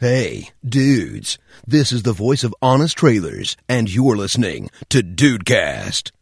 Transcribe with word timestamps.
Hey, 0.00 0.50
dudes. 0.64 1.38
This 1.66 1.90
is 1.90 2.04
the 2.04 2.12
voice 2.12 2.44
of 2.44 2.54
Honest 2.62 2.96
Trailers, 2.96 3.56
and 3.68 3.92
you're 3.92 4.16
listening 4.16 4.70
to 4.90 5.02
Dudecast. 5.02 6.12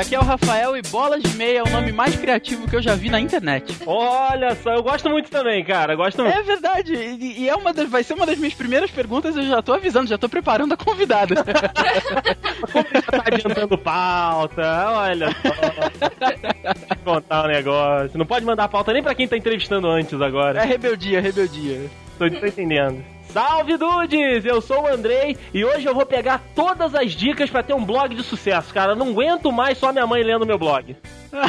Aqui 0.00 0.14
é 0.14 0.18
o 0.18 0.22
Rafael 0.22 0.74
e 0.78 0.82
Bolas 0.82 1.22
de 1.22 1.36
Meia 1.36 1.58
é 1.58 1.62
o 1.62 1.68
nome 1.68 1.92
mais 1.92 2.16
criativo 2.16 2.66
que 2.66 2.74
eu 2.74 2.80
já 2.80 2.94
vi 2.94 3.10
na 3.10 3.20
internet. 3.20 3.76
Olha 3.84 4.54
só, 4.54 4.72
eu 4.72 4.82
gosto 4.82 5.10
muito 5.10 5.30
também, 5.30 5.62
cara. 5.62 5.94
Gosto 5.94 6.22
muito. 6.22 6.34
É 6.34 6.42
verdade, 6.42 6.94
e, 6.94 7.42
e 7.42 7.48
é 7.50 7.54
uma 7.54 7.70
das, 7.70 7.86
vai 7.86 8.02
ser 8.02 8.14
uma 8.14 8.24
das 8.24 8.38
minhas 8.38 8.54
primeiras 8.54 8.90
perguntas, 8.90 9.36
eu 9.36 9.42
já 9.42 9.60
tô 9.60 9.74
avisando, 9.74 10.08
já 10.08 10.16
tô 10.16 10.26
preparando 10.26 10.72
a 10.72 10.76
convidada. 10.78 11.34
tá 11.44 13.22
adiantando 13.26 13.76
pauta, 13.76 14.62
olha 14.90 15.28
só. 15.32 16.96
Vou 17.04 17.14
contar 17.16 17.44
um 17.44 17.48
negócio. 17.48 18.18
Não 18.18 18.24
pode 18.24 18.46
mandar 18.46 18.68
pauta 18.68 18.94
nem 18.94 19.02
pra 19.02 19.14
quem 19.14 19.28
tá 19.28 19.36
entrevistando 19.36 19.86
antes 19.86 20.18
É 20.18 20.24
agora. 20.24 20.62
rebeldia, 20.62 21.20
rebeldia. 21.20 21.90
Tô, 22.18 22.30
tô 22.30 22.46
entendendo. 22.46 23.04
Salve 23.32 23.76
dudes! 23.76 24.44
Eu 24.44 24.60
sou 24.60 24.82
o 24.82 24.86
Andrei 24.88 25.36
e 25.54 25.64
hoje 25.64 25.86
eu 25.86 25.94
vou 25.94 26.04
pegar 26.04 26.42
todas 26.54 26.94
as 26.94 27.12
dicas 27.12 27.48
pra 27.48 27.62
ter 27.62 27.74
um 27.74 27.84
blog 27.84 28.12
de 28.14 28.24
sucesso, 28.24 28.74
cara. 28.74 28.96
Não 28.96 29.10
aguento 29.10 29.52
mais 29.52 29.78
só 29.78 29.92
minha 29.92 30.06
mãe 30.06 30.22
lendo 30.22 30.44
meu 30.46 30.58
blog. 30.58 30.96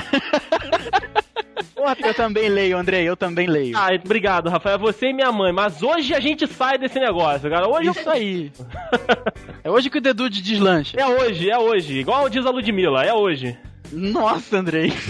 Eu 2.05 2.13
também 2.13 2.47
leio, 2.47 2.77
Andrei, 2.77 3.07
eu 3.07 3.17
também 3.17 3.47
leio. 3.47 3.75
Ah, 3.75 3.89
obrigado, 3.93 4.49
Rafael. 4.49 4.77
Você 4.77 5.07
e 5.07 5.13
minha 5.13 5.31
mãe. 5.31 5.51
Mas 5.51 5.81
hoje 5.81 6.13
a 6.13 6.19
gente 6.19 6.45
sai 6.45 6.77
desse 6.77 6.99
negócio, 6.99 7.49
cara. 7.49 7.67
Hoje 7.67 7.87
eu 7.87 7.91
Isso 7.93 8.09
aí. 8.09 8.51
É 9.63 9.69
hoje 9.69 9.89
que 9.89 9.97
o 9.97 10.01
The 10.01 10.13
Dude 10.13 10.41
deslancha. 10.41 10.95
É 10.99 11.05
hoje, 11.07 11.49
é 11.49 11.57
hoje. 11.57 11.99
Igual 11.99 12.29
diz 12.29 12.45
a 12.45 12.51
Ludmilla, 12.51 13.03
é 13.03 13.13
hoje. 13.13 13.57
Nossa, 13.91 14.57
Andrei. 14.57 14.93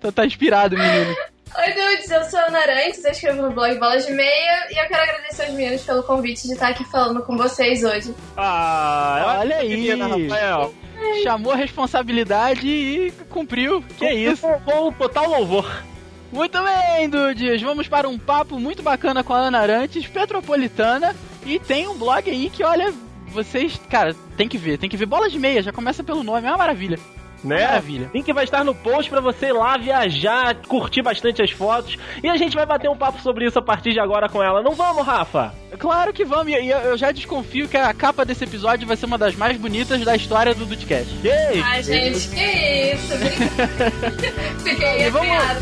Tá, 0.00 0.12
tá 0.12 0.26
inspirado, 0.26 0.76
menino. 0.76 1.16
Oi, 1.56 1.72
dudes, 1.72 2.10
eu 2.10 2.24
sou 2.24 2.38
a 2.40 2.46
Ana 2.46 2.58
Arantes, 2.58 3.04
eu 3.04 3.12
escrevo 3.12 3.42
no 3.42 3.52
blog 3.52 3.78
Bolas 3.78 4.04
de 4.04 4.12
Meia 4.12 4.66
e 4.70 4.76
eu 4.76 4.88
quero 4.88 5.02
agradecer 5.02 5.44
aos 5.44 5.54
meninos 5.54 5.82
pelo 5.82 6.02
convite 6.02 6.48
de 6.48 6.54
estar 6.54 6.68
aqui 6.68 6.84
falando 6.84 7.22
com 7.22 7.36
vocês 7.36 7.84
hoje. 7.84 8.12
Ah, 8.36 9.36
Olha 9.38 9.56
aí. 9.58 9.68
menina, 9.68 10.08
Rafael. 10.08 10.74
Chamou 11.22 11.52
a 11.52 11.56
responsabilidade 11.56 12.66
e 12.66 13.12
cumpriu. 13.30 13.82
Que 13.96 14.04
é 14.04 14.14
isso? 14.14 14.46
Com 14.64 14.92
total 14.92 15.28
louvor. 15.28 15.84
Muito 16.32 16.58
bem, 16.60 17.08
dudes. 17.08 17.62
Vamos 17.62 17.86
para 17.86 18.08
um 18.08 18.18
papo 18.18 18.58
muito 18.58 18.82
bacana 18.82 19.22
com 19.22 19.32
a 19.32 19.38
Ana 19.38 19.60
Arantes, 19.60 20.06
petropolitana. 20.08 21.14
E 21.46 21.60
tem 21.60 21.86
um 21.86 21.96
blog 21.96 22.28
aí 22.28 22.50
que, 22.50 22.64
olha, 22.64 22.92
vocês, 23.28 23.80
cara, 23.88 24.14
tem 24.36 24.48
que 24.48 24.58
ver, 24.58 24.78
tem 24.78 24.90
que 24.90 24.96
ver. 24.96 25.06
Bola 25.06 25.30
de 25.30 25.38
meia, 25.38 25.62
já 25.62 25.70
começa 25.72 26.02
pelo 26.02 26.24
nome, 26.24 26.46
é 26.48 26.50
uma 26.50 26.58
maravilha. 26.58 26.98
Né? 27.44 27.60
Maravilha. 27.66 28.10
Link 28.14 28.32
vai 28.32 28.44
estar 28.44 28.64
no 28.64 28.74
post 28.74 29.10
pra 29.10 29.20
você 29.20 29.46
ir 29.48 29.52
lá 29.52 29.76
viajar, 29.76 30.54
curtir 30.66 31.02
bastante 31.02 31.42
as 31.42 31.50
fotos. 31.50 31.96
E 32.22 32.28
a 32.28 32.36
gente 32.38 32.56
vai 32.56 32.64
bater 32.64 32.88
um 32.88 32.96
papo 32.96 33.20
sobre 33.20 33.44
isso 33.46 33.58
a 33.58 33.62
partir 33.62 33.92
de 33.92 34.00
agora 34.00 34.28
com 34.28 34.42
ela. 34.42 34.62
Não 34.62 34.72
vamos, 34.74 35.06
Rafa? 35.06 35.54
Claro 35.78 36.12
que 36.12 36.24
vamos, 36.24 36.52
e 36.52 36.68
eu 36.68 36.96
já 36.96 37.10
desconfio 37.12 37.68
que 37.68 37.76
a 37.76 37.92
capa 37.92 38.24
desse 38.24 38.44
episódio 38.44 38.86
vai 38.86 38.96
ser 38.96 39.06
uma 39.06 39.18
das 39.18 39.34
mais 39.36 39.56
bonitas 39.58 40.00
da 40.04 40.16
história 40.16 40.54
do 40.54 40.64
Dudcast. 40.64 41.10
Ei, 41.22 41.60
Ai, 41.62 41.82
gente, 41.82 42.28
que 42.28 42.94
isso? 42.94 43.12
Fiquei 44.64 45.06
E 45.06 45.10
vamos- 45.10 45.28
arrepiada. 45.28 45.60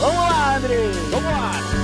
Vamos 0.00 0.16
lá, 0.16 0.56
André! 0.56 0.76
vamos 1.10 1.30
lá. 1.30 1.81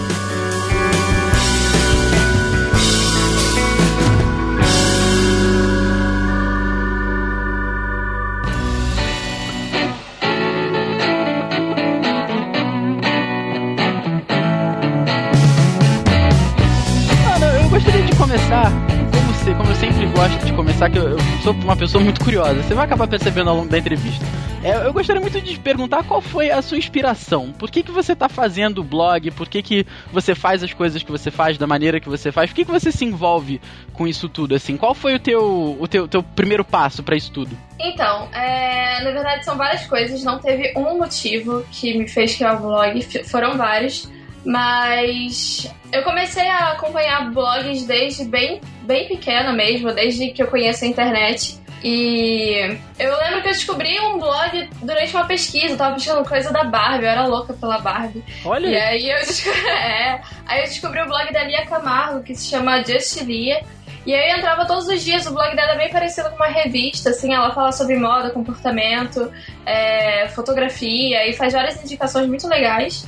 Começar, 18.28 18.70
como, 19.10 19.34
se, 19.34 19.54
como 19.54 19.70
eu 19.70 19.74
sempre 19.74 20.06
gosto 20.08 20.44
de 20.44 20.52
começar, 20.52 20.90
que 20.90 20.98
eu, 20.98 21.12
eu 21.12 21.18
sou 21.42 21.54
uma 21.54 21.74
pessoa 21.74 22.04
muito 22.04 22.22
curiosa, 22.22 22.62
você 22.62 22.74
vai 22.74 22.84
acabar 22.84 23.08
percebendo 23.08 23.48
ao 23.48 23.56
longo 23.56 23.70
da 23.70 23.78
entrevista. 23.78 24.22
É, 24.62 24.86
eu 24.86 24.92
gostaria 24.92 25.18
muito 25.18 25.40
de 25.40 25.58
perguntar 25.58 26.02
qual 26.02 26.20
foi 26.20 26.50
a 26.50 26.60
sua 26.60 26.76
inspiração. 26.76 27.52
Por 27.52 27.70
que, 27.70 27.82
que 27.82 27.90
você 27.90 28.14
tá 28.14 28.28
fazendo 28.28 28.82
o 28.82 28.84
blog? 28.84 29.30
Por 29.30 29.48
que, 29.48 29.62
que 29.62 29.86
você 30.12 30.34
faz 30.34 30.62
as 30.62 30.74
coisas 30.74 31.02
que 31.02 31.10
você 31.10 31.30
faz 31.30 31.56
da 31.56 31.66
maneira 31.66 31.98
que 31.98 32.08
você 32.08 32.30
faz? 32.30 32.50
Por 32.50 32.56
que, 32.56 32.66
que 32.66 32.70
você 32.70 32.92
se 32.92 33.02
envolve 33.02 33.62
com 33.94 34.06
isso 34.06 34.28
tudo? 34.28 34.54
Assim, 34.54 34.76
qual 34.76 34.94
foi 34.94 35.14
o 35.14 35.18
teu, 35.18 35.78
o 35.80 35.88
teu, 35.88 36.06
teu 36.06 36.22
primeiro 36.22 36.66
passo 36.66 37.02
pra 37.02 37.16
isso 37.16 37.32
tudo? 37.32 37.56
Então, 37.80 38.28
é, 38.34 39.02
na 39.04 39.10
verdade 39.10 39.42
são 39.42 39.56
várias 39.56 39.86
coisas, 39.86 40.22
não 40.22 40.38
teve 40.38 40.74
um 40.76 40.98
motivo 40.98 41.64
que 41.72 41.96
me 41.96 42.06
fez 42.06 42.36
criar 42.36 42.56
o 42.56 42.60
blog, 42.60 43.24
foram 43.24 43.56
vários, 43.56 44.06
mas 44.48 45.70
eu 45.92 46.02
comecei 46.02 46.48
a 46.48 46.72
acompanhar 46.72 47.30
blogs 47.32 47.84
desde 47.84 48.24
bem, 48.24 48.62
bem 48.84 49.06
pequena 49.06 49.52
mesmo, 49.52 49.92
desde 49.92 50.30
que 50.30 50.42
eu 50.42 50.46
conheço 50.46 50.86
a 50.86 50.88
internet. 50.88 51.60
E 51.84 52.78
eu 52.98 53.16
lembro 53.18 53.42
que 53.42 53.48
eu 53.48 53.52
descobri 53.52 54.00
um 54.00 54.18
blog 54.18 54.70
durante 54.80 55.14
uma 55.14 55.26
pesquisa, 55.26 55.74
eu 55.74 55.76
tava 55.76 55.94
pesquisando 55.96 56.26
coisa 56.26 56.50
da 56.50 56.64
Barbie, 56.64 57.04
eu 57.04 57.10
era 57.10 57.26
louca 57.26 57.52
pela 57.52 57.78
Barbie. 57.78 58.24
Olha 58.42 58.68
E 58.68 58.76
aí. 58.76 59.10
eu, 59.10 59.18
descobri, 59.18 59.60
é, 59.68 60.20
aí 60.46 60.60
eu 60.60 60.64
descobri 60.64 61.02
o 61.02 61.06
blog 61.06 61.30
da 61.30 61.44
Lia 61.44 61.66
Camargo, 61.66 62.22
que 62.22 62.34
se 62.34 62.48
chama 62.48 62.82
Just 62.82 63.20
Lia. 63.20 63.62
E 64.06 64.14
aí 64.14 64.30
eu 64.30 64.38
entrava 64.38 64.64
todos 64.64 64.88
os 64.88 65.04
dias, 65.04 65.26
o 65.26 65.34
blog 65.34 65.54
dela 65.54 65.72
é 65.72 65.76
bem 65.76 65.90
parecido 65.90 66.30
com 66.30 66.36
uma 66.36 66.46
revista, 66.46 67.10
assim, 67.10 67.34
ela 67.34 67.52
fala 67.52 67.70
sobre 67.70 67.98
moda, 67.98 68.30
comportamento, 68.30 69.30
é, 69.66 70.26
fotografia 70.30 71.28
e 71.28 71.34
faz 71.34 71.52
várias 71.52 71.84
indicações 71.84 72.26
muito 72.26 72.48
legais. 72.48 73.06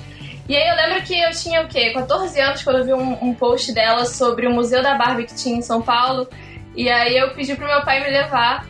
E 0.49 0.57
aí 0.57 0.69
eu 0.69 0.75
lembro 0.75 1.03
que 1.05 1.19
eu 1.19 1.31
tinha 1.31 1.63
o 1.63 1.69
quê? 1.69 1.93
14 1.93 2.41
anos 2.41 2.63
quando 2.63 2.79
eu 2.79 2.85
vi 2.85 2.93
um, 2.93 3.25
um 3.25 3.35
post 3.35 3.73
dela 3.73 4.05
sobre 4.05 4.47
o 4.47 4.53
Museu 4.53 4.83
da 4.83 4.95
Barbie 4.95 5.27
que 5.27 5.35
tinha 5.35 5.57
em 5.57 5.63
São 5.63 5.81
Paulo. 5.81 6.29
E 6.75 6.89
aí 6.91 7.17
eu 7.17 7.31
pedi 7.31 7.55
pro 7.55 7.67
meu 7.67 7.83
pai 7.83 8.03
me 8.03 8.11
levar. 8.11 8.67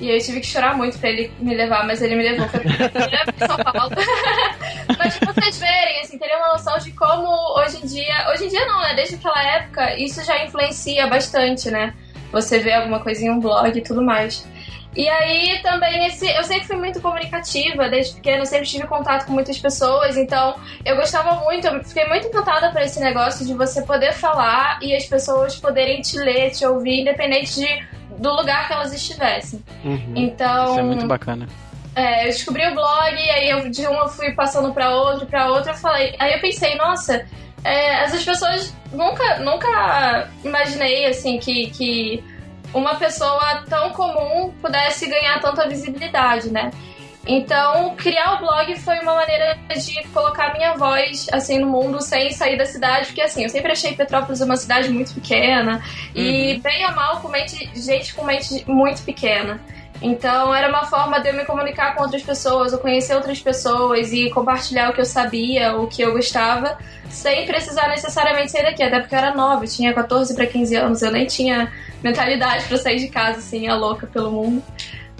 E 0.00 0.10
eu 0.10 0.18
tive 0.20 0.40
que 0.40 0.46
chorar 0.46 0.76
muito 0.76 0.98
pra 0.98 1.08
ele 1.08 1.32
me 1.38 1.54
levar, 1.54 1.86
mas 1.86 2.02
ele 2.02 2.16
me 2.16 2.22
levou. 2.22 2.48
Foi 2.48 2.60
a 2.60 2.62
primeira 2.62 3.24
vez 3.24 3.36
em 3.40 3.46
São 3.46 3.56
Paulo. 3.56 3.90
mas 4.98 5.18
pra 5.18 5.32
vocês 5.32 5.58
verem, 5.58 6.00
assim, 6.00 6.18
terem 6.18 6.36
uma 6.36 6.48
noção 6.48 6.76
de 6.78 6.90
como 6.92 7.28
hoje 7.58 7.78
em 7.82 7.86
dia. 7.86 8.28
Hoje 8.32 8.46
em 8.46 8.48
dia 8.48 8.66
não, 8.66 8.80
né? 8.80 8.94
Desde 8.94 9.14
aquela 9.14 9.42
época, 9.56 9.96
isso 9.96 10.24
já 10.24 10.44
influencia 10.44 11.06
bastante, 11.06 11.70
né? 11.70 11.94
Você 12.32 12.58
vê 12.58 12.72
alguma 12.72 13.00
coisa 13.00 13.24
em 13.24 13.30
um 13.30 13.38
blog 13.38 13.76
e 13.78 13.82
tudo 13.82 14.02
mais. 14.02 14.44
E 14.96 15.08
aí 15.08 15.60
também 15.62 16.06
esse. 16.06 16.26
Eu 16.26 16.44
sempre 16.44 16.66
fui 16.66 16.76
muito 16.76 17.00
comunicativa, 17.00 17.88
desde 17.88 18.14
pequena, 18.14 18.44
sempre 18.44 18.66
tive 18.66 18.86
contato 18.86 19.26
com 19.26 19.32
muitas 19.32 19.58
pessoas, 19.58 20.16
então 20.16 20.54
eu 20.84 20.96
gostava 20.96 21.34
muito, 21.44 21.66
eu 21.66 21.82
fiquei 21.84 22.06
muito 22.06 22.28
encantada 22.28 22.70
por 22.70 22.80
esse 22.80 23.00
negócio 23.00 23.44
de 23.44 23.54
você 23.54 23.82
poder 23.82 24.12
falar 24.12 24.78
e 24.80 24.94
as 24.94 25.04
pessoas 25.06 25.56
poderem 25.56 26.00
te 26.00 26.16
ler, 26.18 26.52
te 26.52 26.64
ouvir, 26.64 27.00
independente 27.00 27.54
de, 27.54 27.86
do 28.18 28.32
lugar 28.34 28.68
que 28.68 28.72
elas 28.72 28.92
estivessem. 28.92 29.62
Uhum. 29.84 30.12
Então. 30.14 30.70
Isso 30.70 30.80
é 30.80 30.82
muito 30.82 31.06
bacana. 31.06 31.48
É, 31.96 32.24
eu 32.24 32.26
descobri 32.26 32.66
o 32.66 32.74
blog, 32.74 33.14
aí 33.30 33.48
eu, 33.48 33.70
de 33.70 33.86
um 33.86 33.94
eu 33.94 34.08
fui 34.08 34.32
passando 34.32 34.72
pra 34.72 34.90
outro, 34.90 35.26
pra 35.26 35.48
outro, 35.48 35.70
eu 35.70 35.76
falei. 35.76 36.14
Aí 36.18 36.34
eu 36.34 36.40
pensei, 36.40 36.74
nossa, 36.76 37.24
é, 37.64 38.04
essas 38.04 38.24
pessoas 38.24 38.74
nunca, 38.92 39.38
nunca 39.38 40.28
imaginei 40.44 41.06
assim 41.06 41.38
que, 41.38 41.70
que 41.70 42.24
uma 42.74 42.96
pessoa 42.96 43.64
tão 43.68 43.90
comum 43.90 44.52
pudesse 44.60 45.08
ganhar 45.08 45.40
tanta 45.40 45.66
visibilidade, 45.68 46.50
né? 46.50 46.70
Então, 47.26 47.94
criar 47.96 48.34
o 48.34 48.38
blog 48.38 48.78
foi 48.80 48.98
uma 48.98 49.14
maneira 49.14 49.56
de 49.74 50.06
colocar 50.08 50.52
minha 50.52 50.74
voz 50.74 51.26
assim 51.32 51.58
no 51.58 51.68
mundo 51.68 52.02
sem 52.02 52.30
sair 52.32 52.58
da 52.58 52.66
cidade, 52.66 53.06
porque 53.06 53.22
assim, 53.22 53.44
eu 53.44 53.48
sempre 53.48 53.72
achei 53.72 53.94
Petrópolis 53.94 54.42
uma 54.42 54.56
cidade 54.56 54.90
muito 54.90 55.14
pequena 55.14 55.82
e 56.14 56.60
bem 56.62 56.84
ou 56.84 56.94
mal 56.94 57.20
com 57.20 57.28
mente, 57.28 57.70
gente 57.74 58.12
com 58.14 58.24
mente 58.24 58.64
muito 58.68 59.02
pequena. 59.02 59.58
Então 60.02 60.54
era 60.54 60.68
uma 60.68 60.84
forma 60.84 61.18
de 61.18 61.28
eu 61.28 61.34
me 61.34 61.46
comunicar 61.46 61.94
com 61.94 62.02
outras 62.02 62.22
pessoas, 62.22 62.74
eu 62.74 62.78
conhecer 62.78 63.14
outras 63.14 63.40
pessoas 63.40 64.12
e 64.12 64.28
compartilhar 64.28 64.90
o 64.90 64.92
que 64.92 65.00
eu 65.00 65.06
sabia, 65.06 65.76
o 65.78 65.86
que 65.86 66.02
eu 66.02 66.12
gostava, 66.12 66.76
sem 67.08 67.46
precisar 67.46 67.88
necessariamente 67.88 68.50
sair 68.50 68.64
daqui, 68.64 68.82
até 68.82 69.00
porque 69.00 69.14
eu 69.14 69.18
era 69.18 69.34
nova, 69.34 69.64
eu 69.64 69.68
tinha 69.68 69.94
14 69.94 70.34
para 70.34 70.46
15 70.46 70.76
anos, 70.76 71.02
eu 71.02 71.10
nem 71.10 71.26
tinha 71.26 71.72
mentalidade 72.04 72.66
para 72.66 72.76
sair 72.76 72.98
de 72.98 73.08
casa 73.08 73.38
assim, 73.38 73.66
a 73.66 73.74
louca 73.74 74.06
pelo 74.06 74.30
mundo. 74.30 74.62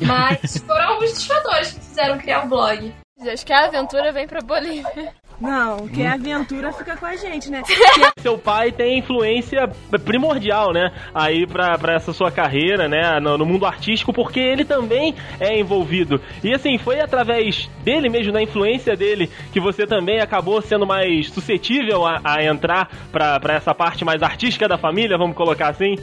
Mas 0.00 0.58
foram 0.64 0.88
alguns 0.90 1.12
dos 1.12 1.26
fatores 1.26 1.72
que 1.72 1.81
fizeram 1.81 2.19
criar 2.19 2.44
o 2.44 2.48
blog. 2.48 2.94
Acho 3.26 3.46
que 3.46 3.52
a 3.52 3.64
aventura 3.64 4.12
vem 4.12 4.28
pra 4.28 4.40
Bolívia. 4.42 5.14
Não, 5.40 5.88
que 5.88 6.04
a 6.04 6.14
aventura 6.14 6.72
fica 6.72 6.96
com 6.96 7.06
a 7.06 7.16
gente, 7.16 7.50
né? 7.50 7.62
Seu 8.20 8.38
pai 8.38 8.70
tem 8.70 8.98
influência 8.98 9.69
primordial, 10.04 10.72
né? 10.72 10.92
Aí 11.12 11.46
pra, 11.46 11.76
pra 11.76 11.94
essa 11.94 12.12
sua 12.12 12.31
carreira, 12.31 12.88
né? 12.88 13.19
No, 13.20 13.37
no 13.38 13.44
mundo 13.44 13.66
artístico, 13.66 14.12
porque 14.12 14.38
ele 14.38 14.64
também 14.64 15.14
é 15.40 15.58
envolvido. 15.58 16.20
E 16.42 16.52
assim, 16.54 16.78
foi 16.78 17.00
através 17.00 17.69
dele 17.82 18.08
mesmo, 18.08 18.32
da 18.32 18.42
influência 18.42 18.94
dele, 18.94 19.28
que 19.52 19.58
você 19.58 19.87
também 19.87 20.20
acabou 20.20 20.62
sendo 20.62 20.87
mais 20.87 21.30
suscetível 21.30 22.06
a, 22.06 22.20
a 22.22 22.44
entrar 22.44 22.88
pra, 23.10 23.40
pra 23.40 23.54
essa 23.54 23.75
parte 23.75 24.04
mais 24.04 24.22
artística 24.22 24.69
da 24.69 24.78
família, 24.78 25.19
vamos 25.19 25.37
colocar 25.37 25.69
assim? 25.69 25.96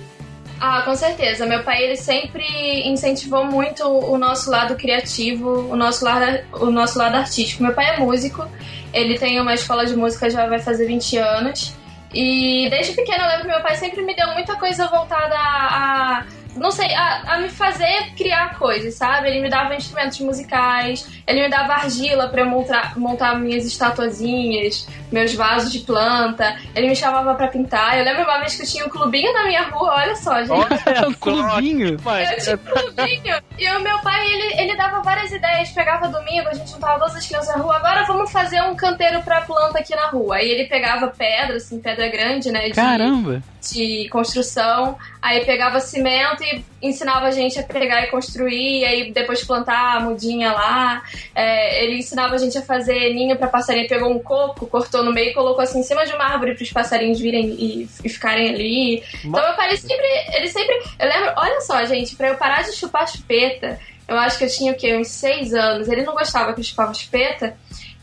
Ah, 0.63 0.83
com 0.83 0.95
certeza. 0.95 1.43
Meu 1.47 1.63
pai 1.63 1.83
ele 1.83 1.95
sempre 1.95 2.45
incentivou 2.87 3.43
muito 3.43 3.83
o 3.83 4.15
nosso 4.15 4.51
lado 4.51 4.75
criativo, 4.75 5.49
o 5.67 5.75
nosso 5.75 6.05
lado, 6.05 6.39
o 6.53 6.69
nosso 6.69 6.99
lado 6.99 7.15
artístico. 7.15 7.63
Meu 7.63 7.73
pai 7.73 7.95
é 7.95 7.97
músico, 7.97 8.47
ele 8.93 9.17
tem 9.17 9.41
uma 9.41 9.55
escola 9.55 9.87
de 9.87 9.95
música 9.95 10.29
já 10.29 10.45
vai 10.45 10.59
fazer 10.59 10.85
20 10.85 11.17
anos. 11.17 11.73
E 12.13 12.69
desde 12.69 12.93
pequena 12.93 13.23
eu 13.23 13.29
lembro 13.29 13.45
que 13.45 13.53
meu 13.53 13.61
pai 13.61 13.75
sempre 13.75 14.03
me 14.03 14.15
deu 14.15 14.27
muita 14.33 14.55
coisa 14.55 14.85
voltada 14.87 15.33
a, 15.35 16.19
a 16.19 16.25
não 16.55 16.71
sei, 16.71 16.93
a, 16.93 17.33
a, 17.33 17.37
me 17.39 17.49
fazer 17.49 18.13
criar 18.15 18.57
coisas, 18.57 18.95
sabe? 18.95 19.29
Ele 19.29 19.41
me 19.41 19.49
dava 19.49 19.75
instrumentos 19.75 20.19
musicais, 20.19 21.07
ele 21.25 21.43
me 21.43 21.49
dava 21.49 21.73
argila 21.73 22.27
para 22.27 22.43
montar, 22.45 22.97
montar 22.97 23.39
minhas 23.39 23.65
estatuazinhas, 23.65 24.87
meus 25.11 25.33
vasos 25.33 25.71
de 25.71 25.79
planta, 25.79 26.55
ele 26.75 26.89
me 26.89 26.95
chamava 26.95 27.35
para 27.35 27.47
pintar. 27.47 27.97
Eu 27.97 28.05
lembro 28.05 28.23
uma 28.23 28.39
vez 28.39 28.55
que 28.55 28.63
eu 28.63 28.67
tinha 28.67 28.85
um 28.85 28.89
clubinho 28.89 29.33
na 29.33 29.43
minha 29.43 29.63
rua, 29.63 29.93
olha 29.95 30.15
só, 30.15 30.39
gente. 30.39 30.51
Olha, 30.51 31.07
um 31.07 31.13
clubinho? 31.13 31.89
Eu 31.89 32.41
tinha 32.41 32.55
um 32.55 32.59
clubinho. 32.59 33.35
e 33.57 33.69
o 33.69 33.79
meu 33.81 33.99
pai, 33.99 34.31
ele, 34.31 34.61
ele 34.61 34.75
dava 34.75 35.01
várias 35.01 35.31
ideias. 35.31 35.69
Pegava 35.69 36.07
domingo, 36.07 36.47
a 36.47 36.53
gente 36.53 36.71
juntava 36.71 36.99
todas 36.99 37.15
as 37.15 37.27
crianças 37.27 37.55
na 37.55 37.61
rua. 37.61 37.77
Agora 37.77 38.05
vamos 38.05 38.31
fazer 38.31 38.61
um 38.63 38.75
canteiro 38.75 39.21
pra 39.23 39.41
planta 39.41 39.79
aqui 39.79 39.95
na 39.95 40.07
rua. 40.07 40.41
E 40.41 40.49
ele 40.49 40.65
pegava 40.65 41.07
pedra, 41.07 41.57
assim, 41.57 41.79
pedra 41.79 42.07
grande, 42.09 42.51
né? 42.51 42.69
De, 42.69 42.73
Caramba! 42.73 43.43
De 43.61 44.07
construção. 44.09 44.97
Aí 45.21 45.45
pegava 45.45 45.79
cimento 45.79 46.43
e 46.43 46.65
ensinava 46.81 47.27
a 47.27 47.31
gente 47.31 47.59
a 47.59 47.63
pegar 47.63 48.03
e 48.03 48.07
construir, 48.07 48.83
aí 48.83 49.11
depois 49.11 49.43
plantar 49.43 49.97
a 49.97 49.99
mudinha 49.99 50.51
lá. 50.51 51.03
É, 51.35 51.83
ele 51.83 51.99
ensinava 51.99 52.33
a 52.33 52.37
gente 52.39 52.57
a 52.57 52.61
fazer 52.63 53.13
ninho 53.13 53.37
para 53.37 53.47
passarinho. 53.47 53.87
Pegou 53.87 54.09
um 54.09 54.17
coco, 54.17 54.65
cortou 54.65 55.03
no 55.03 55.13
meio 55.13 55.29
e 55.29 55.33
colocou 55.33 55.61
assim 55.61 55.79
em 55.79 55.83
cima 55.83 56.07
de 56.07 56.13
uma 56.13 56.25
árvore 56.25 56.55
para 56.55 56.63
os 56.63 56.71
passarinhos 56.71 57.19
virem 57.19 57.49
e, 57.51 57.87
e 58.03 58.09
ficarem 58.09 58.49
ali. 58.49 59.03
Então 59.23 59.43
meu 59.43 59.53
pai 59.53 59.69
ele 59.69 59.77
sempre, 59.77 60.07
ele 60.33 60.47
sempre. 60.47 60.75
Eu 60.99 61.07
lembro, 61.07 61.33
olha 61.37 61.61
só, 61.61 61.85
gente, 61.85 62.15
para 62.15 62.29
eu 62.29 62.35
parar 62.35 62.63
de 62.63 62.71
chupar 62.71 63.07
chupeta, 63.07 63.79
eu 64.07 64.17
acho 64.17 64.39
que 64.39 64.45
eu 64.45 64.49
tinha 64.49 64.71
o 64.71 64.75
quê? 64.75 64.97
Uns 64.97 65.09
seis 65.09 65.53
anos. 65.53 65.87
Ele 65.87 66.01
não 66.01 66.13
gostava 66.13 66.51
que 66.53 66.61
eu 66.61 66.63
chupava 66.63 66.95
chupeta. 66.95 67.55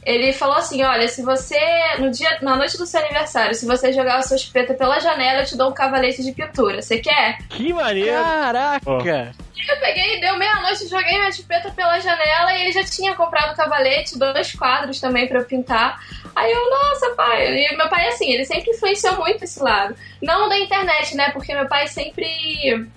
Ele 0.08 0.32
falou 0.32 0.56
assim: 0.56 0.82
olha, 0.82 1.06
se 1.06 1.20
você, 1.20 1.60
no 1.98 2.10
dia, 2.10 2.38
na 2.40 2.56
noite 2.56 2.78
do 2.78 2.86
seu 2.86 2.98
aniversário, 2.98 3.54
se 3.54 3.66
você 3.66 3.92
jogar 3.92 4.16
a 4.16 4.22
sua 4.22 4.38
chupeta 4.38 4.72
pela 4.72 4.98
janela, 4.98 5.42
eu 5.42 5.44
te 5.44 5.54
dou 5.54 5.68
um 5.68 5.74
cavalete 5.74 6.24
de 6.24 6.32
pintura. 6.32 6.80
Você 6.80 6.96
quer? 6.96 7.36
Que 7.50 7.74
maneiro! 7.74 8.12
Caraca! 8.12 8.90
Oh. 8.90 8.96
Eu 8.96 9.80
peguei, 9.80 10.18
deu 10.18 10.38
meia-noite, 10.38 10.88
joguei 10.88 11.18
minha 11.18 11.30
chupeta 11.30 11.70
pela 11.72 12.00
janela 12.00 12.54
e 12.54 12.62
ele 12.62 12.72
já 12.72 12.82
tinha 12.84 13.14
comprado 13.14 13.52
o 13.52 13.56
cavalete, 13.56 14.18
dois 14.18 14.54
quadros 14.54 14.98
também 14.98 15.28
para 15.28 15.44
pintar. 15.44 16.02
Aí 16.34 16.50
eu, 16.50 16.70
nossa, 16.70 17.10
pai. 17.10 17.54
E 17.54 17.76
meu 17.76 17.88
pai, 17.90 18.08
assim, 18.08 18.32
ele 18.32 18.46
sempre 18.46 18.70
influenciou 18.70 19.18
muito 19.18 19.44
esse 19.44 19.62
lado. 19.62 19.94
Não 20.22 20.48
da 20.48 20.58
internet, 20.58 21.14
né? 21.16 21.32
Porque 21.32 21.54
meu 21.54 21.68
pai 21.68 21.86
sempre 21.86 22.88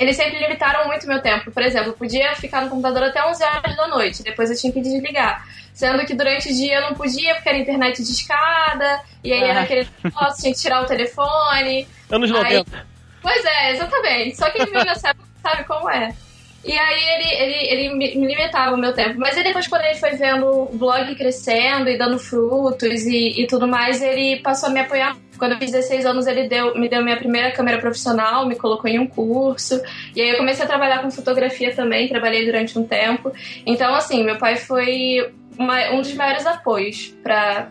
eles 0.00 0.16
sempre 0.16 0.38
limitaram 0.38 0.86
muito 0.86 1.06
meu 1.06 1.20
tempo. 1.20 1.52
Por 1.52 1.62
exemplo, 1.62 1.90
eu 1.90 1.92
podia 1.92 2.34
ficar 2.34 2.62
no 2.62 2.70
computador 2.70 3.04
até 3.04 3.22
11 3.22 3.44
horas 3.44 3.76
da 3.76 3.86
noite, 3.86 4.22
depois 4.22 4.50
eu 4.50 4.56
tinha 4.56 4.72
que 4.72 4.80
desligar. 4.80 5.46
Sendo 5.72 6.04
que 6.04 6.14
durante 6.14 6.50
o 6.50 6.54
dia 6.54 6.76
eu 6.76 6.82
não 6.82 6.94
podia, 6.94 7.34
porque 7.34 7.48
era 7.48 7.58
internet 7.58 8.02
de 8.02 8.10
escada, 8.10 9.00
e 9.24 9.32
aí 9.32 9.42
ah. 9.42 9.48
era 9.48 9.60
aquele 9.62 9.88
negócio, 10.04 10.42
tinha 10.42 10.52
que 10.52 10.60
tirar 10.60 10.82
o 10.82 10.86
telefone. 10.86 11.86
Anos 12.10 12.30
90. 12.30 12.86
Pois 13.22 13.44
é, 13.44 13.72
exatamente. 13.72 14.36
Só 14.36 14.50
quem 14.50 14.64
vive 14.64 14.84
nessa 14.84 15.10
época 15.10 15.28
sabe 15.42 15.64
como 15.64 15.88
é. 15.88 16.14
E 16.62 16.72
aí 16.72 17.02
ele, 17.14 17.34
ele, 17.34 17.88
ele 17.88 17.94
me 17.94 18.26
limitava 18.26 18.74
o 18.74 18.78
meu 18.78 18.92
tempo. 18.92 19.18
Mas 19.18 19.36
aí 19.36 19.42
depois, 19.42 19.66
quando 19.66 19.82
ele 19.84 19.94
foi 19.94 20.10
vendo 20.10 20.46
o 20.46 20.76
blog 20.76 21.14
crescendo 21.14 21.88
e 21.88 21.96
dando 21.96 22.18
frutos 22.18 23.06
e, 23.06 23.42
e 23.42 23.46
tudo 23.46 23.66
mais, 23.66 24.02
ele 24.02 24.40
passou 24.40 24.68
a 24.68 24.72
me 24.72 24.80
apoiar. 24.80 25.16
Quando 25.38 25.52
eu 25.52 25.58
fiz 25.58 25.70
16 25.70 26.04
anos, 26.04 26.26
ele 26.26 26.48
deu, 26.48 26.78
me 26.78 26.86
deu 26.86 27.02
minha 27.02 27.16
primeira 27.16 27.50
câmera 27.50 27.78
profissional, 27.78 28.46
me 28.46 28.56
colocou 28.56 28.90
em 28.90 28.98
um 28.98 29.06
curso. 29.06 29.80
E 30.14 30.20
aí 30.20 30.28
eu 30.28 30.36
comecei 30.36 30.62
a 30.62 30.68
trabalhar 30.68 31.00
com 31.00 31.10
fotografia 31.10 31.74
também, 31.74 32.08
trabalhei 32.08 32.44
durante 32.44 32.78
um 32.78 32.86
tempo. 32.86 33.32
Então, 33.64 33.94
assim, 33.94 34.22
meu 34.22 34.36
pai 34.36 34.56
foi 34.56 35.32
uma, 35.60 35.90
um 35.90 36.00
dos 36.00 36.14
maiores 36.14 36.46
apoios 36.46 37.14
para 37.22 37.68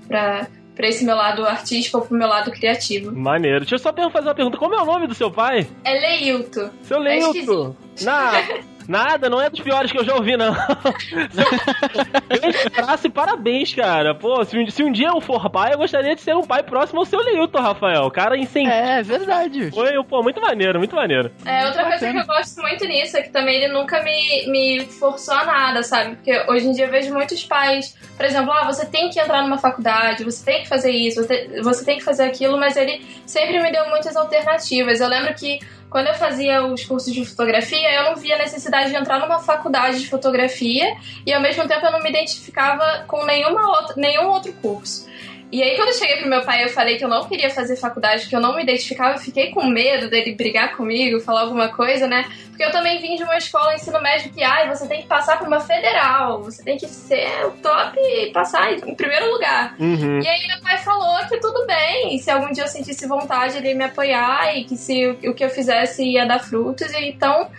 pra 0.79 0.87
esse 0.87 1.03
meu 1.03 1.13
lado 1.13 1.45
artístico 1.45 1.97
ou 1.97 2.05
pro 2.05 2.17
meu 2.17 2.27
lado 2.29 2.51
criativo. 2.51 3.11
Maneiro. 3.13 3.59
Deixa 3.59 3.75
eu 3.75 3.79
só 3.79 3.91
fazer 3.91 4.29
uma 4.29 4.33
pergunta. 4.33 4.57
Como 4.57 4.73
é 4.73 4.81
o 4.81 4.85
nome 4.85 5.07
do 5.07 5.13
seu 5.13 5.29
pai? 5.29 5.67
É 5.83 5.99
Leilton. 5.99 6.69
Seu 6.83 6.99
Leilton. 6.99 7.75
É 7.99 8.03
Na... 8.05 8.31
Nada, 8.89 9.29
não 9.29 9.39
é 9.39 9.51
dos 9.51 9.59
piores 9.59 9.91
que 9.91 9.99
eu 9.99 10.03
já 10.03 10.15
ouvi, 10.15 10.35
não. 10.35 10.51
Grande 12.27 12.57
abraço 12.75 13.05
e 13.05 13.09
parabéns, 13.11 13.71
cara. 13.71 14.15
Pô, 14.15 14.43
se 14.43 14.57
um, 14.57 14.67
se 14.67 14.83
um 14.83 14.91
dia 14.91 15.09
eu 15.09 15.21
for 15.21 15.47
pai, 15.51 15.73
eu 15.73 15.77
gostaria 15.77 16.15
de 16.15 16.21
ser 16.21 16.35
um 16.35 16.41
pai 16.41 16.63
próximo 16.63 16.99
ao 16.99 17.05
seu 17.05 17.19
Leilton, 17.19 17.61
Rafael. 17.61 18.09
Cara 18.09 18.35
incentiva. 18.35 18.73
É, 18.73 19.03
verdade. 19.03 19.69
Foi, 19.69 19.91
pô, 20.05 20.23
muito 20.23 20.41
maneiro, 20.41 20.79
muito 20.79 20.95
maneiro. 20.95 21.31
É, 21.45 21.67
outra 21.67 21.85
coisa 21.85 22.11
que 22.11 22.17
eu 22.17 22.25
gosto 22.25 22.61
muito 22.63 22.83
nisso 22.85 23.15
é 23.15 23.21
que 23.21 23.29
também 23.29 23.61
ele 23.61 23.71
nunca 23.71 24.01
me, 24.01 24.47
me 24.47 24.85
forçou 24.85 25.35
a 25.35 25.45
nada, 25.45 25.83
sabe? 25.83 26.15
Porque 26.15 26.45
hoje 26.49 26.67
em 26.67 26.71
dia 26.71 26.85
eu 26.85 26.91
vejo 26.91 27.13
muitos 27.13 27.43
pais, 27.45 27.95
por 28.17 28.25
exemplo, 28.25 28.51
ah, 28.51 28.65
você 28.65 28.87
tem 28.87 29.11
que 29.11 29.19
entrar 29.19 29.43
numa 29.43 29.59
faculdade, 29.59 30.23
você 30.23 30.43
tem 30.43 30.63
que 30.63 30.67
fazer 30.67 30.91
isso, 30.91 31.23
você, 31.23 31.61
você 31.61 31.85
tem 31.85 31.99
que 31.99 32.03
fazer 32.03 32.23
aquilo, 32.23 32.57
mas 32.57 32.75
ele 32.75 33.05
sempre 33.27 33.61
me 33.61 33.71
deu 33.71 33.87
muitas 33.87 34.15
alternativas. 34.17 34.99
Eu 34.99 35.09
lembro 35.09 35.31
que 35.35 35.59
quando 35.89 36.07
eu 36.07 36.13
fazia 36.13 36.63
os 36.65 36.85
cursos 36.85 37.13
de 37.13 37.25
fotografia, 37.25 37.91
eu 37.93 38.03
não 38.03 38.15
via 38.15 38.37
necessidade 38.37 38.89
de 38.91 38.95
entrar 38.95 39.19
numa 39.19 39.39
faculdade 39.39 39.99
de 39.99 40.09
fotografia 40.09 40.95
e 41.25 41.33
ao 41.33 41.41
mesmo 41.41 41.67
tempo 41.67 41.85
eu 41.85 41.91
não 41.91 42.01
me 42.01 42.09
identificava 42.09 43.05
com 43.07 43.25
nenhuma 43.25 43.67
outra, 43.79 43.95
nenhum 43.97 44.27
outro 44.27 44.53
curso. 44.53 45.07
E 45.51 45.63
aí, 45.63 45.75
quando 45.75 45.89
eu 45.89 45.95
cheguei 45.95 46.17
pro 46.17 46.29
meu 46.29 46.43
pai, 46.43 46.63
eu 46.63 46.69
falei 46.69 46.97
que 46.97 47.03
eu 47.03 47.09
não 47.09 47.27
queria 47.27 47.49
fazer 47.49 47.75
faculdade, 47.75 48.27
que 48.27 48.35
eu 48.35 48.39
não 48.39 48.55
me 48.55 48.61
identificava, 48.61 49.15
eu 49.15 49.19
fiquei 49.19 49.49
com 49.49 49.65
medo 49.65 50.07
dele 50.07 50.35
brigar 50.35 50.75
comigo, 50.77 51.19
falar 51.19 51.41
alguma 51.41 51.69
coisa, 51.69 52.07
né? 52.07 52.23
Porque 52.49 52.63
eu 52.63 52.71
também 52.71 52.99
vim 52.99 53.15
de 53.15 53.23
uma 53.23 53.35
escola 53.35 53.73
ensino 53.73 53.99
médio 53.99 54.31
que, 54.31 54.43
ai, 54.43 54.67
você 54.67 54.87
tem 54.87 55.01
que 55.01 55.07
passar 55.07 55.39
por 55.39 55.47
uma 55.47 55.59
federal, 55.59 56.43
você 56.43 56.63
tem 56.63 56.77
que 56.77 56.85
ser 56.85 57.45
o 57.47 57.51
top 57.51 57.97
e 57.99 58.31
passar 58.31 58.73
em 58.73 58.93
primeiro 58.93 59.31
lugar. 59.31 59.75
Uhum. 59.79 60.19
E 60.21 60.27
aí, 60.27 60.47
meu 60.47 60.61
pai 60.61 60.77
falou 60.77 61.17
que 61.27 61.39
tudo 61.39 61.65
bem, 61.65 62.15
se 62.19 62.29
algum 62.29 62.51
dia 62.51 62.65
eu 62.65 62.67
sentisse 62.67 63.07
vontade, 63.07 63.57
ele 63.57 63.69
ia 63.69 63.75
me 63.75 63.85
apoiar, 63.85 64.55
e 64.55 64.65
que 64.65 64.77
se 64.77 65.07
o 65.07 65.33
que 65.33 65.43
eu 65.43 65.49
fizesse 65.49 66.03
ia 66.03 66.27
dar 66.27 66.39
frutos, 66.39 66.91
e 66.93 67.09
então. 67.09 67.49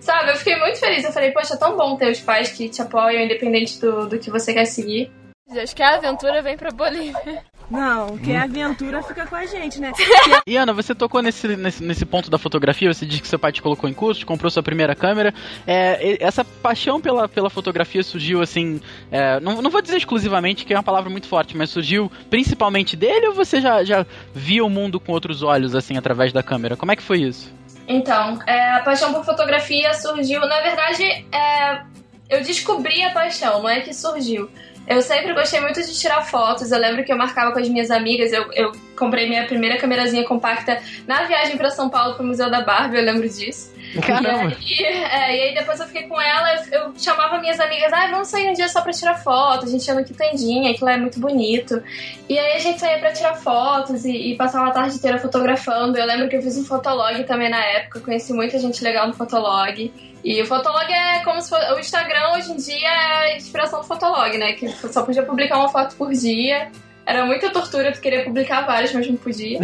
Sabe, 0.00 0.30
eu 0.30 0.36
fiquei 0.36 0.56
muito 0.56 0.78
feliz. 0.78 1.04
Eu 1.04 1.12
falei, 1.12 1.32
poxa, 1.32 1.54
é 1.54 1.56
tão 1.56 1.76
bom 1.76 1.96
ter 1.96 2.10
os 2.10 2.20
pais 2.20 2.50
que 2.50 2.68
te 2.68 2.80
apoiam, 2.80 3.22
independente 3.22 3.80
do, 3.80 4.08
do 4.08 4.18
que 4.18 4.30
você 4.30 4.54
quer 4.54 4.64
seguir. 4.64 5.10
Acho 5.50 5.74
que 5.74 5.82
a 5.82 5.96
aventura 5.96 6.42
vem 6.42 6.56
pra 6.56 6.70
Bolívia. 6.70 7.42
Não, 7.70 8.16
que 8.18 8.34
a 8.34 8.44
aventura 8.44 9.02
fica 9.02 9.26
com 9.26 9.36
a 9.36 9.44
gente, 9.44 9.78
né? 9.78 9.92
e 10.46 10.56
Ana, 10.56 10.72
você 10.72 10.94
tocou 10.94 11.20
nesse, 11.20 11.48
nesse, 11.48 11.82
nesse, 11.82 12.06
ponto 12.06 12.30
da 12.30 12.38
fotografia, 12.38 12.92
você 12.92 13.04
disse 13.04 13.20
que 13.20 13.28
seu 13.28 13.38
pai 13.38 13.52
te 13.52 13.60
colocou 13.60 13.88
em 13.88 13.92
curso, 13.92 14.24
comprou 14.24 14.50
sua 14.50 14.62
primeira 14.62 14.94
câmera. 14.94 15.34
É, 15.66 16.22
essa 16.22 16.44
paixão 16.44 16.98
pela, 16.98 17.28
pela 17.28 17.50
fotografia 17.50 18.02
surgiu 18.02 18.40
assim. 18.40 18.80
É, 19.10 19.38
não, 19.40 19.60
não 19.60 19.70
vou 19.70 19.82
dizer 19.82 19.98
exclusivamente, 19.98 20.64
que 20.64 20.72
é 20.72 20.76
uma 20.76 20.82
palavra 20.82 21.10
muito 21.10 21.28
forte, 21.28 21.56
mas 21.56 21.68
surgiu 21.68 22.10
principalmente 22.30 22.96
dele 22.96 23.28
ou 23.28 23.34
você 23.34 23.60
já, 23.60 23.84
já 23.84 24.06
via 24.34 24.64
o 24.64 24.70
mundo 24.70 24.98
com 24.98 25.12
outros 25.12 25.42
olhos, 25.42 25.74
assim, 25.74 25.96
através 25.98 26.32
da 26.32 26.42
câmera? 26.42 26.76
Como 26.76 26.92
é 26.92 26.96
que 26.96 27.02
foi 27.02 27.20
isso? 27.20 27.52
Então, 27.86 28.38
é, 28.46 28.72
a 28.72 28.80
paixão 28.80 29.12
por 29.12 29.24
fotografia 29.24 29.92
surgiu, 29.92 30.40
na 30.40 30.60
verdade, 30.60 31.04
é, 31.32 31.82
eu 32.30 32.42
descobri 32.42 33.02
a 33.02 33.10
paixão, 33.10 33.62
não 33.62 33.68
é 33.68 33.80
que 33.80 33.92
surgiu. 33.94 34.50
Eu 34.88 35.02
sempre 35.02 35.34
gostei 35.34 35.60
muito 35.60 35.80
de 35.82 35.98
tirar 35.98 36.22
fotos. 36.22 36.72
Eu 36.72 36.78
lembro 36.78 37.04
que 37.04 37.12
eu 37.12 37.16
marcava 37.16 37.52
com 37.52 37.58
as 37.58 37.68
minhas 37.68 37.90
amigas. 37.90 38.32
Eu, 38.32 38.50
eu 38.52 38.72
comprei 38.96 39.28
minha 39.28 39.46
primeira 39.46 39.76
câmerazinha 39.76 40.24
compacta 40.24 40.82
na 41.06 41.24
viagem 41.24 41.56
para 41.56 41.70
São 41.70 41.88
Paulo 41.88 42.14
pro 42.14 42.24
Museu 42.24 42.50
da 42.50 42.62
Barbie, 42.62 42.96
eu 42.96 43.04
lembro 43.04 43.28
disso. 43.28 43.72
Caramba! 44.04 44.56
E 44.60 44.84
aí, 44.84 44.94
é, 44.94 45.36
e 45.36 45.42
aí 45.42 45.54
depois 45.54 45.80
eu 45.80 45.86
fiquei 45.86 46.02
com 46.02 46.20
ela, 46.20 46.54
eu, 46.54 46.72
eu 46.72 46.92
chamava 46.98 47.38
minhas 47.38 47.58
amigas, 47.58 47.90
ah, 47.92 48.08
vamos 48.10 48.28
sair 48.28 48.50
um 48.50 48.52
dia 48.52 48.68
só 48.68 48.82
pra 48.82 48.92
tirar 48.92 49.14
foto, 49.14 49.64
a 49.64 49.68
gente 49.68 49.86
ia 49.86 49.94
no 49.94 50.04
Quitandinha, 50.04 50.72
aquilo 50.72 50.90
é 50.90 50.96
muito 50.96 51.18
bonito. 51.18 51.82
E 52.28 52.38
aí 52.38 52.52
a 52.52 52.58
gente 52.58 52.80
saía 52.80 52.98
pra 52.98 53.12
tirar 53.12 53.34
fotos 53.34 54.04
e, 54.04 54.32
e 54.32 54.36
passava 54.36 54.68
a 54.68 54.72
tarde 54.72 54.96
inteira 54.96 55.18
fotografando. 55.18 55.96
Eu 55.96 56.06
lembro 56.06 56.28
que 56.28 56.36
eu 56.36 56.42
fiz 56.42 56.58
um 56.58 56.64
fotolog 56.64 57.22
também 57.24 57.48
na 57.48 57.64
época, 57.64 58.00
conheci 58.00 58.32
muita 58.32 58.58
gente 58.58 58.82
legal 58.82 59.06
no 59.06 59.14
fotolog. 59.14 59.92
E 60.24 60.42
o 60.42 60.46
Fotolog 60.46 60.90
é 60.92 61.22
como 61.24 61.40
se 61.40 61.48
fosse. 61.48 61.72
O 61.72 61.78
Instagram 61.78 62.32
hoje 62.34 62.52
em 62.52 62.56
dia 62.56 62.88
é 62.88 63.32
a 63.32 63.36
inspiração 63.36 63.80
do 63.80 63.86
Fotolog, 63.86 64.36
né? 64.36 64.52
Que 64.52 64.68
só 64.68 65.02
podia 65.02 65.22
publicar 65.22 65.58
uma 65.58 65.68
foto 65.68 65.94
por 65.96 66.12
dia. 66.12 66.70
Era 67.06 67.24
muita 67.24 67.48
tortura, 67.48 67.90
tu 67.90 68.02
queria 68.02 68.22
publicar 68.22 68.66
várias, 68.66 68.92
mas 68.92 69.08
não 69.08 69.16
podia. 69.16 69.58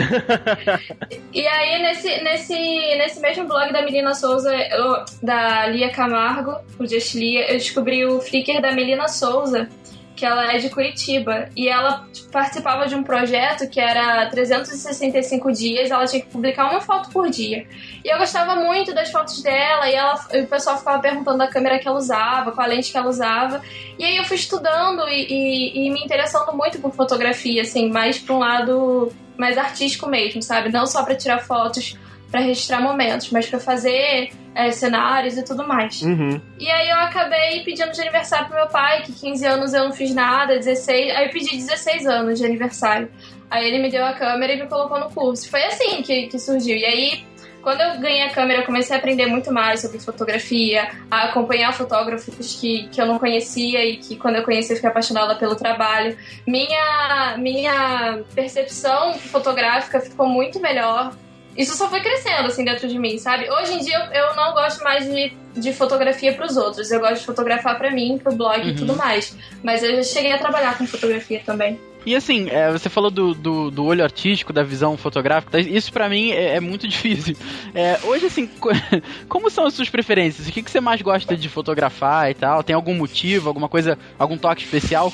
e 1.30 1.46
aí, 1.46 1.82
nesse, 1.82 2.22
nesse, 2.22 2.54
nesse 2.54 3.20
mesmo 3.20 3.46
blog 3.46 3.70
da 3.70 3.82
Melina 3.82 4.14
Souza, 4.14 4.50
eu, 4.54 5.04
da 5.22 5.66
Lia 5.66 5.90
Camargo, 5.90 6.56
o 6.78 6.86
Just 6.86 7.14
Lia, 7.14 7.50
eu 7.50 7.58
descobri 7.58 8.06
o 8.06 8.18
Flickr 8.18 8.62
da 8.62 8.72
Melina 8.72 9.08
Souza 9.08 9.68
que 10.14 10.24
ela 10.24 10.52
é 10.52 10.58
de 10.58 10.70
Curitiba. 10.70 11.48
E 11.56 11.68
ela 11.68 12.06
participava 12.30 12.86
de 12.86 12.94
um 12.94 13.02
projeto 13.02 13.68
que 13.68 13.80
era 13.80 14.28
365 14.30 15.52
dias, 15.52 15.90
ela 15.90 16.06
tinha 16.06 16.22
que 16.22 16.28
publicar 16.28 16.70
uma 16.70 16.80
foto 16.80 17.10
por 17.10 17.28
dia. 17.30 17.66
E 18.04 18.08
eu 18.08 18.18
gostava 18.18 18.56
muito 18.56 18.94
das 18.94 19.10
fotos 19.10 19.42
dela, 19.42 19.88
e, 19.88 19.94
ela, 19.94 20.26
e 20.32 20.40
o 20.42 20.46
pessoal 20.46 20.78
ficava 20.78 21.00
perguntando 21.00 21.38
da 21.38 21.48
câmera 21.48 21.78
que 21.78 21.88
ela 21.88 21.96
usava, 21.96 22.52
qual 22.52 22.64
a 22.64 22.68
lente 22.68 22.92
que 22.92 22.98
ela 22.98 23.08
usava. 23.08 23.60
E 23.98 24.04
aí 24.04 24.16
eu 24.16 24.24
fui 24.24 24.36
estudando 24.36 25.08
e, 25.08 25.26
e, 25.28 25.86
e 25.86 25.90
me 25.90 26.00
interessando 26.00 26.52
muito 26.52 26.78
por 26.80 26.92
fotografia, 26.92 27.62
assim, 27.62 27.90
mais 27.90 28.18
para 28.18 28.34
um 28.34 28.38
lado 28.38 29.12
mais 29.36 29.58
artístico 29.58 30.08
mesmo, 30.08 30.42
sabe? 30.42 30.70
Não 30.70 30.86
só 30.86 31.02
para 31.02 31.16
tirar 31.16 31.38
fotos 31.38 31.96
pra 32.34 32.40
registrar 32.40 32.80
momentos, 32.80 33.30
mas 33.30 33.46
pra 33.46 33.60
fazer 33.60 34.32
é, 34.56 34.72
cenários 34.72 35.38
e 35.38 35.44
tudo 35.44 35.64
mais. 35.68 36.02
Uhum. 36.02 36.40
E 36.58 36.68
aí 36.68 36.88
eu 36.88 36.96
acabei 36.96 37.62
pedindo 37.62 37.92
de 37.92 38.00
aniversário 38.00 38.48
pro 38.48 38.56
meu 38.56 38.66
pai, 38.66 39.02
que 39.02 39.12
15 39.12 39.46
anos 39.46 39.72
eu 39.72 39.84
não 39.84 39.92
fiz 39.92 40.12
nada, 40.12 40.58
16. 40.58 41.14
Aí 41.14 41.26
eu 41.26 41.30
pedi 41.30 41.56
16 41.56 42.04
anos 42.08 42.40
de 42.40 42.44
aniversário. 42.44 43.08
Aí 43.48 43.68
ele 43.68 43.80
me 43.80 43.88
deu 43.88 44.04
a 44.04 44.14
câmera 44.14 44.52
e 44.52 44.60
me 44.60 44.66
colocou 44.66 44.98
no 44.98 45.10
curso. 45.10 45.48
Foi 45.48 45.62
assim 45.62 46.02
que, 46.02 46.26
que 46.26 46.36
surgiu. 46.40 46.76
E 46.76 46.84
aí, 46.84 47.24
quando 47.62 47.80
eu 47.82 48.00
ganhei 48.00 48.22
a 48.22 48.30
câmera, 48.30 48.62
eu 48.62 48.66
comecei 48.66 48.96
a 48.96 48.98
aprender 48.98 49.26
muito 49.26 49.52
mais 49.52 49.80
sobre 49.80 50.00
fotografia, 50.00 50.90
a 51.08 51.26
acompanhar 51.26 51.72
fotógrafos 51.72 52.58
que, 52.60 52.88
que 52.88 53.00
eu 53.00 53.06
não 53.06 53.16
conhecia 53.16 53.84
e 53.84 53.98
que 53.98 54.16
quando 54.16 54.34
eu 54.34 54.42
conheci 54.42 54.72
eu 54.72 54.76
fiquei 54.76 54.90
apaixonada 54.90 55.36
pelo 55.36 55.54
trabalho. 55.54 56.18
Minha, 56.44 57.36
minha 57.38 58.24
percepção 58.34 59.14
fotográfica 59.14 60.00
ficou 60.00 60.26
muito 60.26 60.58
melhor. 60.58 61.14
Isso 61.56 61.76
só 61.76 61.88
foi 61.88 62.00
crescendo, 62.00 62.46
assim, 62.48 62.64
dentro 62.64 62.88
de 62.88 62.98
mim, 62.98 63.16
sabe? 63.18 63.48
Hoje 63.50 63.74
em 63.74 63.78
dia 63.78 63.96
eu, 64.12 64.22
eu 64.28 64.34
não 64.36 64.52
gosto 64.52 64.82
mais 64.82 65.04
de, 65.06 65.32
de 65.56 65.72
fotografia 65.72 66.32
pros 66.34 66.56
outros. 66.56 66.90
Eu 66.90 67.00
gosto 67.00 67.20
de 67.20 67.26
fotografar 67.26 67.78
pra 67.78 67.90
mim, 67.92 68.18
pro 68.22 68.34
blog 68.34 68.60
e 68.66 68.70
Uhum. 68.70 68.74
tudo 68.76 68.96
mais. 68.96 69.36
Mas 69.62 69.82
eu 69.82 69.94
já 69.96 70.02
cheguei 70.02 70.32
a 70.32 70.38
trabalhar 70.38 70.76
com 70.76 70.86
fotografia 70.86 71.40
também. 71.46 71.78
E 72.06 72.14
assim, 72.14 72.50
é, 72.50 72.70
você 72.70 72.90
falou 72.90 73.10
do, 73.10 73.32
do, 73.34 73.70
do 73.70 73.84
olho 73.86 74.04
artístico, 74.04 74.52
da 74.52 74.62
visão 74.62 74.94
fotográfica, 74.94 75.58
isso 75.58 75.90
pra 75.90 76.06
mim 76.06 76.32
é, 76.32 76.56
é 76.56 76.60
muito 76.60 76.86
difícil. 76.88 77.34
É, 77.74 77.98
hoje, 78.04 78.26
assim, 78.26 78.46
co- 78.46 78.68
como 79.28 79.48
são 79.48 79.64
as 79.64 79.72
suas 79.72 79.88
preferências? 79.88 80.46
O 80.46 80.52
que, 80.52 80.62
que 80.62 80.70
você 80.70 80.80
mais 80.80 81.00
gosta 81.00 81.34
de 81.36 81.48
fotografar 81.48 82.30
e 82.30 82.34
tal? 82.34 82.62
Tem 82.62 82.74
algum 82.76 82.94
motivo, 82.94 83.48
alguma 83.48 83.68
coisa, 83.70 83.98
algum 84.18 84.36
toque 84.36 84.64
especial? 84.64 85.10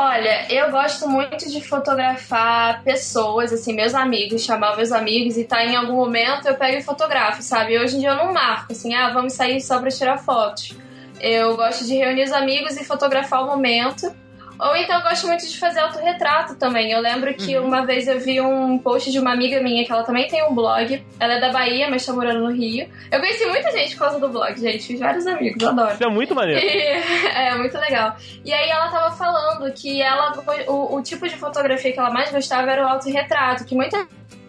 Olha, 0.00 0.46
eu 0.48 0.70
gosto 0.70 1.08
muito 1.08 1.50
de 1.50 1.60
fotografar 1.60 2.84
pessoas, 2.84 3.52
assim, 3.52 3.72
meus 3.72 3.94
amigos, 3.94 4.44
chamar 4.44 4.76
meus 4.76 4.92
amigos 4.92 5.36
e 5.36 5.42
tá 5.42 5.64
em 5.64 5.74
algum 5.74 5.96
momento 5.96 6.46
eu 6.46 6.54
pego 6.54 6.78
e 6.78 6.82
fotografo, 6.84 7.42
sabe? 7.42 7.76
Hoje 7.76 7.96
em 7.96 7.98
dia 7.98 8.10
eu 8.10 8.14
não 8.14 8.32
marco, 8.32 8.70
assim, 8.70 8.94
ah, 8.94 9.12
vamos 9.12 9.32
sair 9.32 9.60
só 9.60 9.80
pra 9.80 9.90
tirar 9.90 10.18
fotos. 10.18 10.72
Eu 11.20 11.56
gosto 11.56 11.84
de 11.84 11.96
reunir 11.96 12.22
os 12.22 12.32
amigos 12.32 12.76
e 12.76 12.84
fotografar 12.84 13.42
o 13.42 13.46
momento. 13.48 14.14
Ou 14.60 14.76
então 14.76 14.96
eu 14.96 15.02
gosto 15.02 15.26
muito 15.26 15.46
de 15.48 15.58
fazer 15.58 15.80
autorretrato 15.80 16.56
também. 16.56 16.90
Eu 16.90 17.00
lembro 17.00 17.32
que 17.34 17.56
uma 17.58 17.86
vez 17.86 18.08
eu 18.08 18.18
vi 18.18 18.40
um 18.40 18.78
post 18.78 19.10
de 19.10 19.18
uma 19.18 19.32
amiga 19.32 19.60
minha, 19.62 19.84
que 19.84 19.92
ela 19.92 20.02
também 20.02 20.26
tem 20.26 20.42
um 20.44 20.54
blog. 20.54 21.04
Ela 21.20 21.34
é 21.34 21.40
da 21.40 21.50
Bahia, 21.52 21.88
mas 21.88 22.04
tá 22.04 22.12
morando 22.12 22.40
no 22.40 22.50
Rio. 22.50 22.88
Eu 23.10 23.20
conheci 23.20 23.46
muita 23.46 23.70
gente 23.70 23.94
por 23.94 24.00
causa 24.00 24.18
do 24.18 24.28
blog, 24.28 24.58
gente. 24.58 24.84
Fiz 24.86 24.98
vários 25.00 25.26
amigos, 25.26 25.62
adoro. 25.62 25.92
Isso 25.94 26.04
é 26.04 26.08
muito 26.08 26.34
maneiro. 26.34 26.60
E- 26.60 27.28
é, 27.34 27.54
muito 27.56 27.78
legal. 27.78 28.16
E 28.44 28.52
aí 28.52 28.68
ela 28.68 28.88
tava 28.88 29.14
falando 29.14 29.72
que 29.72 30.02
ela 30.02 30.32
o, 30.66 30.96
o 30.96 31.02
tipo 31.02 31.28
de 31.28 31.36
fotografia 31.36 31.92
que 31.92 31.98
ela 31.98 32.10
mais 32.10 32.30
gostava 32.30 32.70
era 32.70 32.84
o 32.84 32.88
autorretrato, 32.88 33.64
que 33.64 33.74
muita 33.74 34.06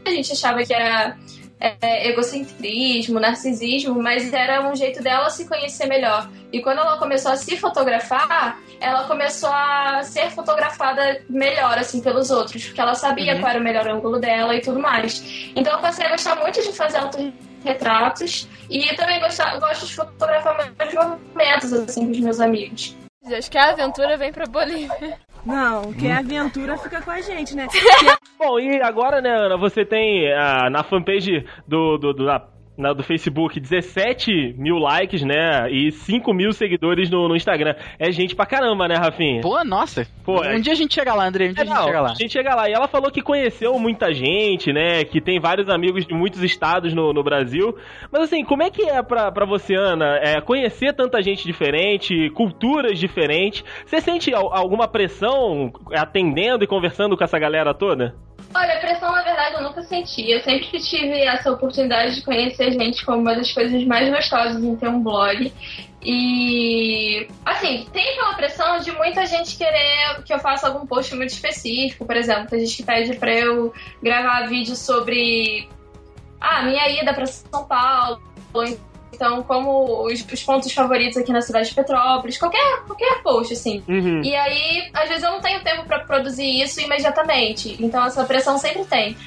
gente 0.08 0.32
achava 0.32 0.64
que 0.64 0.74
era 0.74 1.16
é, 1.60 2.08
egocentrismo, 2.10 3.20
narcisismo, 3.20 4.02
mas 4.02 4.32
era 4.32 4.68
um 4.70 4.76
jeito 4.76 5.04
dela 5.04 5.30
se 5.30 5.48
conhecer 5.48 5.88
melhor. 5.88 6.30
E 6.54 6.62
quando 6.62 6.80
ela 6.80 6.98
começou 6.98 7.32
a 7.32 7.36
se 7.36 7.58
fotografar, 7.58 8.58
ela 8.80 9.04
começou 9.06 9.50
a 9.52 10.02
ser 10.04 10.32
fotografada 10.32 11.22
melhor, 11.30 11.78
assim, 11.78 12.02
pelos 12.02 12.32
outros, 12.32 12.66
porque 12.66 12.80
ela 12.80 12.96
sabia 12.96 13.34
Uhum. 13.36 13.40
qual 13.42 13.50
era 13.52 13.60
o 13.60 13.64
melhor 13.64 13.88
ângulo 13.88 14.20
dela 14.20 14.56
e 14.56 14.62
tudo 14.62 14.80
mais. 14.80 15.22
Então 15.56 15.74
eu 15.74 15.80
passei 15.80 16.06
a 16.06 16.12
gostar 16.12 16.36
muito 16.38 16.62
de 16.62 16.72
fazer 16.72 16.98
autorretratos 16.98 18.48
e 18.70 18.96
também 18.96 19.20
gostar, 19.20 19.60
gosto 19.60 19.86
de 19.86 19.96
fotografar 19.96 20.58
meus 20.78 20.94
momentos, 20.94 21.74
assim, 21.74 22.06
com 22.06 22.12
os 22.12 22.20
meus 22.20 22.40
amigos. 22.40 22.96
Acho 23.26 23.52
que 23.52 23.58
a 23.58 23.72
aventura 23.72 24.18
vem 24.18 24.32
pra 24.32 24.46
Bolívia. 24.46 25.20
Não, 25.46 25.94
quem 25.94 26.12
é 26.12 26.18
aventura 26.18 26.78
fica 26.78 27.02
com 27.02 27.12
a 27.12 27.22
gente, 27.22 27.56
né? 27.56 27.68
Bom, 28.38 28.60
e 28.60 28.82
agora, 28.82 29.22
né, 29.22 29.30
Ana, 29.30 29.58
você 29.58 29.86
tem 29.86 30.32
ah, 30.34 30.70
na 30.70 30.84
fanpage 30.84 31.46
do, 31.68 31.98
do, 31.98 32.14
do, 32.14 32.26
da- 32.26 32.48
na- 32.80 32.94
do 32.94 33.04
Facebook 33.04 33.60
17 33.60 34.56
mil 34.58 34.78
likes, 34.78 35.22
né? 35.22 35.70
E 35.70 35.92
5 35.92 36.34
mil 36.34 36.52
seguidores 36.52 37.10
no, 37.10 37.28
no 37.28 37.36
Instagram. 37.36 37.76
É 38.00 38.12
gente 38.12 38.36
pra 38.36 38.46
caramba, 38.46 38.88
né, 38.88 38.96
Rafinha? 38.96 39.42
Pô, 39.42 39.64
nossa. 39.64 40.08
Pô, 40.24 40.40
um 40.42 40.44
é- 40.44 40.60
dia 40.60 40.74
a 40.74 40.76
gente 40.76 40.94
chega 40.94 41.14
lá, 41.14 41.28
André, 41.28 41.50
um 41.50 41.54
dia 41.54 41.60
É, 41.60 41.62
a 41.64 41.66
gente 41.66 41.76
não, 41.76 41.84
chega 41.84 42.02
lá. 42.02 42.12
a 42.12 42.16
gente 42.16 42.32
chega 42.32 42.56
lá. 42.56 42.70
E 42.70 42.74
ela 42.74 42.88
falou 42.88 43.12
que 43.12 43.22
conheceu 43.22 43.78
muita 43.78 44.14
gente, 44.14 44.72
né? 44.74 45.04
Que 45.04 45.20
tem 45.22 45.40
vários 45.40 45.70
amigos 45.70 46.06
de 46.06 46.14
muitos 46.14 46.42
estados 46.42 46.94
no, 46.94 47.12
no 47.14 47.24
Brasil. 47.24 47.76
Mas 48.12 48.24
assim, 48.24 48.44
como 48.44 48.64
é 48.64 48.70
que 48.70 48.84
é 48.84 49.02
pra, 49.04 49.32
pra 49.32 49.46
você, 49.46 49.76
Ana, 49.76 50.18
é, 50.24 50.40
conhecer 50.42 50.94
tanta 50.94 51.22
gente 51.22 51.46
diferente, 51.46 52.30
culturas 52.32 52.98
diferentes? 52.98 53.64
Você 53.86 54.00
sente 54.00 54.34
al- 54.34 54.54
alguma 54.56 54.88
pressão 54.88 55.72
atendendo 55.94 56.64
e 56.64 56.68
conversando 56.68 57.18
com 57.18 57.24
essa 57.24 57.38
galera 57.38 57.74
toda? 57.74 58.16
Olha, 58.54 58.80
pressão 58.80 59.12
na 59.12 59.22
verdade 59.22 59.56
eu 59.56 59.62
nunca 59.62 59.84
senti. 59.84 60.32
Eu 60.32 60.42
sempre 60.42 60.80
tive 60.80 61.22
essa 61.22 61.52
oportunidade 61.52 62.16
de 62.16 62.22
conhecer 62.24 62.72
gente 62.72 63.06
como 63.06 63.20
uma 63.20 63.36
das 63.36 63.52
coisas 63.52 63.84
mais 63.86 64.10
gostosas 64.10 64.64
em 64.64 64.76
ter 64.76 64.90
um 64.90 65.04
blog. 65.04 65.54
E 66.02 67.28
assim, 67.46 67.88
tem 67.92 68.10
aquela 68.12 68.34
pressão 68.34 68.80
de 68.80 68.92
muita 68.94 69.26
gente 69.26 69.58
querer 69.58 70.24
que 70.26 70.34
eu 70.34 70.40
faça 70.40 70.68
algum 70.68 70.88
post 70.88 71.14
muito 71.16 71.32
específico, 71.32 72.06
por 72.06 72.16
exemplo, 72.16 72.48
tem 72.48 72.60
gente 72.62 72.78
que 72.78 72.84
pede 72.84 73.16
pra 73.18 73.32
eu 73.34 73.74
gravar 74.02 74.48
vídeo 74.48 74.76
sobre 74.76 75.68
ah, 76.40 76.64
minha 76.64 76.90
ida 76.90 77.14
pra 77.14 77.26
São 77.26 77.66
Paulo, 77.66 78.22
então 79.20 79.44
como 79.44 80.06
os, 80.06 80.26
os 80.26 80.44
pontos 80.44 80.72
favoritos 80.72 81.18
aqui 81.18 81.34
na 81.34 81.42
cidade 81.42 81.68
de 81.68 81.76
Petrópolis, 81.76 82.38
qualquer, 82.38 82.84
qualquer 82.88 83.22
post, 83.22 83.54
assim. 83.54 83.84
Uhum. 83.86 84.22
E 84.24 84.34
aí, 84.34 84.90
às 84.94 85.10
vezes 85.10 85.24
eu 85.24 85.32
não 85.32 85.42
tenho 85.42 85.62
tempo 85.62 85.84
pra 85.84 86.00
produzir 86.00 86.62
isso 86.62 86.80
imediatamente. 86.80 87.76
Então 87.84 88.06
essa 88.06 88.24
pressão 88.24 88.58
sempre 88.58 88.86
tem. 88.86 89.18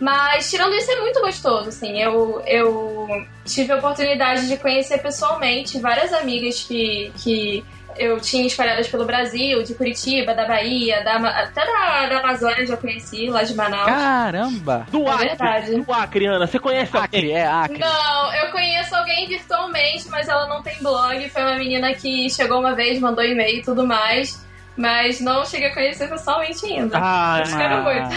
Mas 0.00 0.50
tirando 0.50 0.74
isso 0.74 0.90
é 0.90 1.00
muito 1.00 1.20
gostoso, 1.20 1.68
assim. 1.68 2.00
Eu, 2.00 2.42
eu 2.46 3.26
tive 3.44 3.72
a 3.72 3.76
oportunidade 3.76 4.48
de 4.48 4.56
conhecer 4.56 4.98
pessoalmente 4.98 5.78
várias 5.78 6.12
amigas 6.14 6.62
que, 6.62 7.12
que 7.18 7.62
eu 7.96 8.20
tinha 8.20 8.46
espalhadas 8.46 8.88
pelo 8.88 9.04
Brasil, 9.04 9.62
de 9.62 9.74
Curitiba, 9.74 10.34
da 10.34 10.46
Bahia, 10.46 11.02
da, 11.04 11.16
até 11.16 11.64
da, 11.66 12.06
da 12.06 12.18
Amazônia 12.20 12.60
eu 12.60 12.66
já 12.66 12.76
conheci, 12.76 13.28
lá 13.28 13.42
de 13.42 13.54
Manaus. 13.54 13.86
Caramba! 13.86 14.86
Do 14.90 15.02
É 15.06 15.10
Acre, 15.10 15.26
verdade. 15.28 15.80
do 15.80 15.92
Acre, 15.92 16.26
Ana, 16.26 16.46
você 16.46 16.58
conhece 16.58 16.96
alguém? 16.96 17.08
Acre, 17.20 17.30
é 17.32 17.46
Acre. 17.46 17.78
Não, 17.78 18.34
eu 18.34 18.50
conheço 18.52 18.94
alguém 18.94 19.26
virtualmente, 19.28 20.08
mas 20.08 20.28
ela 20.28 20.46
não 20.46 20.62
tem 20.62 20.76
blog. 20.82 21.28
Foi 21.30 21.42
uma 21.42 21.56
menina 21.56 21.92
que 21.94 22.28
chegou 22.30 22.60
uma 22.60 22.74
vez, 22.74 22.98
mandou 23.00 23.24
e-mail 23.24 23.58
e 23.58 23.62
tudo 23.62 23.86
mais. 23.86 24.44
Mas 24.74 25.20
não 25.20 25.44
cheguei 25.44 25.68
a 25.68 25.74
conhecer 25.74 26.08
pessoalmente 26.08 26.64
ainda. 26.64 26.96
Ah, 26.96 27.36
Mas 27.40 27.54
quero 27.54 27.82
muito. 27.82 28.08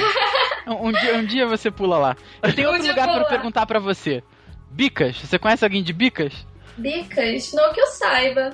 Um, 0.68 0.88
um 0.88 0.92
dia, 0.94 1.16
um 1.18 1.26
dia 1.26 1.46
você 1.48 1.70
pula 1.70 1.98
lá. 1.98 2.16
Eu 2.42 2.54
tenho 2.56 2.70
Um 2.72 2.74
outro 2.74 2.88
lugar 2.88 3.10
eu 3.10 3.16
lá. 3.18 3.26
perguntar 3.26 3.66
pra 3.66 3.78
você. 3.78 4.24
Bicas, 4.72 5.18
você 5.20 5.38
conhece 5.38 5.66
alguém 5.66 5.84
de 5.84 5.92
Bicas? 5.92 6.34
Bicas? 6.78 7.52
Não 7.54 7.74
que 7.74 7.82
eu 7.82 7.88
saiba. 7.88 8.54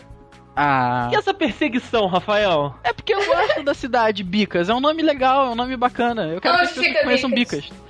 Ah. 0.55 1.09
E 1.11 1.15
essa 1.15 1.33
perseguição, 1.33 2.07
Rafael? 2.07 2.75
É 2.83 2.91
porque 2.91 3.13
eu 3.13 3.25
gosto 3.25 3.63
da 3.63 3.73
cidade 3.73 4.23
Bicas. 4.23 4.69
É 4.69 4.73
um 4.73 4.79
nome 4.79 5.01
legal, 5.01 5.47
é 5.47 5.49
um 5.49 5.55
nome 5.55 5.77
bacana. 5.77 6.27
Eu 6.27 6.41
quero 6.41 6.55
Onde 6.55 6.73
que 6.73 6.79
as 6.79 6.85
pessoas 6.85 7.03
conheçam 7.03 7.29
Bicas? 7.29 7.61
Bicas. 7.61 7.81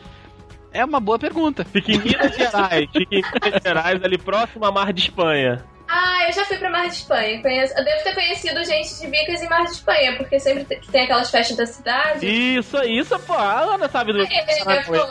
É 0.74 0.86
uma 0.86 1.00
boa 1.00 1.20
pergunta. 1.20 1.66
Fica 1.66 1.92
em 1.92 2.00
Minas 2.00 2.36
Gerais. 2.36 2.90
Fica 2.92 3.16
em 3.16 3.22
Minas 3.22 3.64
Gerais, 3.64 4.04
ali 4.04 4.18
próximo 4.18 4.66
à 4.66 4.72
Mar 4.72 4.94
de 4.94 5.02
Espanha. 5.02 5.66
Ah, 5.94 6.26
eu 6.26 6.32
já 6.32 6.46
fui 6.46 6.58
pra 6.58 6.70
Mar 6.70 6.88
de 6.88 6.96
Espanha. 6.96 7.42
Conheço, 7.42 7.74
eu 7.78 7.84
devo 7.84 8.02
ter 8.02 8.16
conhecido 8.16 8.64
gente 8.64 8.98
de 8.98 9.08
Bicas 9.08 9.42
em 9.42 9.50
Mar 9.50 9.66
de 9.66 9.72
Espanha, 9.72 10.16
porque 10.16 10.40
sempre 10.40 10.64
que 10.64 10.90
tem 10.90 11.04
aquelas 11.04 11.30
festas 11.30 11.58
da 11.58 11.66
cidade. 11.66 12.26
Isso, 12.26 12.82
isso, 12.84 13.20
pô. 13.20 13.34
A 13.34 13.60
Ana 13.60 13.90
sabe 13.90 14.14
do. 14.14 14.22
É, 14.22 14.84
falou. 14.84 15.10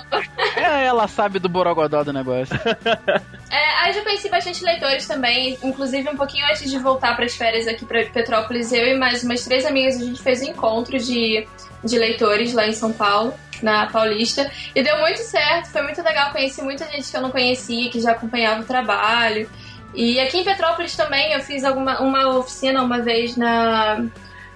É, 0.56 0.86
ela 0.86 1.06
sabe 1.06 1.38
do 1.38 1.50
borogodó 1.50 2.02
do 2.02 2.14
negócio. 2.14 2.58
É, 3.52 3.80
aí 3.80 3.90
eu 3.90 3.94
já 3.94 4.02
conheci 4.04 4.28
bastante 4.28 4.62
leitores 4.62 5.08
também, 5.08 5.58
inclusive 5.60 6.08
um 6.08 6.16
pouquinho 6.16 6.46
antes 6.46 6.70
de 6.70 6.78
voltar 6.78 7.16
para 7.16 7.24
as 7.24 7.34
férias 7.34 7.66
aqui 7.66 7.84
para 7.84 8.04
Petrópolis, 8.04 8.72
eu 8.72 8.86
e 8.86 8.94
mais 8.96 9.24
umas 9.24 9.42
três 9.42 9.66
amigas, 9.66 10.00
a 10.00 10.04
gente 10.04 10.22
fez 10.22 10.40
um 10.40 10.50
encontro 10.50 10.96
de, 10.96 11.44
de 11.82 11.98
leitores 11.98 12.52
lá 12.52 12.68
em 12.68 12.72
São 12.72 12.92
Paulo, 12.92 13.34
na 13.60 13.86
Paulista, 13.86 14.48
e 14.72 14.80
deu 14.84 14.96
muito 15.00 15.18
certo, 15.22 15.66
foi 15.66 15.82
muito 15.82 16.00
legal, 16.00 16.30
conheci 16.30 16.62
muita 16.62 16.86
gente 16.92 17.10
que 17.10 17.16
eu 17.16 17.20
não 17.20 17.32
conhecia, 17.32 17.90
que 17.90 18.00
já 18.00 18.12
acompanhava 18.12 18.60
o 18.60 18.64
trabalho. 18.64 19.50
E 19.94 20.20
aqui 20.20 20.38
em 20.38 20.44
Petrópolis 20.44 20.96
também 20.96 21.32
eu 21.32 21.40
fiz 21.40 21.64
alguma, 21.64 22.00
uma 22.00 22.38
oficina 22.38 22.82
uma 22.82 23.00
vez 23.00 23.36
na, 23.36 24.04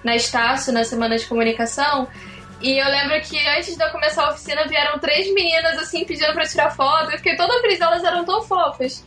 na 0.03 0.15
Estácio, 0.15 0.71
na 0.71 0.83
Semana 0.83 1.17
de 1.17 1.25
Comunicação, 1.25 2.07
e 2.61 2.79
eu 2.79 2.89
lembro 2.89 3.19
que 3.21 3.37
antes 3.49 3.75
de 3.75 3.83
eu 3.83 3.89
começar 3.89 4.25
a 4.25 4.31
oficina 4.31 4.65
vieram 4.67 4.97
três 4.97 5.31
meninas 5.33 5.77
assim 5.77 6.05
pedindo 6.05 6.33
pra 6.33 6.45
tirar 6.47 6.71
foto. 6.71 7.11
Eu 7.11 7.17
fiquei 7.17 7.35
toda 7.35 7.59
feliz, 7.61 7.79
elas 7.81 8.03
eram 8.03 8.23
tão 8.25 8.41
fofas. 8.41 9.05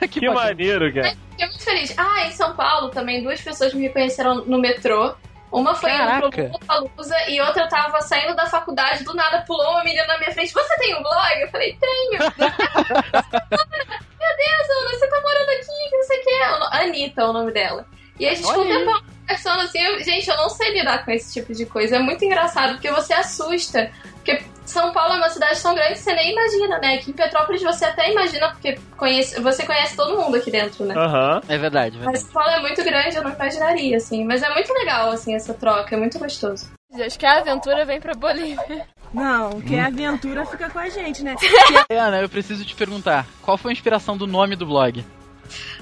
que 0.00 0.20
Que 0.20 0.26
bacana. 0.26 0.46
maneiro, 0.46 0.94
cara. 0.94 1.16
Fiquei 1.30 1.46
muito 1.46 1.64
feliz. 1.64 1.94
Ah, 1.98 2.26
em 2.26 2.32
São 2.32 2.54
Paulo 2.54 2.90
também 2.90 3.22
duas 3.22 3.40
pessoas 3.40 3.74
me 3.74 3.82
reconheceram 3.82 4.44
no 4.46 4.58
metrô. 4.58 5.14
Uma 5.50 5.74
foi 5.74 5.90
indo 5.90 5.98
pro 5.98 6.30
Caraca. 6.30 6.42
Lollapalooza 6.42 7.16
e 7.28 7.40
outra 7.40 7.68
tava 7.68 8.00
saindo 8.00 8.34
da 8.34 8.46
faculdade, 8.46 9.04
do 9.04 9.14
nada 9.14 9.42
pulou 9.42 9.70
uma 9.72 9.84
menina 9.84 10.06
na 10.06 10.18
minha 10.18 10.32
frente. 10.32 10.52
Você 10.52 10.76
tem 10.78 10.96
um 10.96 11.02
blog? 11.02 11.40
Eu 11.40 11.48
falei, 11.48 11.78
tenho. 11.80 12.20
Meu 14.36 14.58
Deus, 14.58 14.70
Ana, 14.80 14.90
você 14.98 15.06
tá 15.08 15.20
morando 15.20 15.48
aqui, 15.50 15.88
que 15.90 15.96
não 15.96 16.04
sei 16.04 16.18
o 16.18 16.22
que. 16.24 16.76
Anitta 16.76 17.20
é 17.20 17.24
o 17.24 17.32
nome 17.32 17.52
dela. 17.52 17.86
E 18.18 18.26
a 18.26 18.34
gente 18.34 18.46
ficou 18.46 18.62
um 18.64 18.66
Olha 18.66 18.78
aí. 18.78 18.84
tempão 18.84 19.02
conversando 19.20 19.60
assim. 19.62 19.80
eu- 19.82 20.04
gente, 20.04 20.28
eu 20.30 20.36
não 20.36 20.48
sei 20.48 20.70
lidar 20.78 21.04
com 21.04 21.10
esse 21.10 21.32
tipo 21.32 21.52
de 21.52 21.66
coisa. 21.66 21.96
É 21.96 21.98
muito 21.98 22.24
engraçado, 22.24 22.74
porque 22.74 22.90
você 22.90 23.12
assusta. 23.12 23.90
Porque 24.14 24.42
São 24.64 24.92
Paulo 24.92 25.14
é 25.14 25.16
uma 25.18 25.28
cidade 25.28 25.62
tão 25.62 25.74
grande 25.74 25.94
que 25.94 26.00
você 26.00 26.14
nem 26.14 26.32
imagina, 26.32 26.78
né? 26.78 26.94
Aqui 26.94 27.10
em 27.10 27.14
Petrópolis 27.14 27.62
você 27.62 27.84
até 27.84 28.10
imagina, 28.10 28.50
porque 28.50 28.78
conhece, 28.96 29.40
você 29.40 29.64
conhece 29.64 29.96
todo 29.96 30.18
mundo 30.18 30.36
aqui 30.36 30.50
dentro, 30.50 30.84
né? 30.84 30.94
Aham. 30.96 31.42
É 31.48 31.58
verdade, 31.58 31.96
é 31.96 32.04
Mas 32.04 32.06
verdade. 32.06 32.24
São 32.24 32.32
Paulo 32.32 32.50
é 32.50 32.60
muito 32.60 32.84
grande, 32.84 33.16
eu 33.16 33.22
não 33.22 33.32
imaginaria, 33.32 33.96
assim. 33.96 34.24
Mas 34.24 34.42
é 34.42 34.48
muito 34.52 34.72
legal, 34.72 35.10
assim, 35.10 35.34
essa 35.34 35.52
troca, 35.54 35.94
é 35.94 35.98
muito 35.98 36.18
gostoso. 36.18 36.70
Acho 36.94 37.18
que 37.18 37.26
a 37.26 37.38
aventura 37.38 37.84
vem 37.84 38.00
pra 38.00 38.14
Bolívia. 38.14 38.86
Não, 39.12 39.60
que 39.60 39.78
a 39.78 39.86
aventura 39.86 40.46
fica 40.46 40.70
com 40.70 40.78
a 40.78 40.88
gente, 40.88 41.22
né? 41.22 41.36
Ana, 41.90 42.20
eu 42.20 42.28
preciso 42.28 42.64
te 42.64 42.74
perguntar, 42.74 43.26
qual 43.42 43.56
foi 43.56 43.70
a 43.70 43.74
inspiração 43.74 44.16
do 44.16 44.26
nome 44.26 44.56
do 44.56 44.66
blog? 44.66 45.04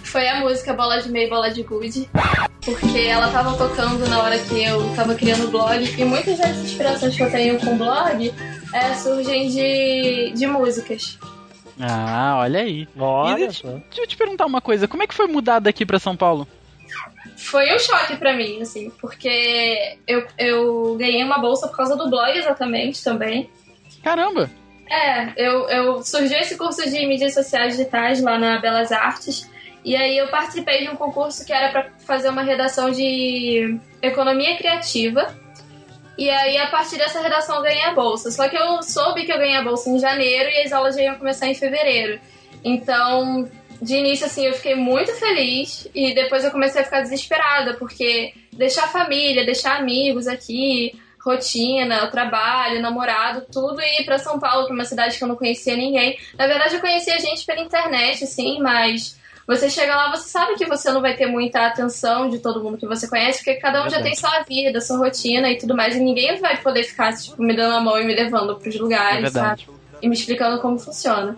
Foi 0.04 0.28
a 0.28 0.40
música 0.40 0.72
Bola 0.72 1.00
de 1.00 1.10
Meia 1.10 1.26
e 1.26 1.30
Bola 1.30 1.50
de 1.50 1.62
Gude, 1.62 2.08
porque 2.64 2.98
ela 2.98 3.30
tava 3.30 3.56
tocando 3.56 4.06
na 4.08 4.22
hora 4.22 4.38
que 4.38 4.62
eu 4.62 4.94
tava 4.94 5.14
criando 5.14 5.46
o 5.46 5.50
blog, 5.50 5.82
e 5.82 6.04
muitas 6.04 6.38
das 6.38 6.56
inspirações 6.58 7.16
que 7.16 7.22
eu 7.22 7.30
tenho 7.30 7.58
com 7.58 7.74
o 7.74 7.76
blog 7.76 8.32
é, 8.72 8.94
surgem 8.94 9.48
de, 9.48 10.32
de 10.34 10.46
músicas. 10.46 11.18
Ah, 11.80 12.38
olha 12.40 12.60
aí. 12.60 12.86
Olha 12.96 13.32
E 13.32 13.46
deixa, 13.46 13.66
deixa 13.66 14.02
eu 14.02 14.06
te 14.06 14.16
perguntar 14.16 14.46
uma 14.46 14.60
coisa, 14.60 14.86
como 14.86 15.02
é 15.02 15.06
que 15.06 15.14
foi 15.14 15.26
mudar 15.26 15.58
daqui 15.58 15.86
pra 15.86 15.98
São 15.98 16.16
Paulo? 16.16 16.46
Foi 17.36 17.74
um 17.74 17.78
choque 17.78 18.16
pra 18.16 18.36
mim, 18.36 18.62
assim, 18.62 18.90
porque 19.00 19.98
eu, 20.06 20.24
eu 20.38 20.96
ganhei 20.96 21.24
uma 21.24 21.38
bolsa 21.38 21.66
por 21.66 21.76
causa 21.76 21.96
do 21.96 22.08
blog 22.08 22.36
exatamente 22.36 23.02
também. 23.02 23.50
Caramba! 24.02 24.50
É, 24.88 25.32
eu, 25.36 25.68
eu 25.68 26.02
surgiu 26.02 26.38
esse 26.38 26.56
curso 26.56 26.82
de 26.88 27.06
mídias 27.06 27.34
sociais 27.34 27.76
digitais 27.76 28.22
lá 28.22 28.38
na 28.38 28.58
Belas 28.58 28.92
Artes. 28.92 29.50
E 29.84 29.96
aí 29.96 30.16
eu 30.16 30.28
participei 30.28 30.86
de 30.86 30.90
um 30.90 30.96
concurso 30.96 31.44
que 31.44 31.52
era 31.52 31.70
para 31.70 31.90
fazer 32.06 32.28
uma 32.28 32.42
redação 32.42 32.90
de 32.90 33.78
economia 34.00 34.56
criativa. 34.56 35.34
E 36.16 36.30
aí, 36.30 36.58
a 36.58 36.66
partir 36.68 36.98
dessa 36.98 37.20
redação, 37.20 37.56
eu 37.56 37.62
ganhei 37.62 37.84
a 37.84 37.94
bolsa. 37.94 38.30
Só 38.30 38.48
que 38.48 38.56
eu 38.56 38.82
soube 38.82 39.24
que 39.24 39.32
eu 39.32 39.38
ganhei 39.38 39.56
a 39.56 39.62
bolsa 39.62 39.90
em 39.90 39.98
janeiro 39.98 40.48
e 40.50 40.62
as 40.62 40.72
aulas 40.72 40.94
já 40.94 41.02
iam 41.02 41.16
começar 41.16 41.48
em 41.48 41.54
fevereiro. 41.54 42.20
Então, 42.62 43.48
de 43.80 43.96
início, 43.96 44.26
assim, 44.26 44.46
eu 44.46 44.54
fiquei 44.54 44.76
muito 44.76 45.12
feliz 45.14 45.88
e 45.92 46.14
depois 46.14 46.44
eu 46.44 46.52
comecei 46.52 46.80
a 46.80 46.84
ficar 46.84 47.00
desesperada, 47.00 47.74
porque 47.74 48.32
deixar 48.52 48.86
família, 48.86 49.44
deixar 49.44 49.78
amigos 49.78 50.28
aqui, 50.28 50.94
rotina, 51.20 52.06
trabalho, 52.08 52.80
namorado, 52.80 53.44
tudo 53.50 53.80
e 53.80 54.00
ir 54.00 54.04
pra 54.04 54.18
São 54.18 54.38
Paulo, 54.38 54.68
é 54.68 54.72
uma 54.72 54.84
cidade 54.84 55.18
que 55.18 55.24
eu 55.24 55.28
não 55.28 55.36
conhecia 55.36 55.76
ninguém. 55.76 56.18
Na 56.38 56.46
verdade, 56.46 56.74
eu 56.74 56.80
conhecia 56.80 57.18
gente 57.18 57.44
pela 57.44 57.60
internet, 57.60 58.22
assim, 58.22 58.60
mas 58.60 59.18
você 59.46 59.68
chega 59.68 59.94
lá, 59.94 60.10
você 60.10 60.28
sabe 60.28 60.54
que 60.54 60.66
você 60.66 60.90
não 60.90 61.00
vai 61.00 61.16
ter 61.16 61.26
muita 61.26 61.66
atenção 61.66 62.28
de 62.28 62.38
todo 62.38 62.62
mundo 62.62 62.78
que 62.78 62.86
você 62.86 63.08
conhece, 63.08 63.38
porque 63.38 63.60
cada 63.60 63.84
um 63.84 63.90
já 63.90 64.02
tem 64.02 64.14
sua 64.14 64.42
vida, 64.42 64.80
sua 64.80 64.98
rotina 64.98 65.50
e 65.50 65.58
tudo 65.58 65.76
mais, 65.76 65.96
e 65.96 66.00
ninguém 66.00 66.40
vai 66.40 66.56
poder 66.56 66.84
ficar, 66.84 67.12
tipo, 67.16 67.42
me 67.42 67.54
dando 67.54 67.76
a 67.76 67.80
mão 67.80 67.98
e 67.98 68.04
me 68.04 68.14
levando 68.14 68.56
pros 68.56 68.74
É 68.74 68.78
lugares, 68.78 69.32
sabe? 69.32 69.66
E 70.00 70.08
me 70.08 70.14
explicando 70.14 70.60
como 70.60 70.78
funciona. 70.78 71.36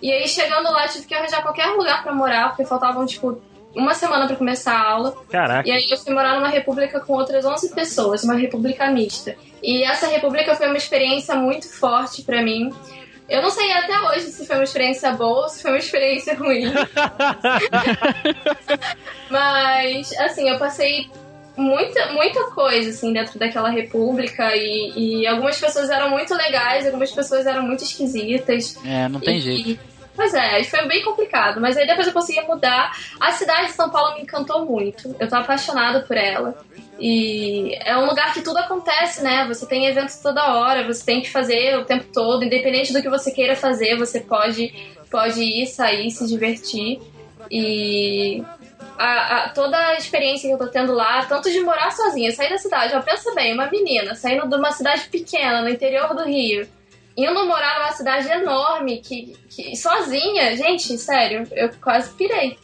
E 0.00 0.12
aí, 0.12 0.28
chegando 0.28 0.70
lá, 0.70 0.86
tive 0.86 1.06
que 1.06 1.14
arranjar 1.14 1.42
qualquer 1.42 1.66
lugar 1.68 2.02
pra 2.02 2.14
morar, 2.14 2.48
porque 2.50 2.64
faltavam, 2.64 3.06
tipo, 3.06 3.40
uma 3.74 3.94
semana 3.94 4.26
pra 4.26 4.36
começar 4.36 4.74
a 4.74 4.90
aula. 4.90 5.16
Caraca. 5.28 5.68
E 5.68 5.72
aí 5.72 5.90
eu 5.90 5.96
fui 5.96 6.12
morar 6.14 6.36
numa 6.36 6.48
república 6.48 7.00
com 7.00 7.14
outras 7.14 7.44
11 7.44 7.74
pessoas, 7.74 8.22
uma 8.22 8.34
república 8.34 8.86
mista. 8.90 9.36
E 9.62 9.82
essa 9.82 10.06
república 10.06 10.54
foi 10.54 10.66
uma 10.68 10.76
experiência 10.76 11.34
muito 11.34 11.68
forte 11.68 12.22
pra 12.22 12.42
mim. 12.42 12.72
Eu 13.28 13.40
não 13.40 13.50
sei 13.50 13.72
até 13.72 13.98
hoje 14.02 14.26
se 14.26 14.46
foi 14.46 14.56
uma 14.56 14.64
experiência 14.64 15.10
boa 15.12 15.44
ou 15.44 15.48
se 15.48 15.62
foi 15.62 15.70
uma 15.72 15.78
experiência 15.78 16.34
ruim. 16.38 16.64
Mas, 19.30 20.12
assim, 20.18 20.48
eu 20.48 20.58
passei 20.58 21.08
muita, 21.56 22.12
muita 22.12 22.44
coisa, 22.50 22.90
assim, 22.90 23.12
dentro 23.12 23.38
daquela 23.38 23.70
república. 23.70 24.54
E, 24.54 25.20
e 25.22 25.26
algumas 25.26 25.58
pessoas 25.58 25.88
eram 25.90 26.10
muito 26.10 26.34
legais, 26.34 26.86
algumas 26.86 27.10
pessoas 27.12 27.46
eram 27.46 27.62
muito 27.62 27.82
esquisitas. 27.82 28.76
É, 28.84 29.08
não 29.08 29.20
tem 29.20 29.38
E- 29.38 29.40
jeito. 29.40 29.80
Pois 30.16 30.32
é, 30.32 30.62
foi 30.64 30.86
bem 30.86 31.02
complicado. 31.02 31.60
Mas 31.60 31.76
aí 31.76 31.86
depois 31.86 32.06
eu 32.06 32.12
consegui 32.12 32.40
mudar. 32.42 32.92
A 33.20 33.32
cidade 33.32 33.66
de 33.66 33.72
São 33.72 33.90
Paulo 33.90 34.14
me 34.14 34.22
encantou 34.22 34.64
muito. 34.64 35.14
Eu 35.18 35.28
tô 35.28 35.36
apaixonada 35.36 36.00
por 36.02 36.16
ela. 36.16 36.54
E 36.98 37.74
é 37.84 37.96
um 37.96 38.06
lugar 38.06 38.32
que 38.32 38.40
tudo 38.40 38.58
acontece, 38.58 39.22
né? 39.22 39.44
Você 39.48 39.66
tem 39.66 39.86
eventos 39.86 40.16
toda 40.16 40.54
hora, 40.54 40.84
você 40.86 41.04
tem 41.04 41.20
que 41.20 41.30
fazer 41.30 41.76
o 41.78 41.84
tempo 41.84 42.04
todo, 42.12 42.44
independente 42.44 42.92
do 42.92 43.02
que 43.02 43.08
você 43.08 43.32
queira 43.32 43.56
fazer, 43.56 43.96
você 43.98 44.20
pode, 44.20 44.72
pode 45.10 45.42
ir, 45.42 45.66
sair, 45.66 46.08
se 46.12 46.24
divertir. 46.28 47.00
E 47.50 48.40
a, 48.96 49.36
a- 49.46 49.48
toda 49.48 49.76
a 49.76 49.94
experiência 49.96 50.48
que 50.48 50.54
eu 50.54 50.58
tô 50.58 50.68
tendo 50.68 50.92
lá, 50.92 51.24
tanto 51.26 51.50
de 51.50 51.58
morar 51.60 51.90
sozinha, 51.90 52.30
sair 52.30 52.50
da 52.50 52.58
cidade, 52.58 52.94
ó, 52.94 53.00
pensa 53.00 53.34
bem, 53.34 53.52
uma 53.52 53.66
menina 53.68 54.14
saindo 54.14 54.48
de 54.48 54.54
uma 54.54 54.70
cidade 54.70 55.08
pequena 55.08 55.62
no 55.62 55.68
interior 55.68 56.14
do 56.14 56.22
Rio, 56.24 56.68
indo 57.16 57.46
morar 57.46 57.78
numa 57.78 57.92
cidade 57.92 58.28
enorme, 58.28 58.98
que, 58.98 59.36
que 59.48 59.76
sozinha, 59.76 60.56
gente, 60.56 60.98
sério, 60.98 61.46
eu 61.52 61.70
quase 61.82 62.10
pirei. 62.14 62.58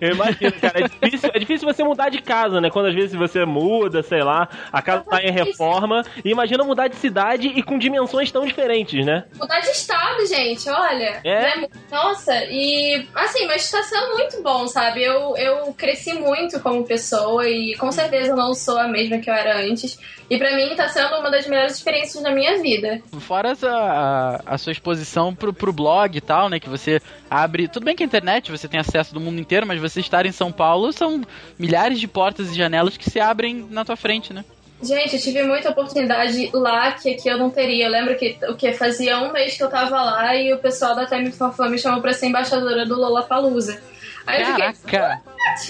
Eu 0.00 0.14
imagino, 0.14 0.52
cara. 0.60 0.80
É 0.80 0.88
difícil, 0.88 1.30
é 1.34 1.38
difícil 1.38 1.72
você 1.72 1.82
mudar 1.82 2.08
de 2.08 2.20
casa, 2.20 2.60
né? 2.60 2.70
Quando 2.70 2.86
às 2.86 2.94
vezes 2.94 3.14
você 3.14 3.44
muda, 3.44 4.02
sei 4.02 4.22
lá, 4.22 4.48
a 4.72 4.82
casa 4.82 5.04
tá 5.04 5.22
em 5.22 5.30
reforma. 5.30 6.02
E 6.24 6.30
imagina 6.30 6.64
mudar 6.64 6.88
de 6.88 6.96
cidade 6.96 7.48
e 7.48 7.62
com 7.62 7.78
dimensões 7.78 8.30
tão 8.30 8.46
diferentes, 8.46 9.04
né? 9.04 9.24
Mudar 9.38 9.60
de 9.60 9.68
estado, 9.68 10.26
gente, 10.26 10.68
olha. 10.68 11.20
É? 11.24 11.56
né? 11.56 11.68
Nossa, 11.90 12.32
e 12.44 13.06
assim, 13.14 13.46
mas 13.46 13.70
tá 13.70 13.82
sendo 13.82 14.16
muito 14.16 14.42
bom, 14.42 14.66
sabe? 14.66 15.02
Eu, 15.02 15.36
eu 15.36 15.72
cresci 15.74 16.14
muito 16.14 16.60
como 16.60 16.84
pessoa 16.84 17.48
e 17.48 17.74
com 17.76 17.90
certeza 17.90 18.30
eu 18.30 18.36
não 18.36 18.54
sou 18.54 18.78
a 18.78 18.88
mesma 18.88 19.18
que 19.18 19.30
eu 19.30 19.34
era 19.34 19.58
antes. 19.58 19.98
E 20.30 20.38
pra 20.38 20.56
mim 20.56 20.74
tá 20.74 20.88
sendo 20.88 21.14
uma 21.16 21.30
das 21.30 21.46
melhores 21.46 21.76
experiências 21.76 22.22
da 22.22 22.30
minha 22.30 22.60
vida. 22.62 23.02
Fora 23.20 23.50
essa, 23.50 23.70
a, 23.70 24.54
a 24.54 24.58
sua 24.58 24.72
exposição 24.72 25.34
pro, 25.34 25.52
pro 25.52 25.72
blog 25.72 26.16
e 26.16 26.20
tal, 26.20 26.48
né? 26.48 26.58
Que 26.58 26.70
você 26.70 27.02
abre. 27.28 27.68
Tudo 27.68 27.84
bem 27.84 27.94
que 27.94 28.02
a 28.02 28.06
internet 28.06 28.50
você 28.50 28.66
tem 28.66 28.80
acesso 28.80 29.12
do 29.12 29.20
mundo 29.22 29.40
inteiro, 29.40 29.66
mas 29.66 29.80
você 29.80 30.00
estar 30.00 30.26
em 30.26 30.32
São 30.32 30.52
Paulo 30.52 30.92
são 30.92 31.22
milhares 31.58 31.98
de 32.00 32.08
portas 32.08 32.50
e 32.50 32.54
janelas 32.54 32.96
que 32.96 33.08
se 33.08 33.20
abrem 33.20 33.66
na 33.70 33.84
tua 33.84 33.96
frente, 33.96 34.32
né? 34.32 34.44
Gente, 34.82 35.14
eu 35.14 35.22
tive 35.22 35.44
muita 35.44 35.70
oportunidade 35.70 36.50
lá 36.52 36.90
que 36.92 37.14
aqui 37.14 37.28
eu 37.28 37.38
não 37.38 37.50
teria. 37.50 37.86
Eu 37.86 37.90
lembro 37.90 38.16
que 38.16 38.36
o 38.48 38.56
que 38.56 38.72
fazia 38.72 39.20
um 39.20 39.32
mês 39.32 39.56
que 39.56 39.62
eu 39.62 39.70
tava 39.70 40.02
lá 40.02 40.34
e 40.34 40.52
o 40.52 40.58
pessoal 40.58 40.96
da 40.96 41.06
Time 41.06 41.30
for 41.30 41.52
Fun 41.52 41.68
me 41.68 41.78
chamou 41.78 42.00
pra 42.00 42.12
ser 42.12 42.26
embaixadora 42.26 42.84
do 42.84 42.96
Lollapalooza. 42.96 43.80
Aí 44.26 44.42
eu 44.42 44.48
fiquei, 44.48 44.98
Caraca! 44.98 45.22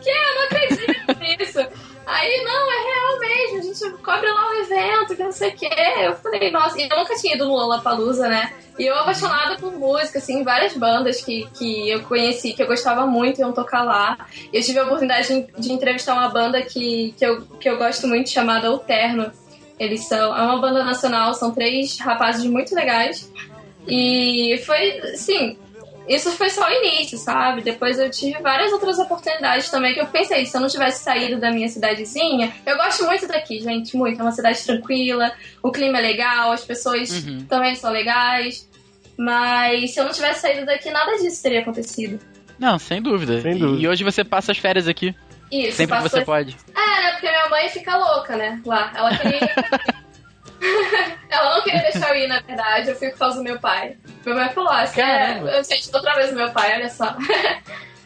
que? 0.00 0.10
Eu 0.10 0.34
não 0.34 0.44
acredito 0.44 1.18
nisso. 1.18 1.89
Aí, 2.10 2.42
não, 2.42 2.72
é 2.72 2.84
real 2.92 3.20
mesmo, 3.20 3.58
a 3.58 3.62
gente 3.62 4.02
cobre 4.02 4.28
lá 4.28 4.50
o 4.50 4.54
evento, 4.54 5.14
que 5.14 5.22
não 5.22 5.30
sei 5.30 5.50
o 5.50 5.56
quê. 5.56 5.70
Eu 6.00 6.16
falei, 6.16 6.50
nossa, 6.50 6.76
e 6.76 6.88
eu 6.90 6.98
nunca 6.98 7.14
tinha 7.14 7.36
ido 7.36 7.44
no 7.46 7.52
Lollapalooza, 7.52 8.28
né? 8.28 8.52
E 8.76 8.84
eu 8.84 8.96
apaixonada 8.96 9.56
por 9.56 9.72
música, 9.78 10.18
assim, 10.18 10.42
várias 10.42 10.76
bandas 10.76 11.22
que, 11.22 11.48
que 11.54 11.88
eu 11.88 12.02
conheci, 12.02 12.52
que 12.52 12.60
eu 12.60 12.66
gostava 12.66 13.06
muito, 13.06 13.40
iam 13.40 13.52
tocar 13.52 13.84
lá. 13.84 14.26
Eu 14.52 14.60
tive 14.60 14.80
a 14.80 14.84
oportunidade 14.84 15.28
de, 15.28 15.52
de 15.56 15.72
entrevistar 15.72 16.14
uma 16.14 16.28
banda 16.28 16.60
que, 16.62 17.14
que, 17.16 17.24
eu, 17.24 17.42
que 17.60 17.70
eu 17.70 17.78
gosto 17.78 18.08
muito, 18.08 18.28
chamada 18.28 18.72
O 18.72 18.78
Terno. 18.78 19.30
Eles 19.78 20.08
são, 20.08 20.36
é 20.36 20.42
uma 20.42 20.58
banda 20.58 20.82
nacional, 20.82 21.32
são 21.34 21.52
três 21.52 21.96
rapazes 22.00 22.44
muito 22.44 22.74
legais. 22.74 23.30
E 23.86 24.60
foi, 24.66 25.16
sim, 25.16 25.56
isso 26.16 26.30
foi 26.32 26.50
só 26.50 26.66
o 26.68 26.72
início, 26.72 27.16
sabe? 27.18 27.62
Depois 27.62 27.98
eu 27.98 28.10
tive 28.10 28.38
várias 28.42 28.72
outras 28.72 28.98
oportunidades 28.98 29.70
também 29.70 29.94
que 29.94 30.00
eu 30.00 30.06
pensei, 30.06 30.44
se 30.44 30.56
eu 30.56 30.60
não 30.60 30.68
tivesse 30.68 31.04
saído 31.04 31.40
da 31.40 31.50
minha 31.50 31.68
cidadezinha, 31.68 32.52
eu 32.66 32.76
gosto 32.76 33.04
muito 33.06 33.26
daqui, 33.28 33.60
gente, 33.60 33.96
muito. 33.96 34.18
É 34.20 34.22
uma 34.22 34.32
cidade 34.32 34.62
tranquila, 34.64 35.32
o 35.62 35.70
clima 35.70 35.98
é 35.98 36.02
legal, 36.02 36.52
as 36.52 36.64
pessoas 36.64 37.10
Uhum. 37.24 37.46
também 37.48 37.74
são 37.76 37.90
legais. 37.92 38.68
Mas 39.18 39.92
se 39.92 40.00
eu 40.00 40.04
não 40.04 40.12
tivesse 40.12 40.40
saído 40.40 40.64
daqui, 40.64 40.90
nada 40.90 41.12
disso 41.18 41.42
teria 41.42 41.60
acontecido. 41.60 42.18
Não, 42.58 42.78
sem 42.78 43.00
dúvida. 43.02 43.40
Sem 43.40 43.52
E- 43.56 43.58
dúvida. 43.58 43.82
E, 43.82 43.88
hoje 43.88 44.02
você 44.04 44.24
passa 44.24 44.52
as 44.52 44.58
férias 44.58 44.88
aqui, 44.88 45.14
Isso, 45.52 45.76
sempre 45.76 45.96
que 45.98 46.02
você 46.02 46.24
pode. 46.24 46.56
É, 46.74 47.02
né? 47.02 47.10
Porque 47.12 47.28
minha 47.28 47.48
mãe 47.50 47.68
fica 47.68 47.96
louca, 47.96 48.36
né? 48.36 48.60
Lá. 48.64 48.92
Ela 48.94 49.16
queria. 49.16 49.40
Na 52.28 52.40
verdade. 52.40 52.90
Eu 52.90 52.96
fui 52.96 53.10
por 53.10 53.18
causa 53.18 53.36
do 53.38 53.42
meu 53.44 53.58
pai. 53.58 53.96
Meu 54.24 54.34
pai 54.36 54.48
falou 54.50 54.70
assim: 54.70 55.00
é, 55.00 55.58
eu 55.58 55.64
senti 55.64 55.90
outra 55.94 56.14
vez 56.14 56.32
o 56.32 56.34
meu 56.34 56.50
pai, 56.50 56.74
olha 56.76 56.88
só. 56.90 57.14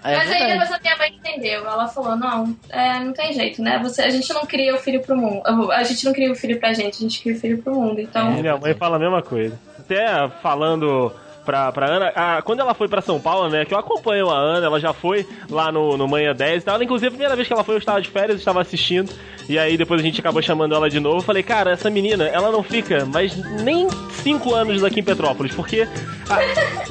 É 0.06 0.16
Mas 0.18 0.30
aí 0.30 0.46
depois 0.52 0.70
a 0.70 0.78
minha 0.80 0.96
mãe 0.98 1.14
entendeu. 1.14 1.66
Ela 1.66 1.88
falou: 1.88 2.14
não, 2.14 2.54
é, 2.68 2.98
não 3.00 3.14
tem 3.14 3.32
jeito, 3.32 3.62
né? 3.62 3.78
Você, 3.82 4.02
a 4.02 4.10
gente 4.10 4.30
não 4.34 4.44
cria 4.44 4.74
o 4.74 4.78
filho 4.78 5.00
pro 5.00 5.16
mundo. 5.16 5.72
A 5.72 5.82
gente 5.82 6.04
não 6.04 6.12
cria 6.12 6.30
o 6.30 6.34
filho 6.34 6.60
pra 6.60 6.74
gente, 6.74 6.98
a 6.98 7.00
gente 7.00 7.22
cria 7.22 7.34
o 7.34 7.40
filho 7.40 7.62
pro 7.62 7.74
mundo. 7.74 7.98
Então. 7.98 8.28
É. 8.34 8.42
Minha 8.42 8.58
mãe 8.58 8.74
fala 8.74 8.96
a 8.96 8.98
mesma 8.98 9.22
coisa. 9.22 9.58
Até 9.78 10.28
falando 10.42 11.10
pra, 11.46 11.72
pra 11.72 11.86
Ana, 11.86 12.12
a- 12.14 12.42
quando 12.42 12.60
ela 12.60 12.74
foi 12.74 12.86
pra 12.86 13.00
São 13.00 13.18
Paulo, 13.18 13.48
né, 13.48 13.64
que 13.64 13.72
eu 13.72 13.78
acompanho 13.78 14.28
a 14.28 14.36
Ana, 14.36 14.66
ela 14.66 14.78
já 14.78 14.92
foi 14.92 15.26
lá 15.48 15.72
no, 15.72 15.96
no 15.96 16.06
Manhã 16.06 16.34
10 16.34 16.62
e 16.62 16.66
tal. 16.66 16.74
Ela, 16.74 16.84
inclusive, 16.84 17.06
a 17.08 17.10
primeira 17.10 17.34
vez 17.34 17.48
que 17.48 17.54
ela 17.54 17.64
foi, 17.64 17.74
eu 17.76 17.78
estava 17.78 18.02
de 18.02 18.10
férias, 18.10 18.32
eu 18.32 18.36
estava 18.36 18.60
assistindo. 18.60 19.10
E 19.48 19.58
aí 19.58 19.76
depois 19.76 20.00
a 20.00 20.04
gente 20.04 20.20
acabou 20.20 20.40
chamando 20.42 20.74
ela 20.74 20.88
de 20.88 20.98
novo. 20.98 21.18
Eu 21.18 21.22
falei, 21.22 21.42
cara, 21.42 21.72
essa 21.72 21.90
menina, 21.90 22.24
ela 22.24 22.50
não 22.50 22.62
fica 22.62 23.04
mais 23.04 23.36
nem 23.62 23.88
5 24.22 24.54
anos 24.54 24.82
aqui 24.82 25.00
em 25.00 25.04
Petrópolis, 25.04 25.54
porque 25.54 25.86
Ah, 26.30 26.38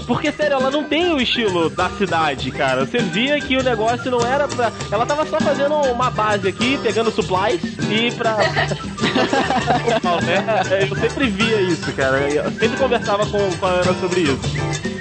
Porque, 0.05 0.31
sério, 0.31 0.57
ela 0.57 0.69
não 0.69 0.83
tem 0.83 1.11
o 1.13 1.19
estilo 1.19 1.69
da 1.69 1.89
cidade, 1.89 2.51
cara. 2.51 2.85
Você 2.85 2.99
via 2.99 3.39
que 3.39 3.57
o 3.57 3.63
negócio 3.63 4.11
não 4.11 4.23
era 4.25 4.47
pra. 4.47 4.71
Ela 4.91 5.05
tava 5.05 5.25
só 5.25 5.39
fazendo 5.39 5.75
uma 5.75 6.09
base 6.11 6.47
aqui, 6.47 6.77
pegando 6.83 7.09
supplies 7.11 7.61
e 7.89 8.11
pra. 8.11 8.37
É, 10.69 10.83
Eu 10.83 10.95
sempre 10.95 11.27
via 11.27 11.61
isso, 11.61 11.91
cara. 11.93 12.17
Eu 12.29 12.51
sempre 12.51 12.77
conversava 12.77 13.25
com, 13.25 13.51
com 13.57 13.65
a 13.65 13.69
Ana 13.69 13.93
sobre 13.95 14.21
isso. 14.21 14.92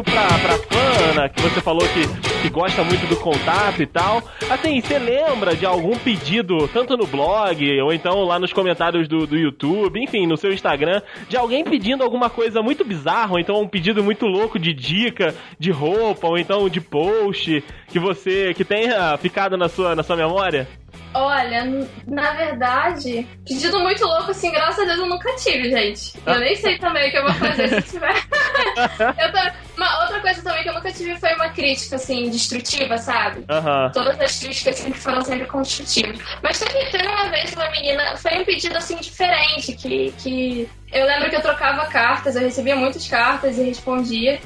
Um 0.00 0.02
pouquinho 0.02 0.04
pra, 0.04 0.26
pra 0.38 0.58
Fana, 0.58 1.28
que 1.28 1.42
você 1.42 1.60
falou 1.60 1.86
que, 1.88 2.42
que 2.42 2.48
gosta 2.48 2.82
muito 2.82 3.06
do 3.06 3.16
contato 3.16 3.82
e 3.82 3.86
tal. 3.86 4.22
Assim, 4.48 4.80
você 4.80 4.98
lembra 4.98 5.54
de 5.54 5.66
algum 5.66 5.96
pedido, 5.98 6.66
tanto 6.68 6.96
no 6.96 7.06
blog, 7.06 7.80
ou 7.82 7.92
então 7.92 8.24
lá 8.24 8.38
nos 8.38 8.52
comentários 8.52 9.06
do, 9.06 9.26
do 9.26 9.36
YouTube, 9.36 10.02
enfim, 10.02 10.26
no 10.26 10.36
seu 10.36 10.52
Instagram, 10.52 11.02
de 11.28 11.36
alguém 11.36 11.64
pedindo 11.64 12.02
alguma 12.02 12.30
coisa 12.30 12.62
muito 12.62 12.84
bizarra, 12.84 13.32
ou 13.32 13.38
então 13.38 13.60
um 13.60 13.68
pedido 13.68 14.02
muito 14.02 14.26
louco 14.26 14.58
de 14.58 14.72
dica, 14.72 15.34
de 15.58 15.70
roupa, 15.70 16.26
ou 16.26 16.38
então 16.38 16.68
de 16.68 16.80
post, 16.80 17.62
que 17.88 17.98
você, 17.98 18.54
que 18.54 18.64
tenha 18.64 19.16
ficado 19.18 19.56
na 19.56 19.68
sua, 19.68 19.94
na 19.94 20.02
sua 20.02 20.16
memória? 20.16 20.66
Olha, 21.12 21.64
na 22.06 22.30
verdade, 22.32 23.26
pedido 23.44 23.80
muito 23.80 24.04
louco, 24.04 24.30
assim, 24.30 24.52
graças 24.52 24.78
a 24.78 24.84
Deus 24.84 24.98
eu 24.98 25.06
nunca 25.06 25.34
tive, 25.36 25.70
gente. 25.70 26.12
Eu 26.24 26.38
nem 26.38 26.54
sei 26.54 26.78
também 26.78 27.08
o 27.08 27.10
que 27.10 27.18
eu 27.18 27.24
vou 27.24 27.34
fazer 27.34 27.82
se 27.82 27.90
tiver. 27.90 28.14
Uma 29.76 30.02
outra 30.02 30.20
coisa 30.20 30.42
também 30.42 30.62
que 30.62 30.68
eu 30.68 30.74
nunca 30.74 30.92
tive 30.92 31.18
foi 31.18 31.34
uma 31.34 31.48
crítica, 31.48 31.96
assim, 31.96 32.28
destrutiva, 32.28 32.98
sabe? 32.98 33.44
Todas 33.92 34.20
as 34.20 34.38
críticas 34.38 34.76
sempre 34.76 35.00
foram 35.00 35.22
sempre 35.22 35.46
construtivas. 35.46 36.20
Mas 36.42 36.58
teve, 36.58 36.84
teve 36.90 37.06
uma 37.08 37.28
vez 37.30 37.52
uma 37.54 37.70
menina, 37.70 38.16
foi 38.16 38.38
um 38.38 38.44
pedido 38.44 38.76
assim 38.76 38.96
diferente, 38.96 39.72
que, 39.72 40.12
que 40.18 40.68
eu 40.92 41.06
lembro 41.06 41.30
que 41.30 41.36
eu 41.36 41.40
trocava 41.40 41.86
cartas, 41.86 42.36
eu 42.36 42.42
recebia 42.42 42.76
muitas 42.76 43.08
cartas 43.08 43.58
e 43.58 43.62
respondia. 43.62 44.38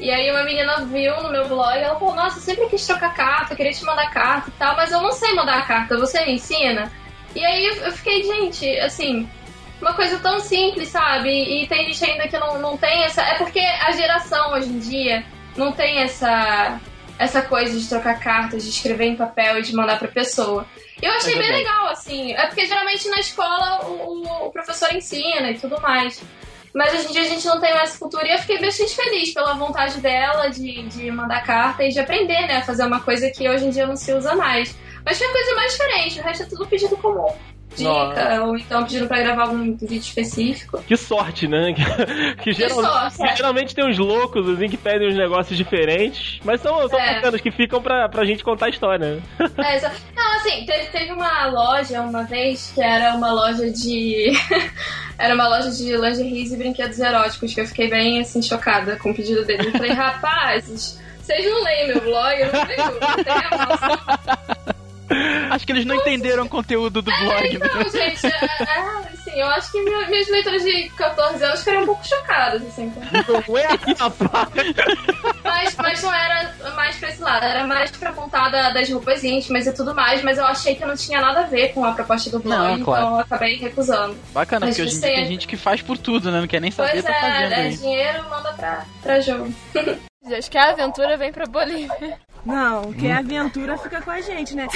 E 0.00 0.10
aí 0.10 0.30
uma 0.30 0.42
menina 0.42 0.84
viu 0.84 1.22
no 1.22 1.30
meu 1.30 1.46
blog, 1.48 1.78
ela 1.78 1.98
falou, 1.98 2.14
nossa, 2.14 2.38
eu 2.38 2.42
sempre 2.42 2.66
quis 2.68 2.86
trocar 2.86 3.14
carta, 3.14 3.52
eu 3.52 3.56
queria 3.56 3.72
te 3.72 3.84
mandar 3.84 4.10
carta 4.10 4.50
e 4.50 4.52
tal, 4.52 4.76
mas 4.76 4.90
eu 4.90 5.00
não 5.00 5.12
sei 5.12 5.32
mandar 5.34 5.66
carta, 5.66 5.96
você 5.96 6.24
me 6.24 6.34
ensina? 6.34 6.90
E 7.34 7.44
aí 7.44 7.66
eu 7.66 7.92
fiquei, 7.92 8.22
gente, 8.22 8.78
assim, 8.80 9.28
uma 9.80 9.94
coisa 9.94 10.18
tão 10.18 10.40
simples, 10.40 10.88
sabe? 10.88 11.30
E 11.30 11.66
tem 11.66 11.92
gente 11.92 12.04
ainda 12.04 12.28
que 12.28 12.38
não, 12.38 12.58
não 12.58 12.76
tem 12.76 13.04
essa. 13.04 13.22
É 13.22 13.34
porque 13.34 13.60
a 13.60 13.92
geração 13.92 14.52
hoje 14.52 14.68
em 14.68 14.78
dia 14.78 15.24
não 15.56 15.72
tem 15.72 15.98
essa 15.98 16.80
essa 17.16 17.42
coisa 17.42 17.78
de 17.78 17.88
trocar 17.88 18.18
cartas, 18.18 18.64
de 18.64 18.70
escrever 18.70 19.06
em 19.06 19.16
papel 19.16 19.58
e 19.58 19.62
de 19.62 19.74
mandar 19.74 19.98
pra 19.98 20.08
pessoa. 20.08 20.66
Eu 21.00 21.12
achei 21.12 21.34
É 21.34 21.38
bem 21.38 21.52
legal, 21.52 21.88
assim. 21.88 22.32
É 22.32 22.46
porque 22.46 22.66
geralmente 22.66 23.08
na 23.08 23.20
escola 23.20 23.84
o, 23.86 24.46
o 24.46 24.50
professor 24.50 24.92
ensina 24.92 25.50
e 25.50 25.58
tudo 25.58 25.80
mais. 25.80 26.20
Mas 26.74 26.92
hoje 26.92 27.08
em 27.08 27.12
dia 27.12 27.22
a 27.22 27.28
gente 27.28 27.46
não 27.46 27.60
tem 27.60 27.72
mais 27.72 27.90
essa 27.90 27.98
cultura 28.00 28.26
e 28.26 28.32
eu 28.32 28.38
fiquei 28.38 28.60
bastante 28.60 28.96
feliz 28.96 29.32
pela 29.32 29.54
vontade 29.54 30.00
dela 30.00 30.48
de, 30.48 30.82
de 30.88 31.08
mandar 31.08 31.44
carta 31.44 31.84
e 31.84 31.90
de 31.90 32.00
aprender, 32.00 32.48
né? 32.48 32.56
a 32.56 32.62
Fazer 32.62 32.84
uma 32.84 33.00
coisa 33.00 33.30
que 33.30 33.48
hoje 33.48 33.66
em 33.66 33.70
dia 33.70 33.86
não 33.86 33.94
se 33.94 34.12
usa 34.12 34.34
mais. 34.34 34.76
Mas 35.04 35.16
foi 35.16 35.28
coisa 35.28 35.54
mais 35.54 35.70
diferente, 35.70 36.18
o 36.18 36.22
resto 36.24 36.42
é 36.42 36.46
tudo 36.46 36.66
pedido 36.66 36.96
comum. 36.96 37.32
Dica, 37.76 37.88
Nossa. 37.90 38.42
ou 38.42 38.56
então 38.56 38.82
pedindo 38.84 39.06
pra 39.08 39.20
gravar 39.22 39.42
algum 39.42 39.74
vídeo 39.76 39.98
específico. 39.98 40.82
Que 40.86 40.96
sorte, 40.96 41.46
né? 41.48 41.74
Que, 42.42 42.52
geral- 42.52 42.80
sorte, 42.82 43.16
que 43.16 43.24
é. 43.24 43.36
geralmente 43.36 43.74
tem 43.74 43.84
uns 43.88 43.98
loucos 43.98 44.48
assim 44.48 44.68
que 44.68 44.76
pedem 44.76 45.08
uns 45.08 45.16
negócios 45.16 45.56
diferentes, 45.56 46.38
mas 46.44 46.60
são, 46.60 46.88
são 46.88 46.98
É. 46.98 47.14
bacanas 47.14 47.40
que 47.40 47.50
ficam 47.50 47.80
pra, 47.82 48.08
pra 48.08 48.24
gente 48.24 48.44
contar 48.44 48.66
a 48.66 48.68
história? 48.70 49.22
É, 49.58 49.76
exa- 49.76 49.92
Não, 50.14 50.36
assim, 50.36 50.64
teve, 50.66 50.86
teve 50.86 51.12
uma 51.12 51.46
loja 51.46 52.00
uma 52.00 52.24
vez 52.24 52.72
que 52.74 52.82
era 52.82 53.14
uma 53.14 53.32
loja 53.32 53.70
de. 53.70 54.32
era 55.18 55.34
uma 55.34 55.48
loja 55.48 55.70
de 55.70 55.96
lingeries 55.96 56.52
e 56.52 56.56
brinquedos 56.56 56.98
eróticos, 56.98 57.54
que 57.54 57.60
eu 57.60 57.66
fiquei 57.66 57.88
bem 57.88 58.20
assim, 58.20 58.42
chocada 58.42 58.96
com 58.96 59.10
o 59.10 59.14
pedido 59.14 59.44
dele. 59.44 59.68
Eu 59.68 59.72
falei, 59.72 59.92
rapazes, 59.92 61.00
vocês 61.22 61.44
não 61.44 61.62
leem 61.64 61.88
meu 61.88 62.00
blog, 62.00 62.40
eu 62.40 62.52
não 62.52 62.64
leio, 62.66 63.00
não 63.00 63.24
tem 63.24 63.32
a 63.32 63.66
nossa. 63.66 64.74
Acho 65.50 65.66
que 65.66 65.72
eles 65.72 65.84
não 65.84 65.94
entenderam 65.94 66.44
o 66.44 66.48
conteúdo 66.48 67.00
do 67.02 67.10
blog, 67.10 67.58
né? 67.58 67.66
Então, 67.66 67.88
gente, 67.90 68.26
é, 68.26 68.30
é, 68.62 68.80
assim, 69.12 69.32
eu 69.40 69.46
acho 69.48 69.70
que 69.72 69.80
meu, 69.82 70.06
minhas 70.08 70.28
leitoras 70.28 70.62
de 70.62 70.88
14 70.90 71.44
anos 71.44 71.58
ficaram 71.60 71.82
um 71.82 71.86
pouco 71.86 72.06
chocadas, 72.06 72.62
assim. 72.66 72.92
Não 73.48 73.58
é 73.58 73.66
aqui, 73.66 73.94
rapaz! 73.94 74.48
Mas, 75.42 75.76
mas 75.76 76.02
não 76.02 76.12
era 76.14 76.52
mais 76.74 76.96
pra 76.96 77.08
esse 77.10 77.22
lado, 77.22 77.44
era 77.44 77.66
mais 77.66 77.90
pra 77.90 78.12
contar 78.12 78.48
da- 78.50 78.70
das 78.70 78.88
roupas 78.90 79.22
íntimas 79.24 79.66
e 79.66 79.72
tudo 79.72 79.94
mais, 79.94 80.22
mas 80.22 80.38
eu 80.38 80.44
achei 80.46 80.74
que 80.74 80.84
não 80.84 80.96
tinha 80.96 81.20
nada 81.20 81.40
a 81.40 81.44
ver 81.44 81.68
com 81.72 81.84
a 81.84 81.92
proposta 81.92 82.30
do 82.30 82.40
blog, 82.40 82.56
Não, 82.58 82.70
então 82.72 82.84
claro. 82.84 83.06
eu 83.06 83.18
acabei 83.20 83.56
recusando. 83.56 84.16
Bacana, 84.32 84.66
Mas 84.66 84.76
porque 84.76 84.88
hoje 84.88 84.96
em 84.96 85.00
dia 85.00 85.08
você- 85.10 85.14
tem 85.16 85.26
gente 85.26 85.46
que 85.46 85.56
faz 85.56 85.82
por 85.82 85.98
tudo, 85.98 86.30
né? 86.30 86.40
Não 86.40 86.46
quer 86.48 86.60
nem 86.60 86.70
saber, 86.70 86.90
Pois 86.92 87.04
tá 87.04 87.12
fazendo 87.12 87.52
é, 87.52 87.54
é, 87.54 87.62
aí. 87.62 87.76
dinheiro 87.76 88.24
manda 88.30 88.52
pra, 88.54 88.84
pra 89.02 89.20
jogo. 89.20 89.52
Acho 90.38 90.50
que 90.50 90.56
a 90.56 90.70
aventura 90.70 91.16
vem 91.18 91.30
pra 91.30 91.44
Bolívia. 91.46 92.18
Não, 92.44 92.92
quem 92.92 93.10
é 93.10 93.14
aventura 93.14 93.78
fica 93.78 94.02
com 94.02 94.10
a 94.10 94.20
gente, 94.20 94.54
né? 94.54 94.66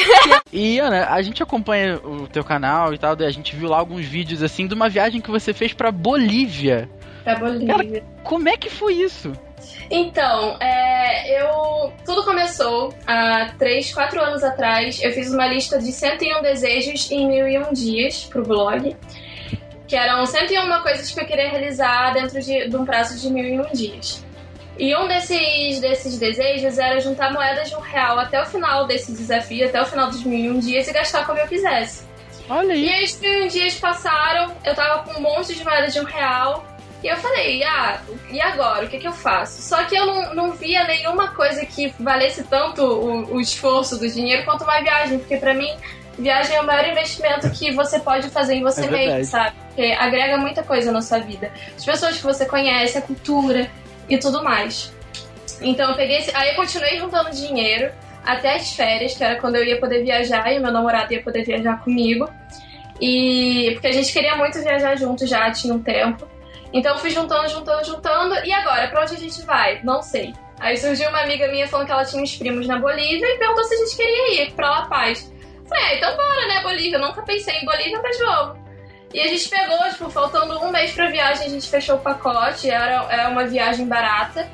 E, 0.53 0.79
Ana, 0.79 1.09
a 1.11 1.21
gente 1.21 1.43
acompanha 1.43 1.97
o 1.97 2.27
teu 2.27 2.43
canal 2.43 2.95
e 2.95 2.99
tal, 2.99 3.15
daí 3.15 3.27
a 3.27 3.31
gente 3.31 3.55
viu 3.55 3.69
lá 3.69 3.79
alguns 3.79 4.07
vídeos 4.07 4.43
assim 4.43 4.67
de 4.67 4.75
uma 4.75 4.89
viagem 4.89 5.21
que 5.21 5.31
você 5.31 5.53
fez 5.53 5.75
pra 5.75 5.93
Bolívia. 5.93 6.89
Pra 7.25 7.37
Bolívia. 7.37 8.03
Como 8.25 8.49
é 8.49 8.57
que 8.57 8.71
foi 8.71 8.95
isso? 8.95 9.33
Então, 9.91 10.57
é, 10.61 11.43
eu. 11.43 11.93
Tudo 12.05 12.25
começou 12.25 12.95
há 13.07 13.53
3, 13.59 13.93
4 13.93 14.21
anos 14.21 14.45
atrás. 14.45 15.03
Eu 15.03 15.13
fiz 15.13 15.33
uma 15.33 15.47
lista 15.47 15.79
de 15.79 15.93
101 15.93 16.43
desejos 16.43 17.11
em 17.11 17.27
1001 17.29 17.73
dias 17.73 18.25
pro 18.25 18.43
blog. 18.43 18.97
Que 19.87 19.97
eram 19.97 20.25
101 20.27 20.83
coisas 20.83 21.11
que 21.11 21.21
eu 21.21 21.27
queria 21.27 21.51
realizar 21.51 22.13
dentro 22.13 22.41
de, 22.41 22.69
de 22.69 22.77
um 22.77 22.85
prazo 22.85 23.19
de 23.19 23.33
1001 23.33 23.73
dias. 23.73 24.25
E 24.79 24.95
um 24.95 25.09
desses, 25.09 25.81
desses 25.81 26.19
desejos 26.19 26.79
era 26.79 27.01
juntar 27.01 27.33
moedas 27.33 27.69
de 27.69 27.75
um 27.75 27.81
real 27.81 28.19
até 28.19 28.41
o 28.41 28.47
final 28.47 28.87
desse 28.87 29.11
desafio, 29.13 29.67
até 29.67 29.83
o 29.83 29.85
final 29.85 30.09
dos 30.09 30.23
1001 30.23 30.61
dias 30.61 30.87
e 30.87 30.93
gastar 30.93 31.27
como 31.27 31.39
eu 31.39 31.49
quisesse. 31.49 32.07
Olha 32.49 32.75
E 32.75 32.89
aí. 32.89 32.95
aí 32.95 33.05
os 33.05 33.19
1001 33.19 33.49
dias 33.49 33.75
passaram, 33.75 34.53
eu 34.65 34.75
tava 34.75 35.03
com 35.03 35.19
um 35.19 35.23
monte 35.23 35.55
de 35.55 35.65
moedas 35.65 35.93
de 35.93 36.01
um 36.01 36.05
real. 36.05 36.65
E 37.03 37.09
eu 37.09 37.17
falei, 37.17 37.63
ah, 37.63 38.01
e 38.31 38.41
agora? 38.41 38.87
O 38.87 38.89
que, 38.89 38.99
que 38.99 39.07
eu 39.07 39.13
faço? 39.13 39.63
Só 39.63 39.85
que 39.85 39.97
eu 39.97 40.07
não, 40.07 40.35
não 40.35 40.53
via 40.53 40.85
nenhuma 40.85 41.29
coisa 41.29 41.65
que 41.67 41.93
valesse 41.99 42.45
tanto 42.45 42.83
o, 42.83 43.35
o 43.35 43.41
esforço 43.41 43.99
do 43.99 44.09
dinheiro 44.09 44.45
quanto 44.45 44.65
uma 44.65 44.81
viagem, 44.81 45.19
porque 45.19 45.37
pra 45.37 45.55
mim, 45.55 45.77
viagem 46.19 46.57
é 46.57 46.61
o 46.61 46.67
maior 46.67 46.89
investimento 46.89 47.49
que 47.51 47.73
você 47.73 48.01
pode 48.01 48.29
fazer 48.31 48.55
em 48.55 48.63
você 48.63 48.85
É 48.85 48.91
mesmo, 48.91 49.25
sabe? 49.25 49.57
Porque 49.69 49.93
agrega 49.93 50.39
muita 50.39 50.63
coisa 50.63 50.91
na 50.91 51.01
sua 51.01 51.19
vida. 51.19 51.53
As 51.77 51.85
pessoas 51.85 52.17
que 52.17 52.23
você 52.25 52.47
conhece, 52.47 52.99
a 52.99 53.03
cultura 53.03 53.71
e 54.09 54.19
tudo 54.19 54.43
mais. 54.43 54.93
Então 55.61 55.91
eu 55.91 55.97
peguei 55.97 56.19
esse... 56.19 56.35
Aí 56.35 56.51
eu 56.51 56.57
continuei 56.57 56.99
juntando 56.99 57.31
dinheiro 57.31 57.93
até 58.25 58.57
as 58.57 58.73
férias, 58.73 59.17
que 59.17 59.25
era 59.25 59.41
quando 59.41 59.57
eu 59.57 59.65
ia 59.65 59.81
poder 59.81 60.03
viajar 60.03 60.53
e 60.53 60.59
meu 60.59 60.73
namorado 60.73 61.13
ia 61.13 61.23
poder 61.23 61.45
viajar 61.45 61.83
comigo. 61.83 62.29
E 63.01 63.71
porque 63.73 63.89
a 63.89 63.93
gente 63.93 64.13
queria 64.13 64.37
muito 64.37 64.61
viajar 64.61 64.97
junto 64.97 65.27
já, 65.27 65.51
tinha 65.51 65.73
um 65.73 65.83
tempo. 65.83 66.27
Então 66.73 66.95
eu 66.95 66.99
fui 66.99 67.11
juntando, 67.11 67.49
juntando, 67.49 67.85
juntando. 67.85 68.35
E 68.45 68.53
agora, 68.53 68.89
pra 68.89 69.03
onde 69.03 69.15
a 69.15 69.19
gente 69.19 69.41
vai? 69.43 69.81
Não 69.83 70.03
sei. 70.03 70.35
Aí 70.61 70.77
surgiu 70.77 71.09
uma 71.09 71.23
amiga 71.23 71.49
minha 71.49 71.69
falando 71.69 71.87
que 71.87 71.93
ela 71.93 72.05
tinha 72.05 72.23
uns 72.23 72.37
primos 72.37 72.67
na 72.67 72.79
Bolívia 72.79 73.27
e 73.27 73.39
perguntou 73.39 73.65
se 73.65 73.75
a 73.75 73.79
gente 73.79 73.97
queria 73.97 74.43
ir 74.43 74.53
pra 74.53 74.71
La 74.71 74.87
Paz. 74.87 75.33
Falei, 75.69 75.85
ah, 75.85 75.95
então 75.95 76.17
bora, 76.17 76.49
né, 76.49 76.63
Bolívia? 76.63 76.97
Eu 76.97 77.01
nunca 77.01 77.23
pensei 77.23 77.55
em 77.55 77.65
Bolívia, 77.65 78.01
mas 78.03 78.19
vamos. 78.19 78.68
E 79.13 79.21
a 79.21 79.27
gente 79.29 79.49
pegou, 79.49 79.79
tipo, 79.91 80.11
faltando 80.11 80.59
um 80.63 80.71
mês 80.71 80.93
pra 80.93 81.09
viagem, 81.11 81.47
a 81.47 81.49
gente 81.49 81.69
fechou 81.69 81.97
o 81.97 82.01
pacote. 82.01 82.71
Era, 82.71 83.07
era 83.11 83.29
uma 83.29 83.47
viagem 83.47 83.87
barata. 83.87 84.49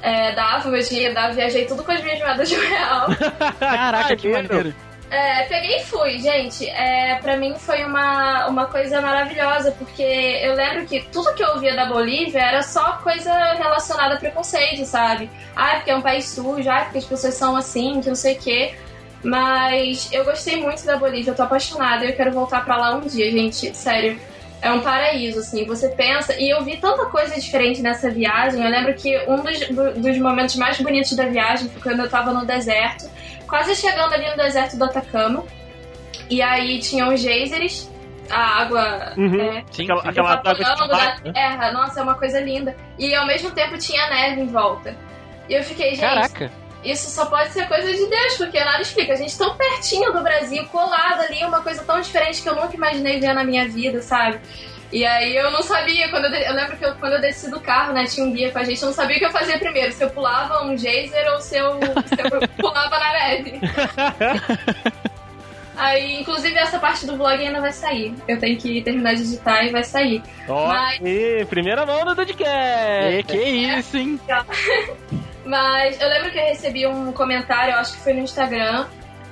É, 0.00 0.32
dava, 0.32 0.68
meu 0.68 0.82
dinheiro 0.82 1.14
dava, 1.14 1.32
viajei 1.32 1.64
tudo 1.66 1.84
com 1.84 1.92
as 1.92 2.02
minhas 2.02 2.18
moedas 2.18 2.48
de 2.48 2.56
um 2.56 2.68
real. 2.68 3.06
Caraca, 3.60 4.16
que 4.16 4.28
maneiro. 4.28 4.54
maneiro. 4.54 4.92
É, 5.12 5.42
peguei 5.42 5.76
e 5.76 5.84
fui, 5.84 6.18
gente. 6.18 6.66
É, 6.70 7.16
pra 7.16 7.36
mim 7.36 7.54
foi 7.58 7.84
uma, 7.84 8.46
uma 8.46 8.64
coisa 8.64 8.98
maravilhosa, 8.98 9.70
porque 9.72 10.02
eu 10.02 10.54
lembro 10.54 10.86
que 10.86 11.02
tudo 11.12 11.34
que 11.34 11.44
eu 11.44 11.50
ouvia 11.50 11.76
da 11.76 11.84
Bolívia 11.84 12.40
era 12.40 12.62
só 12.62 12.92
coisa 12.92 13.30
relacionada 13.52 14.14
a 14.14 14.16
preconceito, 14.16 14.86
sabe? 14.86 15.28
Ah, 15.54 15.74
porque 15.76 15.90
é 15.90 15.96
um 15.96 16.00
país 16.00 16.30
sujo, 16.30 16.68
ah, 16.70 16.84
porque 16.84 16.96
as 16.96 17.04
pessoas 17.04 17.34
são 17.34 17.54
assim, 17.54 18.00
que 18.00 18.08
não 18.08 18.14
sei 18.14 18.36
o 18.36 18.38
quê. 18.38 18.74
Mas 19.22 20.08
eu 20.12 20.24
gostei 20.24 20.60
muito 20.60 20.84
da 20.84 20.96
Bolívia, 20.96 21.30
eu 21.30 21.34
tô 21.36 21.42
apaixonada, 21.44 22.04
eu 22.04 22.14
quero 22.14 22.32
voltar 22.32 22.64
pra 22.64 22.76
lá 22.76 22.96
um 22.96 23.00
dia, 23.06 23.30
gente. 23.30 23.74
Sério. 23.76 24.18
é 24.60 24.70
um 24.70 24.80
paraíso, 24.80 25.40
assim. 25.40 25.64
Você 25.66 25.88
pensa, 25.90 26.34
e 26.38 26.48
eu 26.50 26.62
vi 26.64 26.76
tanta 26.76 27.06
coisa 27.06 27.34
diferente 27.40 27.80
nessa 27.82 28.08
viagem. 28.10 28.62
Eu 28.62 28.70
lembro 28.70 28.94
que 28.94 29.18
um 29.28 29.36
dos, 29.42 29.58
do- 29.68 30.00
dos 30.00 30.18
momentos 30.18 30.54
mais 30.56 30.80
bonitos 30.80 31.16
da 31.16 31.26
viagem 31.26 31.68
foi 31.68 31.82
quando 31.82 32.00
eu 32.04 32.08
tava 32.08 32.32
no 32.32 32.44
deserto, 32.46 33.08
quase 33.48 33.74
chegando 33.74 34.12
ali 34.14 34.28
no 34.30 34.36
deserto 34.36 34.76
do 34.76 34.84
Atacama. 34.84 35.44
E 36.30 36.40
aí 36.40 36.78
tinham 36.78 37.12
os 37.12 37.20
geysers, 37.20 37.90
a 38.30 38.60
água. 38.62 39.12
Uhum. 39.16 39.40
é, 39.40 39.64
Sim, 39.72 39.82
Aquela, 39.84 40.02
aquela 40.08 40.32
água 40.32 40.54
de 40.54 40.60
da 40.88 40.96
né? 41.24 41.32
terra. 41.32 41.72
Nossa, 41.72 41.98
é 42.00 42.02
uma 42.04 42.14
coisa 42.14 42.40
linda. 42.40 42.76
E 42.98 43.14
ao 43.14 43.26
mesmo 43.26 43.50
tempo 43.50 43.76
tinha 43.78 44.08
neve 44.10 44.42
em 44.42 44.46
volta. 44.46 44.94
E 45.48 45.54
eu 45.54 45.62
fiquei, 45.64 45.90
gente, 45.90 46.00
Caraca. 46.00 46.52
Isso 46.84 47.10
só 47.10 47.26
pode 47.26 47.52
ser 47.52 47.66
coisa 47.68 47.92
de 47.92 48.06
Deus, 48.06 48.36
porque 48.36 48.58
nada 48.62 48.82
explica. 48.82 49.12
A 49.12 49.16
gente 49.16 49.36
tão 49.38 49.54
pertinho 49.56 50.12
do 50.12 50.22
Brasil, 50.22 50.64
colado 50.66 51.20
ali, 51.22 51.44
uma 51.44 51.60
coisa 51.62 51.82
tão 51.84 52.00
diferente 52.00 52.42
que 52.42 52.48
eu 52.48 52.54
nunca 52.56 52.74
imaginei 52.74 53.20
ver 53.20 53.32
na 53.34 53.44
minha 53.44 53.68
vida, 53.68 54.00
sabe? 54.02 54.40
E 54.92 55.06
aí 55.06 55.34
eu 55.34 55.50
não 55.50 55.62
sabia, 55.62 56.10
quando 56.10 56.26
eu, 56.26 56.30
de- 56.32 56.44
eu 56.46 56.52
lembro 56.52 56.76
que 56.76 56.84
eu- 56.84 56.94
quando 56.96 57.14
eu 57.14 57.20
desci 57.20 57.48
do 57.50 57.58
carro, 57.60 57.94
né, 57.94 58.04
tinha 58.04 58.26
um 58.26 58.32
guia 58.32 58.50
com 58.52 58.58
a 58.58 58.64
gente, 58.64 58.82
eu 58.82 58.88
não 58.88 58.94
sabia 58.94 59.16
o 59.16 59.18
que 59.20 59.24
eu 59.24 59.30
fazia 59.30 59.58
primeiro, 59.58 59.90
se 59.92 60.04
eu 60.04 60.10
pulava 60.10 60.64
um 60.66 60.76
geyser 60.76 61.32
ou 61.32 61.40
se 61.40 61.56
eu, 61.56 61.78
se 61.80 62.20
eu 62.20 62.48
pulava 62.60 62.98
na 62.98 63.12
neve. 63.12 63.58
Aí, 65.74 66.20
inclusive, 66.20 66.54
essa 66.56 66.78
parte 66.78 67.06
do 67.06 67.16
vlog 67.16 67.42
ainda 67.42 67.60
vai 67.60 67.72
sair. 67.72 68.14
Eu 68.28 68.38
tenho 68.38 68.58
que 68.58 68.82
terminar 68.82 69.14
de 69.14 69.22
editar 69.22 69.64
e 69.64 69.70
vai 69.70 69.82
sair. 69.82 70.22
Ó, 70.46 70.66
Mas- 70.68 71.00
e 71.02 71.44
primeira 71.46 71.86
mão 71.86 72.04
do 72.04 72.14
podcast. 72.14 72.46
É, 72.46 73.22
que 73.22 73.38
isso, 73.38 73.96
hein? 73.96 74.20
Mas 75.44 76.00
eu 76.00 76.08
lembro 76.08 76.30
que 76.30 76.38
eu 76.38 76.44
recebi 76.44 76.86
um 76.86 77.12
comentário, 77.12 77.74
acho 77.74 77.94
que 77.94 78.00
foi 78.00 78.12
no 78.12 78.20
Instagram, 78.20 78.86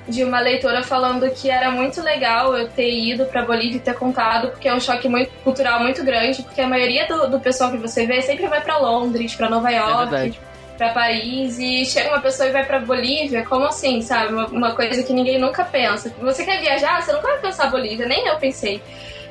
de 0.07 0.23
uma 0.23 0.39
leitora 0.39 0.83
falando 0.83 1.29
que 1.31 1.49
era 1.49 1.71
muito 1.71 2.01
legal 2.01 2.55
eu 2.57 2.67
ter 2.67 2.89
ido 2.91 3.25
pra 3.25 3.43
Bolívia 3.45 3.77
e 3.77 3.79
ter 3.79 3.93
contado, 3.93 4.49
porque 4.49 4.67
é 4.67 4.73
um 4.73 4.79
choque 4.79 5.07
muito, 5.07 5.31
cultural 5.43 5.79
muito 5.79 6.03
grande, 6.03 6.41
porque 6.43 6.59
a 6.59 6.67
maioria 6.67 7.07
do, 7.07 7.29
do 7.29 7.39
pessoal 7.39 7.71
que 7.71 7.77
você 7.77 8.05
vê 8.05 8.21
sempre 8.21 8.47
vai 8.47 8.61
pra 8.61 8.77
Londres, 8.77 9.35
pra 9.35 9.49
Nova 9.49 9.71
É 9.71 9.77
York, 9.77 10.09
verdade. 10.09 10.41
pra 10.77 10.89
Paris, 10.89 11.59
e 11.59 11.85
chega 11.85 12.09
uma 12.09 12.19
pessoa 12.19 12.49
e 12.49 12.51
vai 12.51 12.65
pra 12.65 12.79
Bolívia, 12.79 13.45
como 13.45 13.65
assim, 13.67 14.01
sabe? 14.01 14.33
Uma, 14.33 14.47
uma 14.47 14.71
coisa 14.75 15.01
que 15.03 15.13
ninguém 15.13 15.39
nunca 15.39 15.63
pensa. 15.63 16.13
Você 16.19 16.43
quer 16.43 16.59
viajar, 16.59 17.01
você 17.01 17.13
nunca 17.13 17.27
vai 17.27 17.37
pensar 17.37 17.69
Bolívia, 17.69 18.05
nem 18.07 18.27
eu 18.27 18.35
pensei. 18.37 18.81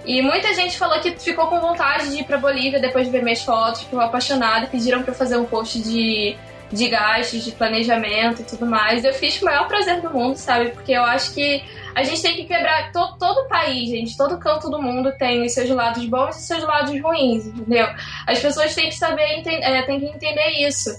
E 0.07 0.23
muita 0.23 0.55
gente 0.55 0.79
falou 0.79 0.99
que 1.01 1.11
ficou 1.19 1.49
com 1.49 1.61
vontade 1.61 2.09
de 2.11 2.21
ir 2.21 2.25
pra 2.25 2.38
Bolívia 2.38 2.81
depois 2.81 3.05
de 3.05 3.11
ver 3.12 3.23
minhas 3.23 3.43
fotos, 3.43 3.83
ficou 3.83 4.01
apaixonada, 4.01 4.66
pediram 4.66 5.03
pra 5.03 5.11
eu 5.12 5.16
fazer 5.16 5.37
um 5.37 5.45
post 5.45 5.79
de, 5.83 6.37
de 6.72 6.88
gastos, 6.88 7.44
de 7.44 7.52
planejamento 7.52 8.42
e 8.42 8.44
tudo 8.44 8.64
mais. 8.66 9.04
Eu 9.04 9.12
fiz 9.12 9.38
com 9.38 9.46
o 9.46 9.48
maior 9.48 9.66
prazer 9.66 10.00
do 10.00 10.11
mundo, 10.11 10.37
sabe? 10.37 10.70
Porque 10.70 10.92
eu 10.92 11.02
acho 11.02 11.35
que 11.35 11.62
a 11.94 12.02
gente 12.04 12.22
tem 12.22 12.37
que 12.37 12.44
quebrar 12.44 12.92
to, 12.92 13.16
todo 13.18 13.38
o 13.44 13.48
país, 13.48 13.88
gente, 13.90 14.16
todo 14.16 14.38
canto 14.38 14.70
do 14.70 14.80
mundo 14.80 15.11
tem 15.18 15.44
os 15.44 15.52
seus 15.52 15.68
lados 15.70 16.04
bons 16.06 16.37
e 16.37 16.38
os 16.40 16.46
seus 16.46 16.62
lados 16.62 17.00
ruins, 17.02 17.46
entendeu? 17.46 17.88
As 18.26 18.38
pessoas 18.38 18.74
têm 18.74 18.88
que 18.88 18.94
saber, 18.94 19.38
enten- 19.38 19.62
é, 19.64 19.83
têm 19.83 19.98
que 19.98 20.06
entender 20.06 20.48
isso. 20.66 20.90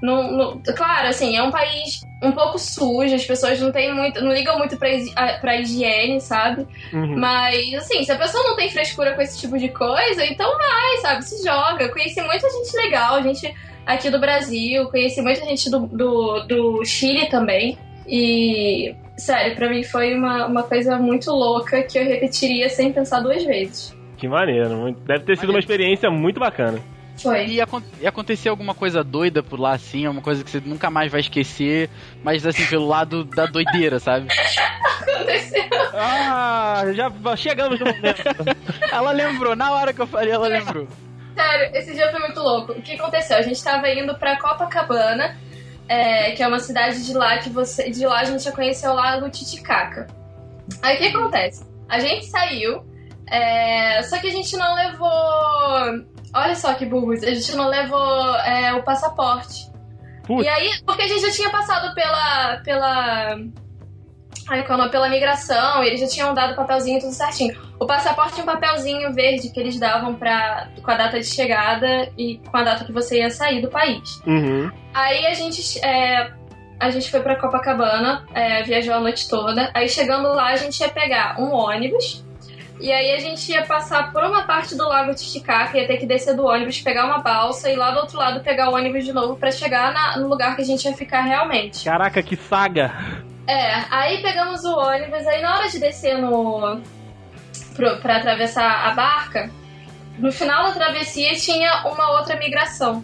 No, 0.00 0.30
no- 0.30 0.62
claro, 0.76 1.08
assim, 1.08 1.36
é 1.36 1.42
um 1.42 1.50
país 1.50 2.00
um 2.22 2.30
pouco 2.30 2.56
sujo, 2.58 3.14
as 3.14 3.24
pessoas 3.24 3.60
não 3.60 3.72
têm 3.72 3.92
muito, 3.92 4.22
não 4.22 4.32
ligam 4.32 4.56
muito 4.56 4.76
pra, 4.76 4.88
pra 5.40 5.56
higiene, 5.56 6.20
sabe? 6.20 6.66
Uhum. 6.92 7.18
Mas, 7.18 7.74
assim, 7.74 8.04
se 8.04 8.12
a 8.12 8.16
pessoa 8.16 8.42
não 8.44 8.54
tem 8.56 8.70
frescura 8.70 9.14
com 9.14 9.20
esse 9.20 9.38
tipo 9.40 9.58
de 9.58 9.68
coisa, 9.70 10.24
então 10.24 10.50
vai, 10.56 10.96
sabe? 11.02 11.24
Se 11.24 11.44
joga. 11.44 11.82
Eu 11.82 11.92
conheci 11.92 12.20
muita 12.22 12.48
gente 12.48 12.76
legal, 12.76 13.20
gente 13.24 13.52
aqui 13.88 14.10
do 14.10 14.20
Brasil, 14.20 14.86
conheci 14.90 15.20
muita 15.22 15.44
gente 15.46 15.70
do, 15.70 15.80
do, 15.86 16.40
do 16.46 16.84
Chile 16.84 17.26
também. 17.28 17.76
E, 18.06 18.94
sério, 19.16 19.56
pra 19.56 19.68
mim 19.68 19.82
foi 19.82 20.14
uma, 20.14 20.46
uma 20.46 20.62
coisa 20.62 20.96
muito 20.98 21.30
louca 21.30 21.82
que 21.82 21.98
eu 21.98 22.04
repetiria 22.04 22.68
sem 22.68 22.92
pensar 22.92 23.20
duas 23.20 23.44
vezes. 23.44 23.94
Que 24.16 24.28
maneiro. 24.28 24.76
muito- 24.76 25.00
Deve 25.00 25.24
ter 25.24 25.36
sido 25.38 25.50
uma 25.50 25.58
experiência 25.58 26.10
muito 26.10 26.38
bacana. 26.40 26.78
Foi. 27.20 27.46
E, 27.46 27.60
e 28.00 28.06
acontecer 28.06 28.48
alguma 28.48 28.74
coisa 28.74 29.02
doida 29.02 29.42
por 29.42 29.58
lá, 29.58 29.72
assim, 29.72 30.06
alguma 30.06 30.22
coisa 30.22 30.44
que 30.44 30.50
você 30.50 30.62
nunca 30.64 30.88
mais 30.88 31.10
vai 31.10 31.20
esquecer, 31.20 31.90
mas 32.22 32.46
assim, 32.46 32.64
pelo 32.66 32.86
lado 32.86 33.24
da 33.24 33.44
doideira, 33.46 33.98
sabe? 33.98 34.28
Aconteceu. 34.30 35.62
Ah, 35.94 36.84
já 36.94 37.10
chegamos 37.36 37.80
no 37.80 37.86
momento. 37.86 38.22
Ela 38.92 39.10
lembrou, 39.10 39.56
na 39.56 39.72
hora 39.72 39.92
que 39.92 40.00
eu 40.00 40.06
falei, 40.06 40.30
ela 40.32 40.46
lembrou. 40.46 40.86
Sério, 41.38 41.70
esse 41.72 41.94
dia 41.94 42.10
foi 42.10 42.18
muito 42.18 42.40
louco. 42.40 42.72
O 42.72 42.82
que 42.82 42.94
aconteceu? 42.94 43.36
A 43.36 43.42
gente 43.42 43.62
tava 43.62 43.88
indo 43.88 44.12
pra 44.18 44.40
Copacabana, 44.40 45.36
é, 45.88 46.32
que 46.32 46.42
é 46.42 46.48
uma 46.48 46.58
cidade 46.58 47.06
de 47.06 47.14
lá 47.14 47.38
que 47.38 47.48
você. 47.48 47.88
De 47.90 48.04
lá 48.04 48.22
a 48.22 48.24
gente 48.24 48.42
já 48.42 48.50
conheceu 48.50 48.90
o 48.90 48.94
Lago 48.94 49.30
Titicaca. 49.30 50.08
Aí 50.82 50.96
o 50.96 50.98
que 50.98 51.16
acontece? 51.16 51.64
A 51.88 52.00
gente 52.00 52.26
saiu, 52.26 52.84
é, 53.30 54.02
só 54.02 54.18
que 54.18 54.26
a 54.26 54.32
gente 54.32 54.56
não 54.56 54.74
levou. 54.74 55.08
Olha 56.34 56.56
só 56.56 56.74
que 56.74 56.84
burros, 56.84 57.22
a 57.22 57.32
gente 57.32 57.54
não 57.54 57.68
levou 57.68 58.34
é, 58.38 58.74
o 58.74 58.82
passaporte. 58.82 59.70
Putz. 60.26 60.44
E 60.44 60.48
aí, 60.48 60.70
porque 60.84 61.02
a 61.02 61.08
gente 61.08 61.20
já 61.20 61.30
tinha 61.30 61.50
passado 61.50 61.94
pela. 61.94 62.56
pela. 62.64 63.36
É 64.50 64.72
o 64.72 64.76
nome? 64.76 64.90
Pela 64.90 65.08
migração, 65.08 65.82
e 65.82 65.88
eles 65.88 66.00
já 66.00 66.06
tinham 66.06 66.34
dado 66.34 66.52
o 66.52 66.56
papelzinho 66.56 67.00
tudo 67.00 67.12
certinho. 67.12 67.54
O 67.78 67.86
passaporte 67.86 68.34
tinha 68.34 68.42
um 68.44 68.46
papelzinho 68.46 69.12
verde 69.12 69.50
que 69.50 69.60
eles 69.60 69.78
davam 69.78 70.14
pra, 70.14 70.68
com 70.82 70.90
a 70.90 70.94
data 70.96 71.18
de 71.20 71.26
chegada 71.26 72.10
e 72.16 72.38
com 72.50 72.56
a 72.56 72.62
data 72.62 72.84
que 72.84 72.92
você 72.92 73.18
ia 73.20 73.30
sair 73.30 73.60
do 73.62 73.68
país. 73.68 74.20
Uhum. 74.26 74.70
Aí 74.94 75.26
a 75.26 75.34
gente, 75.34 75.78
é, 75.84 76.30
a 76.80 76.90
gente 76.90 77.10
foi 77.10 77.20
pra 77.20 77.36
Copacabana, 77.36 78.24
é, 78.34 78.62
viajou 78.62 78.94
a 78.94 79.00
noite 79.00 79.28
toda. 79.28 79.70
Aí 79.74 79.88
chegando 79.88 80.28
lá, 80.32 80.48
a 80.48 80.56
gente 80.56 80.80
ia 80.80 80.88
pegar 80.88 81.40
um 81.40 81.52
ônibus. 81.52 82.24
E 82.80 82.92
aí 82.92 83.12
a 83.12 83.18
gente 83.18 83.50
ia 83.50 83.64
passar 83.64 84.12
por 84.12 84.22
uma 84.22 84.44
parte 84.44 84.76
do 84.76 84.88
Lago 84.88 85.12
Titicaca, 85.12 85.76
ia 85.76 85.84
ter 85.88 85.96
que 85.96 86.06
descer 86.06 86.36
do 86.36 86.46
ônibus, 86.46 86.80
pegar 86.80 87.06
uma 87.06 87.18
balsa 87.18 87.68
e 87.68 87.74
lá 87.74 87.90
do 87.90 87.98
outro 87.98 88.16
lado 88.16 88.40
pegar 88.40 88.70
o 88.70 88.74
ônibus 88.76 89.04
de 89.04 89.12
novo 89.12 89.34
pra 89.34 89.50
chegar 89.50 89.92
na- 89.92 90.16
no 90.16 90.28
lugar 90.28 90.54
que 90.54 90.62
a 90.62 90.64
gente 90.64 90.84
ia 90.84 90.92
ficar 90.94 91.22
realmente. 91.22 91.84
Caraca, 91.84 92.22
que 92.22 92.36
saga. 92.36 92.92
É, 93.48 93.86
aí 93.90 94.20
pegamos 94.20 94.62
o 94.62 94.76
ônibus, 94.76 95.26
aí 95.26 95.40
na 95.40 95.56
hora 95.56 95.68
de 95.70 95.78
descer 95.78 96.18
no. 96.18 96.82
Pro, 97.74 97.96
pra 97.96 98.18
atravessar 98.18 98.86
a 98.88 98.92
barca, 98.92 99.50
no 100.18 100.30
final 100.30 100.64
da 100.64 100.72
travessia 100.72 101.32
tinha 101.32 101.86
uma 101.86 102.18
outra 102.18 102.36
migração. 102.36 103.02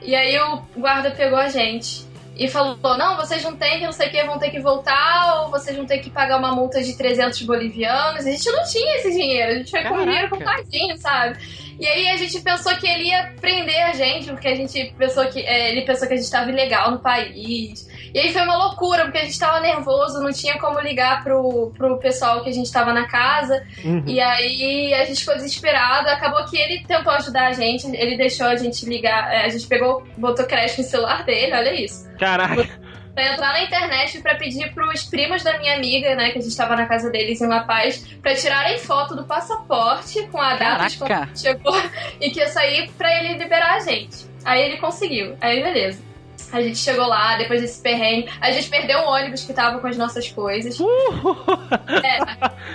E 0.00 0.14
aí 0.14 0.38
o 0.38 0.62
guarda 0.78 1.10
pegou 1.10 1.38
a 1.38 1.48
gente 1.48 2.06
e 2.38 2.46
falou: 2.46 2.78
Não, 2.96 3.16
vocês 3.16 3.42
não 3.42 3.56
têm 3.56 3.80
que 3.80 3.86
não 3.86 3.92
sei 3.92 4.06
o 4.06 4.10
que, 4.12 4.22
vão 4.22 4.38
ter 4.38 4.50
que 4.50 4.60
voltar, 4.60 5.42
ou 5.42 5.50
vocês 5.50 5.76
vão 5.76 5.84
ter 5.84 5.98
que 5.98 6.10
pagar 6.10 6.38
uma 6.38 6.52
multa 6.52 6.80
de 6.80 6.96
300 6.96 7.42
bolivianos. 7.42 8.24
A 8.24 8.30
gente 8.30 8.48
não 8.52 8.62
tinha 8.64 8.96
esse 8.98 9.10
dinheiro, 9.10 9.50
a 9.50 9.54
gente 9.56 9.70
foi 9.72 9.82
com 9.82 10.04
dinheiro 10.04 10.30
contadinho, 10.30 10.96
sabe? 10.98 11.38
E 11.78 11.86
aí 11.86 12.08
a 12.08 12.16
gente 12.16 12.40
pensou 12.40 12.74
que 12.76 12.86
ele 12.86 13.08
ia 13.08 13.34
prender 13.40 13.82
a 13.84 13.92
gente, 13.92 14.30
porque 14.30 14.48
a 14.48 14.54
gente 14.54 14.94
pensou 14.98 15.26
que. 15.26 15.40
é, 15.40 15.70
ele 15.70 15.82
pensou 15.82 16.08
que 16.08 16.14
a 16.14 16.16
gente 16.16 16.30
tava 16.30 16.50
ilegal 16.50 16.90
no 16.90 16.98
país. 16.98 17.86
E 18.14 18.18
aí 18.18 18.32
foi 18.32 18.42
uma 18.42 18.56
loucura, 18.56 19.04
porque 19.04 19.18
a 19.18 19.24
gente 19.24 19.38
tava 19.38 19.60
nervoso, 19.60 20.22
não 20.22 20.32
tinha 20.32 20.58
como 20.58 20.80
ligar 20.80 21.22
pro, 21.22 21.70
pro 21.76 21.98
pessoal 21.98 22.42
que 22.42 22.48
a 22.48 22.52
gente 22.52 22.72
tava 22.72 22.92
na 22.92 23.06
casa. 23.06 23.62
Uhum. 23.84 24.02
E 24.06 24.20
aí 24.20 24.94
a 24.94 25.04
gente 25.04 25.20
ficou 25.20 25.34
desesperado. 25.34 26.08
Acabou 26.08 26.44
que 26.46 26.56
ele 26.56 26.82
tentou 26.86 27.12
ajudar 27.12 27.48
a 27.48 27.52
gente, 27.52 27.86
ele 27.94 28.16
deixou 28.16 28.46
a 28.46 28.56
gente 28.56 28.86
ligar. 28.86 29.32
é, 29.32 29.44
A 29.44 29.48
gente 29.50 29.66
pegou, 29.66 30.02
botou 30.16 30.46
crédito 30.46 30.78
no 30.78 30.84
celular 30.84 31.24
dele, 31.24 31.52
olha 31.52 31.74
isso. 31.74 32.08
Caraca. 32.18 32.85
Pra 33.16 33.32
entrar 33.32 33.54
na 33.54 33.62
internet 33.62 34.20
pra 34.20 34.34
pedir 34.34 34.74
pros 34.74 35.04
primos 35.04 35.42
da 35.42 35.58
minha 35.58 35.74
amiga, 35.74 36.14
né, 36.14 36.32
que 36.32 36.38
a 36.38 36.42
gente 36.42 36.54
tava 36.54 36.76
na 36.76 36.84
casa 36.84 37.08
deles 37.08 37.40
em 37.40 37.46
La 37.46 37.60
Paz, 37.60 38.06
pra 38.20 38.34
tirarem 38.34 38.78
foto 38.78 39.16
do 39.16 39.24
passaporte 39.24 40.26
com 40.26 40.38
a 40.38 40.54
data 40.54 40.86
de 40.86 40.98
quando 40.98 41.38
chegou 41.38 41.74
e 42.20 42.30
que 42.30 42.40
ia 42.40 42.48
sair 42.48 42.90
pra 42.90 43.10
ele 43.18 43.38
liberar 43.38 43.76
a 43.76 43.80
gente. 43.80 44.26
Aí 44.44 44.60
ele 44.62 44.76
conseguiu. 44.76 45.34
Aí 45.40 45.62
beleza. 45.62 46.04
A 46.52 46.60
gente 46.60 46.76
chegou 46.76 47.06
lá, 47.06 47.38
depois 47.38 47.62
desse 47.62 47.80
perrengue. 47.80 48.28
A 48.38 48.50
gente 48.50 48.68
perdeu 48.68 48.98
um 48.98 49.08
ônibus 49.08 49.44
que 49.44 49.54
tava 49.54 49.78
com 49.78 49.86
as 49.86 49.96
nossas 49.96 50.28
coisas. 50.28 50.78
É, 50.78 52.22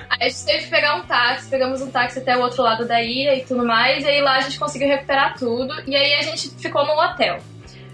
aí 0.10 0.27
a 0.27 0.30
gente 0.30 0.43
teve 0.43 0.63
que 0.63 0.69
pegar 0.71 0.95
um 0.95 1.04
táxi, 1.04 1.49
pegamos 1.51 1.82
um 1.82 1.91
táxi 1.91 2.17
até 2.17 2.36
o 2.36 2.41
outro 2.41 2.63
lado 2.63 2.88
da 2.88 2.99
ilha 2.99 3.36
e 3.36 3.45
tudo 3.45 3.63
mais. 3.63 4.04
E 4.04 4.08
aí 4.08 4.21
lá 4.21 4.38
a 4.38 4.41
gente 4.41 4.60
conseguiu 4.60 4.88
recuperar 4.88 5.38
tudo. 5.38 5.71
E 5.88 5.95
aí 5.95 6.15
a 6.15 6.23
gente 6.23 6.49
ficou 6.58 6.84
num 6.84 6.97
hotel. 6.97 7.39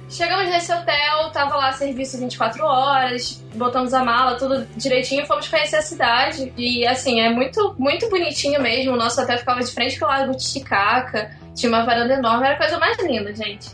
Chegamos 0.10 0.50
nesse 0.50 0.72
hotel, 0.72 1.30
tava 1.34 1.58
lá 1.58 1.74
serviço 1.74 2.18
24 2.18 2.64
horas, 2.64 3.44
botamos 3.56 3.94
a 3.94 4.04
mala, 4.04 4.38
tudo 4.38 4.66
direitinho, 4.78 5.26
fomos 5.26 5.50
conhecer 5.50 5.76
a 5.76 5.82
cidade. 5.82 6.54
E 6.56 6.88
assim, 6.88 7.20
é 7.20 7.30
muito, 7.30 7.76
muito 7.78 8.10
bonitinho 8.10 8.62
mesmo. 8.62 8.94
O 8.94 8.96
nosso 8.96 9.22
hotel 9.22 9.38
ficava 9.38 9.60
de 9.60 9.72
frente 9.72 10.00
pro 10.00 10.08
lago 10.08 10.36
Titicaca, 10.36 11.32
tinha 11.54 11.70
uma 11.70 11.84
varanda 11.84 12.14
enorme, 12.14 12.46
era 12.46 12.56
a 12.56 12.58
coisa 12.58 12.80
mais 12.80 12.98
linda, 13.00 13.36
gente. 13.36 13.70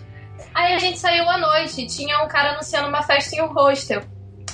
Aí 0.56 0.74
a 0.74 0.80
gente 0.80 0.98
saiu 0.98 1.30
à 1.30 1.38
noite, 1.38 1.86
tinha 1.86 2.24
um 2.24 2.28
cara 2.28 2.52
anunciando 2.54 2.88
uma 2.88 3.04
festa 3.04 3.36
em 3.36 3.42
um 3.42 3.54
hostel. 3.54 4.02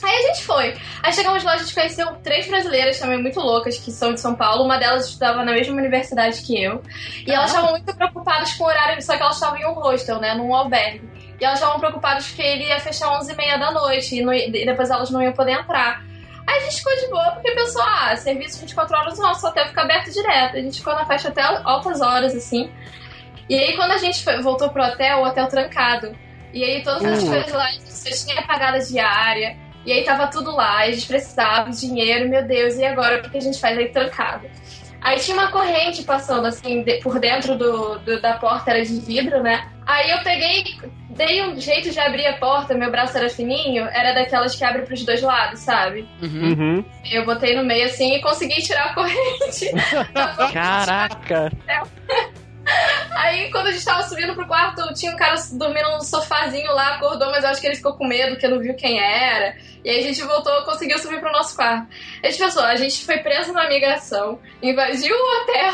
Aí 0.01 0.15
a 0.15 0.27
gente 0.27 0.43
foi. 0.43 0.77
Aí 1.03 1.13
chegamos 1.13 1.43
lá, 1.43 1.53
a 1.53 1.57
gente 1.57 1.73
conheceu 1.73 2.07
três 2.23 2.47
brasileiras 2.47 2.99
também 2.99 3.21
muito 3.21 3.39
loucas, 3.39 3.77
que 3.77 3.91
são 3.91 4.13
de 4.13 4.19
São 4.19 4.35
Paulo. 4.35 4.63
Uma 4.63 4.77
delas 4.77 5.07
estudava 5.07 5.43
na 5.43 5.51
mesma 5.51 5.75
universidade 5.75 6.41
que 6.41 6.61
eu. 6.61 6.81
E 7.25 7.31
elas 7.31 7.49
estavam 7.49 7.71
muito 7.71 7.93
preocupadas 7.93 8.53
com 8.53 8.63
o 8.63 8.67
horário, 8.67 9.01
só 9.01 9.15
que 9.17 9.21
elas 9.21 9.35
estavam 9.35 9.57
em 9.57 9.65
um 9.65 9.73
hostel, 9.73 10.19
né, 10.19 10.33
num 10.35 10.53
albergue. 10.55 11.18
E 11.39 11.45
elas 11.45 11.59
estavam 11.59 11.79
preocupadas 11.79 12.27
porque 12.27 12.41
ele 12.41 12.65
ia 12.65 12.79
fechar 12.79 13.07
11h30 13.19 13.57
da 13.59 13.71
noite 13.71 14.15
e, 14.15 14.21
não 14.21 14.33
e 14.33 14.51
depois 14.51 14.89
elas 14.89 15.09
não 15.09 15.21
iam 15.21 15.31
poder 15.33 15.51
entrar. 15.53 16.03
Aí 16.45 16.57
a 16.57 16.59
gente 16.61 16.77
ficou 16.77 16.95
de 16.97 17.07
boa 17.07 17.31
porque 17.31 17.51
pensou, 17.51 17.81
ah, 17.83 18.15
serviço 18.15 18.59
24 18.59 18.97
horas, 18.97 19.19
o 19.19 19.21
nosso 19.21 19.45
hotel 19.47 19.67
fica 19.67 19.81
aberto 19.81 20.11
direto. 20.11 20.57
A 20.57 20.61
gente 20.61 20.79
ficou 20.79 20.93
na 20.95 21.05
festa 21.05 21.29
até 21.29 21.41
altas 21.43 22.01
horas, 22.01 22.35
assim. 22.35 22.71
E 23.47 23.55
aí, 23.57 23.75
quando 23.75 23.91
a 23.91 23.97
gente 23.97 24.23
foi, 24.23 24.41
voltou 24.41 24.69
pro 24.69 24.83
hotel, 24.83 25.19
o 25.19 25.25
hotel 25.27 25.47
trancado. 25.47 26.15
E 26.53 26.63
aí, 26.63 26.83
todas 26.83 27.03
as 27.05 27.23
Uh. 27.23 27.27
coisas 27.29 27.51
lá, 27.53 27.65
a 27.65 27.71
gente 27.71 28.25
tinha 28.25 28.41
pagado 28.41 28.77
a 28.77 28.79
diária. 28.79 29.55
E 29.85 29.91
aí, 29.93 30.03
tava 30.03 30.27
tudo 30.27 30.51
lá. 30.55 30.79
A 30.79 30.91
gente 30.91 31.07
precisava 31.07 31.69
de 31.69 31.79
dinheiro. 31.79 32.27
Meu 32.27 32.43
Deus, 32.45 32.75
e 32.75 32.85
agora? 32.85 33.19
O 33.19 33.21
que 33.23 33.29
que 33.29 33.37
a 33.37 33.41
gente 33.41 33.59
faz 33.59 33.77
aí 33.77 33.89
trancado? 33.89 34.47
Aí 35.01 35.19
tinha 35.19 35.37
uma 35.37 35.51
corrente 35.51 36.03
passando, 36.03 36.45
assim, 36.47 36.83
de- 36.83 36.97
por 36.97 37.19
dentro 37.19 37.55
do, 37.57 37.99
do- 37.99 38.19
da 38.21 38.33
porta, 38.33 38.71
era 38.71 38.83
de 38.83 38.99
vidro, 38.99 39.41
né? 39.41 39.71
Aí 39.85 40.09
eu 40.11 40.19
peguei, 40.23 40.63
dei 41.19 41.43
um 41.43 41.59
jeito 41.59 41.91
de 41.91 41.99
abrir 41.99 42.25
a 42.27 42.37
porta, 42.37 42.73
meu 42.73 42.89
braço 42.89 43.17
era 43.17 43.29
fininho, 43.29 43.83
era 43.87 44.13
daquelas 44.13 44.55
que 44.55 44.63
abre 44.63 44.83
pros 44.83 45.03
dois 45.03 45.21
lados, 45.21 45.59
sabe? 45.59 46.07
Uhum. 46.21 46.53
Uhum. 46.53 46.85
Eu 47.11 47.25
botei 47.25 47.57
no 47.57 47.63
meio 47.65 47.87
assim 47.87 48.15
e 48.15 48.21
consegui 48.21 48.61
tirar 48.61 48.85
a 48.85 48.93
corrente. 48.93 49.69
Caraca! 50.53 51.51
Aí 53.11 53.51
quando 53.51 53.67
a 53.67 53.71
gente 53.71 53.83
tava 53.83 54.03
subindo 54.03 54.33
pro 54.33 54.47
quarto, 54.47 54.93
tinha 54.93 55.11
um 55.11 55.17
cara 55.17 55.35
dormindo 55.53 55.89
no 55.89 56.03
sofazinho 56.03 56.71
lá, 56.71 56.95
acordou, 56.95 57.29
mas 57.31 57.43
eu 57.43 57.49
acho 57.49 57.59
que 57.59 57.67
ele 57.67 57.75
ficou 57.75 57.93
com 57.93 58.07
medo, 58.07 58.31
porque 58.31 58.47
não 58.47 58.59
viu 58.59 58.75
quem 58.75 58.99
era. 58.99 59.57
E 59.83 59.89
aí 59.89 59.99
a 59.99 60.03
gente 60.03 60.21
voltou, 60.21 60.63
conseguiu 60.63 60.99
subir 60.99 61.19
pro 61.19 61.31
nosso 61.31 61.55
quarto. 61.55 61.87
A 62.23 62.27
gente 62.29 62.39
pensou, 62.39 62.63
a 62.63 62.75
gente 62.75 63.03
foi 63.03 63.17
preso 63.17 63.51
na 63.51 63.67
migração, 63.67 64.39
invadiu 64.61 65.15
o 65.15 65.41
hotel. 65.41 65.73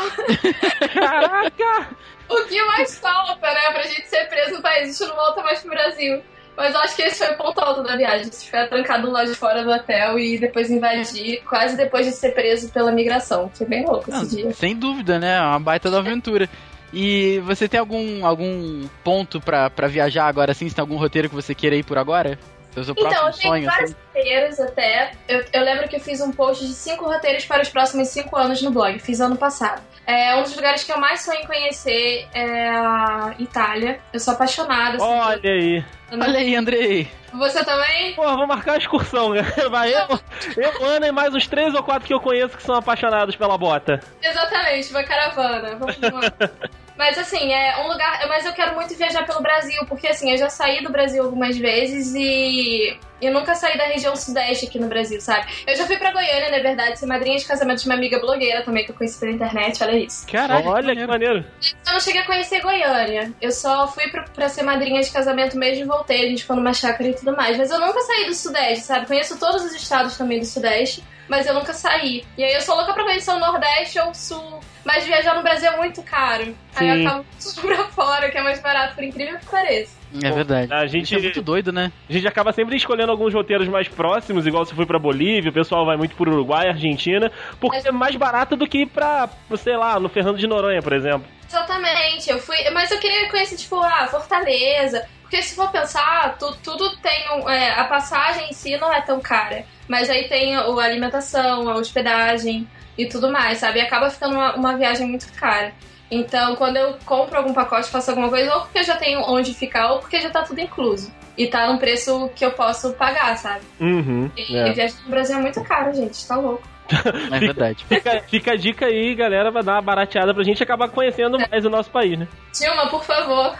Caraca! 0.94 1.96
O 2.28 2.44
que 2.46 2.62
mais 2.66 2.98
falta, 2.98 3.46
né, 3.52 3.72
pra 3.72 3.82
gente 3.82 4.06
ser 4.08 4.28
preso 4.28 4.56
no 4.56 4.62
país? 4.62 4.88
A 4.88 4.92
gente 4.92 5.08
não 5.08 5.16
volta 5.16 5.42
mais 5.42 5.60
pro 5.60 5.70
Brasil. 5.70 6.22
Mas 6.56 6.74
eu 6.74 6.80
acho 6.80 6.96
que 6.96 7.02
esse 7.02 7.18
foi 7.24 7.34
o 7.34 7.36
ponto 7.36 7.58
alto 7.60 7.82
da 7.82 7.96
viagem. 7.96 8.24
Gente 8.24 8.36
ficar 8.46 8.66
trancado 8.68 9.10
lá 9.10 9.24
de 9.24 9.34
fora 9.34 9.62
do 9.62 9.70
hotel 9.70 10.18
e 10.18 10.38
depois 10.38 10.70
invadir, 10.70 11.42
quase 11.44 11.76
depois 11.76 12.06
de 12.06 12.12
ser 12.12 12.30
preso 12.30 12.70
pela 12.72 12.90
migração. 12.90 13.50
Foi 13.54 13.66
bem 13.66 13.84
louco 13.84 14.10
Não, 14.10 14.22
esse 14.22 14.36
dia. 14.36 14.52
sem 14.52 14.74
dúvida, 14.74 15.18
né? 15.18 15.36
É 15.36 15.40
uma 15.40 15.60
baita 15.60 15.90
da 15.90 15.98
aventura. 15.98 16.48
E 16.92 17.40
você 17.40 17.68
tem 17.68 17.78
algum, 17.78 18.24
algum 18.24 18.88
ponto 19.04 19.38
pra, 19.38 19.68
pra 19.68 19.86
viajar 19.86 20.26
agora, 20.26 20.52
assim? 20.52 20.66
Se 20.68 20.74
tem 20.74 20.80
algum 20.80 20.96
roteiro 20.96 21.28
que 21.28 21.34
você 21.34 21.54
queira 21.54 21.76
ir 21.76 21.84
por 21.84 21.98
agora? 21.98 22.38
Seu 22.84 22.94
Então, 22.96 23.10
eu 23.10 23.32
tenho 23.32 23.32
sonho, 23.32 23.64
vários 23.66 23.90
assim? 23.90 24.00
roteiros 24.14 24.60
até. 24.60 25.12
Eu, 25.28 25.44
eu 25.52 25.62
lembro 25.62 25.88
que 25.88 25.96
eu 25.96 26.00
fiz 26.00 26.20
um 26.20 26.30
post 26.32 26.66
de 26.66 26.72
cinco 26.72 27.04
roteiros 27.06 27.44
para 27.44 27.62
os 27.62 27.68
próximos 27.68 28.08
cinco 28.08 28.36
anos 28.36 28.60
no 28.62 28.70
blog. 28.70 28.98
Fiz 28.98 29.20
ano 29.20 29.36
passado. 29.36 29.82
É, 30.06 30.36
um 30.36 30.42
dos 30.42 30.54
lugares 30.54 30.84
que 30.84 30.92
eu 30.92 30.98
mais 30.98 31.22
sonho 31.22 31.40
em 31.40 31.46
conhecer 31.46 32.28
é 32.32 32.68
a 32.68 33.34
Itália. 33.38 34.00
Eu 34.12 34.20
sou 34.20 34.34
apaixonada. 34.34 34.96
assim, 34.96 35.04
Olha 35.04 35.50
aí. 35.50 35.84
Olha 36.12 36.38
aí, 36.38 36.54
Andrei. 36.54 37.10
Você 37.32 37.64
também? 37.64 38.14
Pô, 38.14 38.22
vou 38.22 38.46
marcar 38.46 38.72
uma 38.72 38.78
excursão, 38.78 39.30
né? 39.34 39.42
Vai 39.68 39.92
eu, 39.92 40.20
eu, 40.56 40.84
Ana 40.84 41.08
e 41.08 41.12
mais 41.12 41.34
uns 41.34 41.46
três 41.46 41.74
ou 41.74 41.82
quatro 41.82 42.06
que 42.06 42.14
eu 42.14 42.20
conheço 42.20 42.56
que 42.56 42.62
são 42.62 42.76
apaixonados 42.76 43.34
pela 43.36 43.58
bota. 43.58 44.00
Exatamente, 44.22 44.90
uma 44.90 45.02
caravana. 45.02 45.76
Vamos 45.76 45.98
lá. 45.98 46.32
Mas 47.06 47.18
assim, 47.18 47.52
é 47.52 47.78
um 47.78 47.86
lugar. 47.86 48.26
Mas 48.28 48.44
eu 48.44 48.52
quero 48.52 48.74
muito 48.74 48.92
viajar 48.96 49.24
pelo 49.24 49.40
Brasil, 49.40 49.80
porque 49.86 50.08
assim, 50.08 50.32
eu 50.32 50.36
já 50.36 50.50
saí 50.50 50.82
do 50.82 50.90
Brasil 50.90 51.22
algumas 51.22 51.56
vezes 51.56 52.12
e 52.16 52.98
eu 53.22 53.32
nunca 53.32 53.54
saí 53.54 53.78
da 53.78 53.84
região 53.84 54.16
sudeste 54.16 54.66
aqui 54.66 54.78
no 54.80 54.88
Brasil, 54.88 55.20
sabe? 55.20 55.46
Eu 55.64 55.76
já 55.76 55.86
fui 55.86 55.96
pra 55.96 56.10
Goiânia, 56.10 56.50
na 56.50 56.58
verdade, 56.58 56.98
ser 56.98 57.06
madrinha 57.06 57.38
de 57.38 57.44
casamento 57.44 57.82
de 57.82 57.86
uma 57.86 57.94
amiga 57.94 58.18
blogueira 58.18 58.62
também, 58.62 58.84
que 58.84 58.90
eu 58.90 58.94
conheci 58.96 59.20
pela 59.20 59.30
internet, 59.30 59.82
olha 59.84 59.96
isso. 59.96 60.26
Caraca, 60.26 60.68
Olha 60.68 60.96
que 60.96 61.06
maneiro. 61.06 61.44
Eu 61.86 61.92
não 61.92 62.00
cheguei 62.00 62.22
a 62.22 62.26
conhecer 62.26 62.60
Goiânia. 62.60 63.32
Eu 63.40 63.52
só 63.52 63.86
fui 63.86 64.08
pra, 64.08 64.24
pra 64.24 64.48
ser 64.48 64.64
madrinha 64.64 65.00
de 65.00 65.10
casamento 65.12 65.56
mesmo 65.56 65.84
e 65.84 65.86
voltei. 65.86 66.26
A 66.26 66.28
gente 66.28 66.42
ficou 66.42 66.56
numa 66.56 66.74
chácara 66.74 67.08
e 67.08 67.14
tudo 67.14 67.36
mais. 67.36 67.56
Mas 67.56 67.70
eu 67.70 67.78
nunca 67.78 68.00
saí 68.00 68.26
do 68.26 68.34
Sudeste, 68.34 68.84
sabe? 68.84 69.06
Conheço 69.06 69.38
todos 69.38 69.64
os 69.64 69.74
estados 69.74 70.16
também 70.16 70.40
do 70.40 70.46
Sudeste, 70.46 71.04
mas 71.28 71.46
eu 71.46 71.54
nunca 71.54 71.72
saí. 71.72 72.24
E 72.36 72.44
aí 72.44 72.54
eu 72.54 72.60
sou 72.60 72.76
louca 72.76 72.92
pra 72.92 73.04
conhecer 73.04 73.32
o 73.32 73.38
Nordeste 73.38 73.98
ou 74.00 74.10
o 74.10 74.14
Sul. 74.14 74.60
Mas 74.84 75.04
viajar 75.04 75.34
no 75.34 75.42
Brasil 75.42 75.68
é 75.68 75.76
muito 75.76 76.00
caro. 76.02 76.54
Aí 76.76 76.86
Sim. 76.92 77.02
eu 77.02 77.08
acabo 77.08 77.26
tudo 77.42 77.60
pra 77.66 77.84
fora, 77.88 78.30
que 78.30 78.38
é 78.38 78.42
mais 78.42 78.60
barato, 78.60 78.94
por 78.94 79.02
incrível 79.02 79.38
que 79.38 79.46
pareça. 79.46 79.96
É 80.22 80.30
verdade. 80.30 80.72
A 80.72 80.84
Isso 80.84 80.92
gente, 80.92 81.14
é 81.16 81.18
muito 81.18 81.42
doido, 81.42 81.72
né? 81.72 81.90
a 82.08 82.12
gente 82.12 82.26
acaba 82.28 82.52
sempre 82.52 82.76
escolhendo 82.76 83.10
alguns 83.10 83.34
roteiros 83.34 83.68
mais 83.68 83.88
próximos, 83.88 84.46
igual 84.46 84.64
se 84.64 84.74
foi 84.74 84.86
pra 84.86 84.98
Bolívia, 84.98 85.50
o 85.50 85.54
pessoal 85.54 85.84
vai 85.84 85.96
muito 85.96 86.14
pro 86.14 86.30
Uruguai, 86.30 86.68
Argentina, 86.68 87.30
porque 87.60 87.88
é 87.88 87.92
mais 87.92 88.14
barato 88.14 88.56
do 88.56 88.66
que 88.66 88.82
ir 88.82 88.86
pra, 88.86 89.28
sei 89.56 89.76
lá, 89.76 89.98
no 89.98 90.08
Fernando 90.08 90.38
de 90.38 90.46
Noronha, 90.46 90.80
por 90.80 90.92
exemplo. 90.92 91.26
Exatamente, 91.48 92.30
eu 92.30 92.38
fui. 92.38 92.56
Mas 92.72 92.90
eu 92.90 92.98
queria 92.98 93.28
conhecer, 93.30 93.56
tipo, 93.56 93.76
ah, 93.80 94.06
Fortaleza. 94.08 95.06
Porque 95.26 95.42
se 95.42 95.56
for 95.56 95.70
pensar, 95.72 96.36
tu- 96.38 96.56
tudo 96.62 96.96
tem 96.98 97.32
um. 97.32 97.50
é, 97.50 97.72
a 97.78 97.84
passagem 97.84 98.48
em 98.48 98.52
si 98.52 98.76
não 98.76 98.92
é 98.92 99.00
tão 99.00 99.20
cara. 99.20 99.64
Mas 99.88 100.08
aí 100.08 100.28
tem 100.28 100.54
a 100.54 100.62
alimentação, 100.62 101.68
a 101.68 101.74
hospedagem 101.74 102.68
e 102.96 103.06
tudo 103.06 103.30
mais, 103.30 103.58
sabe? 103.58 103.80
E 103.80 103.82
acaba 103.82 104.08
ficando 104.08 104.36
uma, 104.36 104.54
uma 104.54 104.76
viagem 104.76 105.08
muito 105.08 105.30
cara. 105.32 105.72
Então, 106.08 106.54
quando 106.54 106.76
eu 106.76 106.96
compro 107.04 107.36
algum 107.36 107.52
pacote, 107.52 107.88
faço 107.90 108.10
alguma 108.10 108.28
coisa, 108.28 108.54
ou 108.54 108.60
porque 108.62 108.78
eu 108.78 108.84
já 108.84 108.96
tenho 108.96 109.20
onde 109.28 109.52
ficar, 109.52 109.92
ou 109.92 109.98
porque 109.98 110.20
já 110.20 110.30
tá 110.30 110.42
tudo 110.42 110.60
incluso. 110.60 111.12
E 111.36 111.48
tá 111.48 111.66
num 111.66 111.76
preço 111.78 112.30
que 112.36 112.44
eu 112.44 112.52
posso 112.52 112.92
pagar, 112.92 113.36
sabe? 113.36 113.62
Uhum. 113.80 114.30
E 114.36 114.56
é. 114.56 114.72
viagem 114.72 114.96
no 115.04 115.10
Brasil 115.10 115.36
é 115.36 115.40
muito 115.40 115.62
caro, 115.64 115.92
gente, 115.92 116.24
tá 116.26 116.36
louco. 116.36 116.62
É 117.32 117.38
verdade. 117.38 117.84
Fica, 117.84 118.20
fica 118.28 118.52
a 118.52 118.56
dica 118.56 118.86
aí, 118.86 119.14
galera, 119.14 119.50
vai 119.50 119.62
dar 119.62 119.74
uma 119.74 119.82
barateada 119.82 120.32
pra 120.34 120.42
gente 120.44 120.62
acabar 120.62 120.88
conhecendo 120.88 121.38
mais 121.38 121.64
o 121.64 121.70
nosso 121.70 121.90
país, 121.90 122.18
né? 122.18 122.26
Dilma, 122.58 122.88
por 122.88 123.04
favor, 123.04 123.54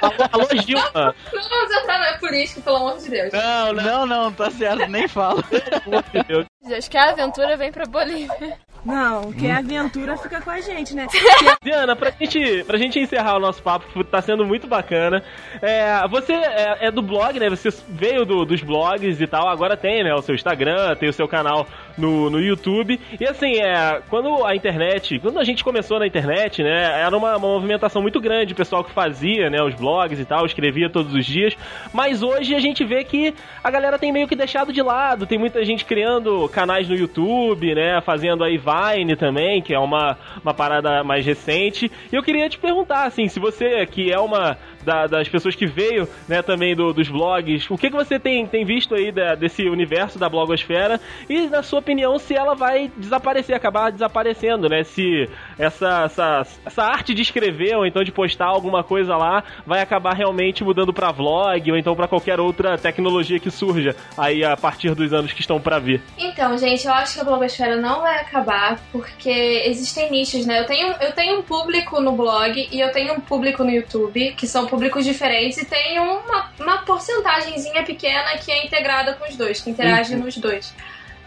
Alô, 0.00 0.28
alô 0.32 0.62
Gilma! 0.62 1.14
não 1.32 1.42
vamos 1.48 1.76
entrar 1.76 1.98
na 1.98 2.18
política, 2.18 2.60
pelo 2.60 2.76
amor 2.76 2.98
de 2.98 3.10
Deus. 3.10 3.32
Não, 3.32 3.72
não, 3.72 3.84
Não, 3.84 4.06
não, 4.06 4.32
tá 4.32 4.50
certo, 4.50 4.86
nem 4.88 5.08
falo. 5.08 5.42
pelo 5.42 5.62
amor 5.86 6.04
de 6.12 6.22
Deus. 6.24 6.46
Acho 6.76 6.90
que 6.90 6.98
a 6.98 7.10
aventura 7.10 7.56
vem 7.56 7.72
pra 7.72 7.84
Bolívia. 7.86 8.58
Não, 8.84 9.32
que 9.32 9.50
a 9.50 9.58
aventura 9.58 10.16
fica 10.16 10.40
com 10.40 10.50
a 10.50 10.60
gente, 10.60 10.94
né? 10.94 11.06
Diana, 11.62 11.94
pra 11.96 12.10
gente, 12.10 12.64
pra 12.64 12.78
gente 12.78 12.98
encerrar 12.98 13.36
o 13.36 13.40
nosso 13.40 13.62
papo, 13.62 13.86
que 13.92 14.04
tá 14.04 14.20
sendo 14.22 14.44
muito 14.46 14.66
bacana, 14.66 15.22
é, 15.60 16.06
você 16.08 16.32
é, 16.32 16.86
é 16.86 16.90
do 16.90 17.02
blog, 17.02 17.38
né? 17.38 17.48
Você 17.50 17.68
veio 17.88 18.24
do- 18.24 18.44
dos 18.44 18.62
blogs 18.62 19.20
e 19.20 19.26
tal, 19.26 19.48
agora 19.48 19.76
tem, 19.76 20.02
né? 20.04 20.14
O 20.14 20.22
seu 20.22 20.34
Instagram, 20.34 20.94
tem 20.96 21.08
o 21.08 21.12
seu 21.12 21.26
canal 21.28 21.66
no, 21.96 22.30
no 22.30 22.40
YouTube. 22.40 22.98
E 23.20 23.24
assim, 23.26 23.56
é, 23.60 24.00
quando 24.08 24.44
a 24.44 24.54
internet, 24.54 25.18
quando 25.18 25.38
a 25.38 25.44
gente 25.44 25.64
começou 25.64 25.98
na 25.98 26.06
internet, 26.06 26.62
né? 26.62 27.00
Era 27.02 27.16
uma, 27.16 27.36
uma 27.36 27.48
movimentação 27.48 28.00
muito 28.00 28.20
grande, 28.20 28.52
o 28.52 28.56
pessoal 28.56 28.84
que 28.84 28.92
fazia, 28.92 29.50
né? 29.50 29.62
Os 29.62 29.74
blogs 29.74 30.18
e 30.20 30.24
tal, 30.24 30.46
escrevia 30.46 30.88
todos 30.88 31.12
os 31.12 31.26
dias. 31.26 31.54
Mas 31.92 32.22
hoje 32.22 32.54
a 32.54 32.60
gente 32.60 32.84
vê 32.84 33.02
que 33.04 33.34
a 33.62 33.70
galera 33.70 33.98
tem 33.98 34.12
meio 34.12 34.28
que 34.28 34.36
deixado 34.36 34.72
de 34.72 34.80
lado, 34.82 35.26
tem 35.26 35.38
muita 35.38 35.64
gente 35.64 35.84
criando 35.84 36.48
canais 36.48 36.88
no 36.88 36.94
YouTube, 36.94 37.74
né? 37.74 38.00
Fazendo 38.00 38.44
aí 38.44 38.56
Vine 38.68 39.16
também, 39.16 39.62
que 39.62 39.74
é 39.74 39.78
uma, 39.78 40.18
uma 40.42 40.52
parada 40.52 41.02
mais 41.02 41.24
recente. 41.24 41.90
E 42.12 42.14
eu 42.14 42.22
queria 42.22 42.48
te 42.48 42.58
perguntar, 42.58 43.04
assim, 43.04 43.28
se 43.28 43.40
você, 43.40 43.86
que 43.86 44.12
é 44.12 44.18
uma 44.18 44.56
da- 44.84 45.06
das 45.06 45.28
pessoas 45.28 45.54
que 45.54 45.66
veio, 45.66 46.08
né, 46.28 46.42
também 46.42 46.74
do- 46.74 46.92
dos 46.92 47.08
blogs, 47.08 47.70
o 47.70 47.76
que, 47.76 47.90
que 47.90 47.96
você 47.96 48.18
tem, 48.18 48.46
tem 48.46 48.64
visto 48.64 48.94
aí 48.94 49.10
da- 49.12 49.34
desse 49.34 49.68
universo 49.68 50.18
da 50.18 50.28
blogosfera 50.28 51.00
e, 51.28 51.42
na 51.48 51.62
sua 51.62 51.78
opinião, 51.80 52.18
se 52.18 52.34
ela 52.34 52.54
vai 52.54 52.90
desaparecer, 52.96 53.54
acabar 53.54 53.90
desaparecendo, 53.92 54.68
né? 54.68 54.84
Se 54.84 55.28
essa, 55.58 56.04
essa, 56.04 56.46
essa 56.64 56.82
arte 56.84 57.14
de 57.14 57.22
escrever 57.22 57.76
ou 57.76 57.86
então 57.86 58.02
de 58.04 58.12
postar 58.12 58.46
alguma 58.46 58.82
coisa 58.84 59.16
lá 59.16 59.42
vai 59.66 59.80
acabar 59.80 60.14
realmente 60.14 60.62
mudando 60.64 60.92
pra 60.92 61.10
vlog 61.10 61.70
ou 61.70 61.76
então 61.76 61.94
pra 61.94 62.08
qualquer 62.08 62.38
outra 62.40 62.76
tecnologia 62.78 63.38
que 63.38 63.50
surja 63.50 63.94
aí 64.16 64.44
a 64.44 64.56
partir 64.56 64.94
dos 64.94 65.12
anos 65.12 65.32
que 65.32 65.40
estão 65.40 65.60
pra 65.60 65.78
vir. 65.78 66.00
Então, 66.16 66.56
gente, 66.56 66.86
eu 66.86 66.92
acho 66.92 67.14
que 67.14 67.20
a 67.20 67.24
blogosfera 67.24 67.76
não 67.76 68.00
vai 68.02 68.18
acabar 68.20 68.78
porque 68.92 69.30
existem 69.66 70.10
nichos, 70.10 70.46
né? 70.46 70.60
Eu 70.60 70.66
tenho, 70.66 70.94
eu 71.00 71.12
tenho 71.12 71.38
um 71.38 71.42
público 71.42 72.00
no 72.00 72.12
blog 72.12 72.68
e 72.70 72.80
eu 72.80 72.90
tenho 72.92 73.14
um 73.14 73.20
público 73.20 73.64
no 73.64 73.70
YouTube, 73.70 74.32
que 74.36 74.46
são 74.46 74.66
públicos 74.68 75.04
diferentes, 75.04 75.58
e 75.58 75.64
tem 75.64 75.98
uma, 75.98 76.50
uma 76.58 76.78
porcentagemzinha 76.78 77.82
pequena 77.82 78.36
que 78.38 78.52
é 78.52 78.64
integrada 78.64 79.14
com 79.14 79.28
os 79.28 79.36
dois, 79.36 79.60
que 79.60 79.70
interage 79.70 80.14
nos 80.14 80.36
dois. 80.36 80.72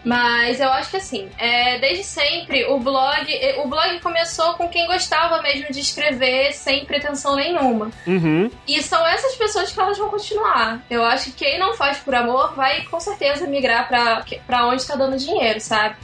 Mas 0.04 0.58
eu 0.58 0.68
acho 0.72 0.90
que 0.90 0.96
assim, 0.96 1.30
é, 1.38 1.78
desde 1.78 2.02
sempre 2.02 2.64
o 2.64 2.78
blog, 2.78 3.24
o 3.62 3.68
blog 3.68 4.00
começou 4.00 4.54
com 4.54 4.68
quem 4.68 4.86
gostava 4.86 5.40
mesmo 5.42 5.72
de 5.72 5.80
escrever 5.80 6.52
sem 6.52 6.84
pretensão 6.84 7.36
nenhuma. 7.36 7.90
Uhum. 8.06 8.50
E 8.66 8.82
são 8.82 9.06
essas 9.06 9.36
pessoas 9.36 9.70
que 9.70 9.80
elas 9.80 9.96
vão 9.96 10.08
continuar. 10.08 10.82
Eu 10.90 11.04
acho 11.04 11.26
que 11.26 11.44
quem 11.44 11.58
não 11.58 11.74
faz 11.74 11.98
por 11.98 12.14
amor 12.14 12.54
vai 12.54 12.82
com 12.86 12.98
certeza 12.98 13.46
migrar 13.46 13.86
pra 13.86 14.66
onde 14.66 14.84
tá 14.84 14.96
dando 14.96 15.16
dinheiro, 15.16 15.60
sabe? 15.60 15.94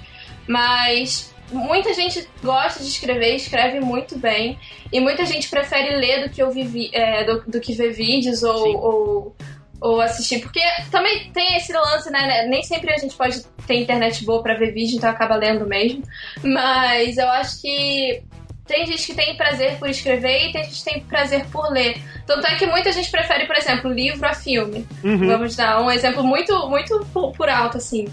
Mas 0.47 1.35
muita 1.53 1.93
gente 1.95 2.29
gosta 2.43 2.83
de 2.83 2.89
escrever, 2.89 3.35
escreve 3.37 3.81
muito 3.81 4.19
bem. 4.19 4.59
E 4.93 5.01
muita 5.01 5.25
gente 5.27 5.49
prefere 5.49 5.97
ler 5.97 6.25
do 6.27 6.31
que, 6.35 6.43
ouvir, 6.43 6.67
vi- 6.67 6.91
é, 6.93 7.25
do, 7.25 7.43
do 7.47 7.61
que 7.61 7.73
ver 7.75 7.93
vídeos 7.93 8.43
ou, 8.43 8.77
ou, 8.77 9.37
ou 9.81 10.01
assistir. 10.01 10.41
Porque 10.41 10.61
também 10.91 11.31
tem 11.33 11.57
esse 11.57 11.73
lance, 11.73 12.11
né? 12.11 12.47
Nem 12.49 12.63
sempre 12.63 12.93
a 12.93 12.97
gente 12.99 13.15
pode 13.17 13.43
ter 13.67 13.75
internet 13.75 14.25
boa 14.25 14.43
pra 14.43 14.55
ver 14.55 14.73
vídeo, 14.73 14.97
então 14.97 15.11
acaba 15.11 15.37
lendo 15.37 15.67
mesmo. 15.67 16.03
Mas 16.43 17.19
eu 17.19 17.29
acho 17.29 17.61
que 17.61 18.23
tem 18.67 18.87
gente 18.87 19.07
que 19.07 19.15
tem 19.15 19.37
prazer 19.37 19.79
por 19.79 19.89
escrever 19.89 20.49
e 20.49 20.53
tem 20.53 20.65
gente 20.65 20.79
que 20.79 20.85
tem 20.85 21.01
prazer 21.01 21.47
por 21.47 21.71
ler. 21.73 21.97
Tanto 22.27 22.47
é 22.47 22.55
que 22.57 22.67
muita 22.67 22.93
gente 22.93 23.11
prefere, 23.11 23.47
por 23.47 23.57
exemplo, 23.57 23.91
livro 23.91 24.27
a 24.27 24.35
filme. 24.35 24.87
Uhum. 25.03 25.27
Vamos 25.27 25.57
dar 25.57 25.81
um 25.83 25.91
exemplo 25.91 26.23
muito, 26.23 26.69
muito 26.69 27.07
por 27.35 27.49
alto, 27.49 27.79
assim. 27.79 28.07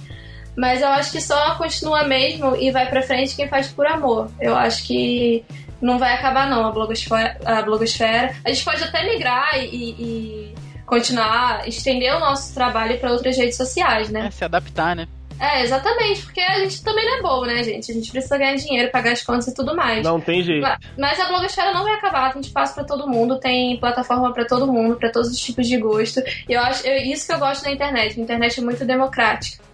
Mas 0.56 0.82
eu 0.82 0.88
acho 0.88 1.12
que 1.12 1.22
só 1.22 1.56
continua 1.56 2.06
mesmo 2.06 2.56
e 2.56 2.72
vai 2.72 2.90
pra 2.90 3.02
frente 3.02 3.36
quem 3.36 3.48
faz 3.48 3.68
por 3.68 3.86
amor. 3.86 4.30
Eu 4.40 4.56
acho 4.56 4.86
que 4.86 5.44
não 5.82 6.00
vai 6.00 6.14
acabar 6.14 6.50
não 6.50 6.66
a 6.66 6.72
blogosfera. 6.72 7.38
A, 7.46 7.62
blogosfera. 7.62 8.36
a 8.44 8.50
gente 8.50 8.64
pode 8.64 8.84
até 8.84 9.04
migrar 9.04 9.58
e, 9.58 9.66
e 9.66 10.56
continuar, 10.86 11.68
estender 11.68 12.16
o 12.16 12.20
nosso 12.20 12.54
trabalho 12.54 12.98
para 13.00 13.12
outras 13.12 13.38
redes 13.38 13.58
sociais, 13.58 14.10
né? 14.10 14.28
É, 14.28 14.32
se 14.32 14.46
adaptar, 14.46 14.96
né? 14.96 15.08
É, 15.40 15.64
exatamente, 15.64 16.22
porque 16.22 16.40
a 16.40 16.60
gente 16.60 16.82
também 16.82 17.06
não 17.06 17.18
é 17.18 17.22
bobo, 17.22 17.46
né, 17.46 17.62
gente? 17.62 17.92
A 17.92 17.94
gente 17.94 18.10
precisa 18.10 18.38
ganhar 18.38 18.56
dinheiro, 18.56 18.90
pagar 18.90 19.12
as 19.12 19.22
contas 19.22 19.48
e 19.48 19.54
tudo 19.54 19.76
mais. 19.76 20.04
Não 20.04 20.20
tem 20.20 20.42
jeito. 20.42 20.66
Mas 20.98 21.20
a 21.20 21.28
blogosfera 21.28 21.74
não 21.74 21.84
vai 21.84 21.96
acabar, 21.96 22.32
tem 22.32 22.42
espaço 22.42 22.74
para 22.74 22.86
todo 22.86 23.08
mundo, 23.08 23.38
tem 23.38 23.78
plataforma 23.78 24.34
para 24.34 24.46
todo 24.46 24.72
mundo, 24.72 24.96
para 24.96 25.12
todos 25.12 25.30
os 25.30 25.38
tipos 25.38 25.68
de 25.68 25.78
gosto. 25.78 26.22
E 26.48 26.54
eu 26.54 26.62
acho 26.62 26.88
eu, 26.88 26.98
isso 27.04 27.28
que 27.28 27.34
eu 27.34 27.40
gosto 27.40 27.64
da 27.64 27.72
internet. 27.72 28.18
A 28.18 28.24
internet 28.24 28.60
é 28.60 28.64
muito 28.64 28.86
democrática. 28.86 29.65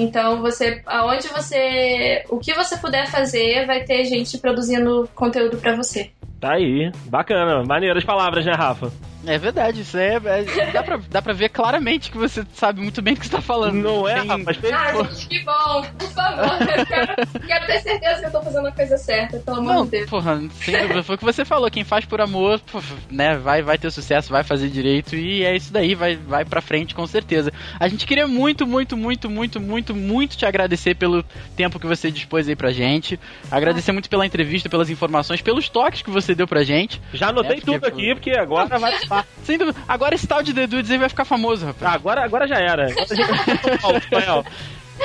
Então, 0.00 0.40
você, 0.40 0.80
aonde 0.86 1.28
você, 1.28 2.24
o 2.30 2.38
que 2.38 2.54
você 2.54 2.78
puder 2.78 3.06
fazer, 3.06 3.66
vai 3.66 3.84
ter 3.84 4.04
gente 4.06 4.38
produzindo 4.38 5.08
conteúdo 5.14 5.58
para 5.58 5.76
você. 5.76 6.10
Tá 6.40 6.54
aí, 6.54 6.90
bacana, 7.06 7.62
maneiras 7.64 8.02
palavras, 8.02 8.46
né, 8.46 8.52
Rafa? 8.52 8.90
É 9.26 9.36
verdade, 9.36 9.82
isso 9.82 9.98
é, 9.98 10.14
é, 10.14 10.70
dá, 10.72 10.82
pra, 10.82 10.98
dá 11.10 11.20
pra 11.20 11.34
ver 11.34 11.50
claramente 11.50 12.10
que 12.10 12.16
você 12.16 12.42
sabe 12.54 12.80
muito 12.80 13.02
bem 13.02 13.12
do 13.12 13.20
que 13.20 13.26
você 13.26 13.32
tá 13.32 13.42
falando. 13.42 13.74
Não 13.74 14.08
é, 14.08 14.14
Rafa? 14.14 14.50
Ah, 14.72 15.02
gente, 15.04 15.28
que 15.28 15.44
bom, 15.44 15.82
por 15.98 16.08
favor. 16.08 16.46
Eu 16.78 16.86
quero, 16.86 17.46
quero 17.46 17.66
ter 17.66 17.80
certeza 17.80 18.20
que 18.20 18.26
eu 18.28 18.30
tô 18.32 18.40
fazendo 18.40 18.68
a 18.68 18.72
coisa 18.72 18.96
certa, 18.96 19.38
pelo 19.38 19.58
amor 19.58 19.74
Não, 19.74 19.84
de 19.84 19.90
Deus. 19.90 20.08
porra, 20.08 20.40
sem 20.52 20.80
dúvida, 20.80 21.02
foi 21.02 21.16
o 21.16 21.18
que 21.18 21.24
você 21.24 21.44
falou, 21.44 21.70
quem 21.70 21.84
faz 21.84 22.06
por 22.06 22.22
amor, 22.22 22.58
né, 23.10 23.36
vai, 23.36 23.60
vai 23.60 23.76
ter 23.76 23.90
sucesso, 23.90 24.32
vai 24.32 24.42
fazer 24.42 24.68
direito 24.70 25.14
e 25.14 25.44
é 25.44 25.54
isso 25.54 25.70
daí, 25.70 25.94
vai, 25.94 26.16
vai 26.16 26.46
pra 26.46 26.62
frente 26.62 26.94
com 26.94 27.06
certeza. 27.06 27.52
A 27.78 27.88
gente 27.88 28.06
queria 28.06 28.26
muito, 28.26 28.66
muito, 28.66 28.96
muito, 28.96 29.28
muito, 29.28 29.60
muito, 29.60 29.94
muito 29.94 30.34
te 30.38 30.46
agradecer 30.46 30.94
pelo 30.94 31.22
tempo 31.54 31.78
que 31.78 31.86
você 31.86 32.10
dispôs 32.10 32.48
aí 32.48 32.56
pra 32.56 32.72
gente, 32.72 33.20
agradecer 33.50 33.92
muito 33.92 34.08
pela 34.08 34.24
entrevista, 34.24 34.70
pelas 34.70 34.88
informações, 34.88 35.42
pelos 35.42 35.68
toques 35.68 36.00
que 36.00 36.10
você 36.10 36.29
deu 36.34 36.46
pra 36.46 36.62
gente. 36.64 37.00
Já 37.12 37.28
anotei 37.28 37.58
É, 37.58 37.60
tudo 37.60 37.84
aqui, 37.86 38.14
porque 38.14 38.30
agora 38.30 38.78
vai. 38.78 38.92
Sem 39.44 39.58
dúvida, 39.58 39.78
agora 39.88 40.14
esse 40.14 40.26
tal 40.26 40.42
de 40.42 40.52
The 40.52 40.66
Dudes 40.66 40.90
aí 40.90 40.98
vai 40.98 41.08
ficar 41.08 41.24
famoso, 41.24 41.66
rapaz. 41.66 41.94
Agora, 41.94 42.24
agora 42.24 42.46
já 42.48 42.56
era. 42.56 42.90
Agora 42.90 43.06
a 43.10 43.14
gente 43.14 43.80
vai 43.82 43.96
espanhol. 43.96 44.44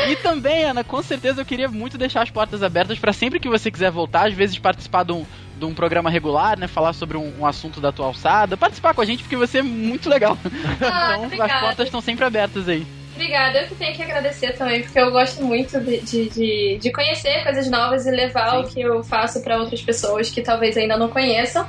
E 0.10 0.16
também, 0.18 0.66
Ana, 0.66 0.84
com 0.84 1.02
certeza 1.02 1.42
eu 1.42 1.46
queria 1.46 1.70
muito 1.70 1.98
deixar 1.98 2.22
as 2.22 2.30
portas 2.30 2.62
abertas 2.62 3.00
pra 3.00 3.14
sempre 3.14 3.40
que 3.40 3.48
você 3.48 3.72
quiser 3.72 3.90
voltar, 3.92 4.28
às 4.28 4.34
vezes 4.34 4.60
participar 4.60 5.04
de 5.06 5.14
um, 5.14 5.26
de 5.58 5.64
um 5.64 5.74
programa 5.74 6.10
regular, 6.10 6.60
né? 6.60 6.68
Falar 6.68 6.92
sobre 6.92 7.16
um, 7.18 7.34
um 7.40 7.46
assunto 7.46 7.80
da 7.80 7.94
tua 7.94 8.08
alçada, 8.08 8.58
participar 8.58 8.94
com 8.94 9.00
a 9.02 9.06
gente 9.06 9.24
porque 9.24 9.38
você 9.38 9.60
é 9.60 9.64
muito 9.64 10.10
legal. 10.10 10.38
Ah, 10.82 11.14
então 11.16 11.22
as 11.22 11.24
obrigada. 11.24 11.60
portas 11.62 11.88
estão 11.88 12.02
sempre 12.02 12.26
abertas 12.26 12.68
aí. 12.68 12.86
Obrigada, 13.16 13.62
eu 13.62 13.68
que 13.68 13.76
tenho 13.76 13.96
que 13.96 14.04
agradecer 14.04 14.52
também, 14.58 14.84
porque 14.84 15.00
eu 15.00 15.10
gosto 15.10 15.42
muito 15.42 15.80
de, 15.80 16.02
de, 16.02 16.78
de, 16.78 16.92
conhecer 16.92 17.44
coisas 17.44 17.70
novas 17.70 18.06
e 18.06 18.12
levar 18.12 18.60
o 18.60 18.68
que 18.68 18.82
eu 18.82 19.02
faço 19.06 19.42
pra 19.42 19.58
outras 19.58 19.82
pessoas 19.82 20.30
que 20.30 20.42
talvez 20.42 20.76
ainda 20.76 20.98
não 20.98 21.08
conheçam. 21.08 21.66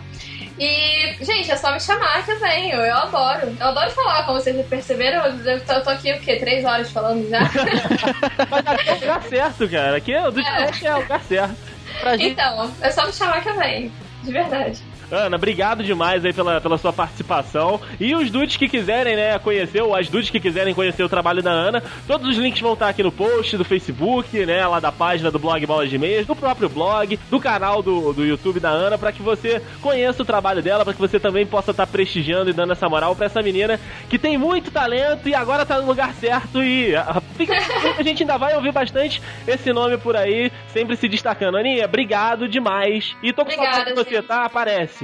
E, 0.59 1.15
gente, 1.21 1.51
é 1.51 1.57
só 1.57 1.73
me 1.73 1.79
chamar 1.79 2.25
que 2.25 2.33
eu 2.33 2.41
venho, 2.41 2.77
eu 2.77 2.97
adoro. 2.97 3.57
Eu 3.61 3.67
adoro 3.67 3.91
falar, 3.93 4.25
como 4.25 4.41
vocês 4.41 4.57
já 4.57 4.63
perceberam, 4.65 5.25
eu 5.25 5.61
tô, 5.61 5.73
eu 5.73 5.85
tô 5.85 5.91
aqui 5.91 6.13
o 6.13 6.19
quê? 6.19 6.37
Três 6.37 6.65
horas 6.65 6.91
falando 6.91 7.29
já? 7.29 7.41
Mas 8.51 8.67
aqui 8.67 8.89
é 8.89 8.93
o 8.93 9.01
lugar 9.01 9.23
certo, 9.23 9.69
cara. 9.69 9.97
Aqui 9.99 10.15
é, 10.15 10.31
do 10.31 10.41
é. 10.41 10.71
é 10.83 10.95
o 10.95 10.99
lugar 10.99 11.23
certo. 11.23 11.57
Pra 12.01 12.17
gente, 12.17 12.33
então, 12.33 12.73
é 12.81 12.91
só 12.91 13.07
me 13.07 13.13
chamar 13.13 13.41
que 13.43 13.51
eu 13.51 13.57
venho. 13.57 13.93
De 14.25 14.33
verdade. 14.33 14.83
Ana, 15.11 15.37
obrigado 15.37 15.85
demais 15.85 16.25
aí 16.25 16.33
pela, 16.33 16.61
pela 16.61 16.79
sua 16.79 16.93
participação. 16.93 17.81
E 18.01 18.15
os 18.15 18.31
dudes 18.31 18.57
que 18.57 18.69
quiserem, 18.69 19.17
né, 19.17 19.39
conhecer, 19.39 19.83
ou 19.83 19.95
as 19.95 20.09
dudes 20.09 20.31
que 20.31 20.41
quiserem 20.41 20.75
conhecer 20.75 21.03
o 21.03 21.09
trabalho 21.09 21.43
da 21.43 21.51
Ana, 21.51 21.83
todos 22.07 22.29
os 22.31 22.37
links 22.37 22.61
vão 22.61 22.73
estar 22.73 22.89
aqui 22.89 23.03
no 23.03 23.13
post 23.13 23.57
do 23.57 23.65
Facebook, 23.65 24.45
né, 24.45 24.67
lá 24.67 24.81
da 24.81 24.91
página 24.91 25.31
do 25.31 25.39
blog 25.39 25.65
Bolas 25.67 25.91
de 25.91 25.99
Meias, 25.99 26.27
do 26.27 26.35
próprio 26.35 26.69
blog, 26.69 27.19
do 27.31 27.41
canal 27.41 27.83
do, 27.83 28.13
do 28.13 28.25
YouTube 28.25 28.61
da 28.61 28.71
Ana, 28.71 28.99
para 28.99 29.13
que 29.13 29.23
você 29.23 29.63
conheça 29.81 30.23
o 30.23 30.27
trabalho 30.27 30.63
dela, 30.63 30.85
para 30.85 30.95
que 30.95 31.01
você 31.01 31.21
também 31.21 31.47
possa 31.47 31.71
estar 31.71 31.87
prestigiando 31.87 32.51
e 32.51 32.53
dando 32.53 32.73
essa 32.73 32.89
moral 32.89 33.15
pra 33.15 33.27
essa 33.27 33.43
menina 33.43 33.79
que 34.09 34.19
tem 34.19 34.37
muito 34.37 34.71
talento 34.71 35.29
e 35.29 35.35
agora 35.35 35.65
tá 35.65 35.79
no 35.81 35.87
lugar 35.87 36.15
certo 36.15 36.63
e 36.63 36.95
ah, 36.97 37.23
fica, 37.37 37.55
a 37.99 38.03
gente 38.03 38.23
ainda 38.23 38.37
vai 38.37 38.55
ouvir 38.57 38.73
bastante 38.73 39.23
esse 39.47 39.73
nome 39.73 39.97
por 39.99 40.17
aí, 40.17 40.51
sempre 40.73 40.97
se 40.97 41.09
destacando. 41.09 41.57
Aninha, 41.57 41.85
obrigado 41.85 42.49
demais. 42.49 43.15
E 43.23 43.33
tô 43.33 43.45
com 43.45 43.53
Obrigada, 43.53 43.77
saudade 43.77 43.97
de 43.97 44.05
você, 44.05 44.17
gente. 44.17 44.27
tá? 44.27 44.45
Aparece. 44.45 44.96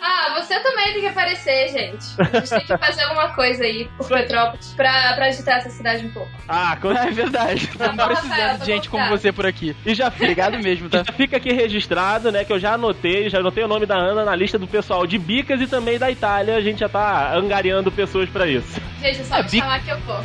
Ah, 0.00 0.40
você 0.40 0.60
também 0.60 0.92
tem 0.92 1.00
que 1.00 1.08
aparecer, 1.08 1.70
gente. 1.70 2.04
A 2.20 2.38
gente 2.38 2.48
tem 2.50 2.60
que 2.60 2.78
fazer 2.78 3.02
alguma 3.02 3.30
coisa 3.30 3.64
aí 3.64 3.88
por 3.96 4.06
Petrópolis 4.06 4.68
pra, 4.74 5.14
pra 5.14 5.26
agitar 5.26 5.56
essa 5.58 5.70
cidade 5.70 6.06
um 6.06 6.10
pouco. 6.12 6.30
Ah, 6.48 6.78
é 7.04 7.10
verdade. 7.10 7.64
Estamos 7.64 7.96
bom, 7.96 8.06
precisando 8.06 8.58
de 8.60 8.64
gente 8.66 8.84
tá 8.84 8.90
como 8.92 9.02
bom, 9.02 9.10
tá. 9.10 9.16
você 9.16 9.32
por 9.32 9.44
aqui. 9.44 9.74
E 9.84 9.94
já 9.96 10.08
fica, 10.08 10.22
Obrigado 10.24 10.58
mesmo, 10.60 10.88
tá? 10.88 10.98
já 10.98 11.12
fica 11.12 11.36
aqui 11.36 11.52
registrado, 11.52 12.30
né? 12.30 12.44
Que 12.44 12.52
eu 12.52 12.60
já 12.60 12.74
anotei, 12.74 13.28
já 13.28 13.38
anotei 13.40 13.64
o 13.64 13.68
nome 13.68 13.86
da 13.86 13.96
Ana 13.96 14.24
na 14.24 14.36
lista 14.36 14.56
do 14.56 14.68
pessoal 14.68 15.04
de 15.04 15.18
Bicas 15.18 15.60
e 15.60 15.66
também 15.66 15.98
da 15.98 16.08
Itália. 16.08 16.54
A 16.54 16.60
gente 16.60 16.78
já 16.78 16.88
tá 16.88 17.34
angariando 17.34 17.90
pessoas 17.90 18.28
pra 18.30 18.46
isso. 18.46 18.80
Gente, 19.02 19.20
é 19.20 19.24
só 19.24 19.34
Ah, 19.34 19.42
me 19.42 19.50
bico. 19.50 19.56
chamar 19.66 19.80
que 19.82 19.90
eu 19.90 19.98
vou. 20.00 20.24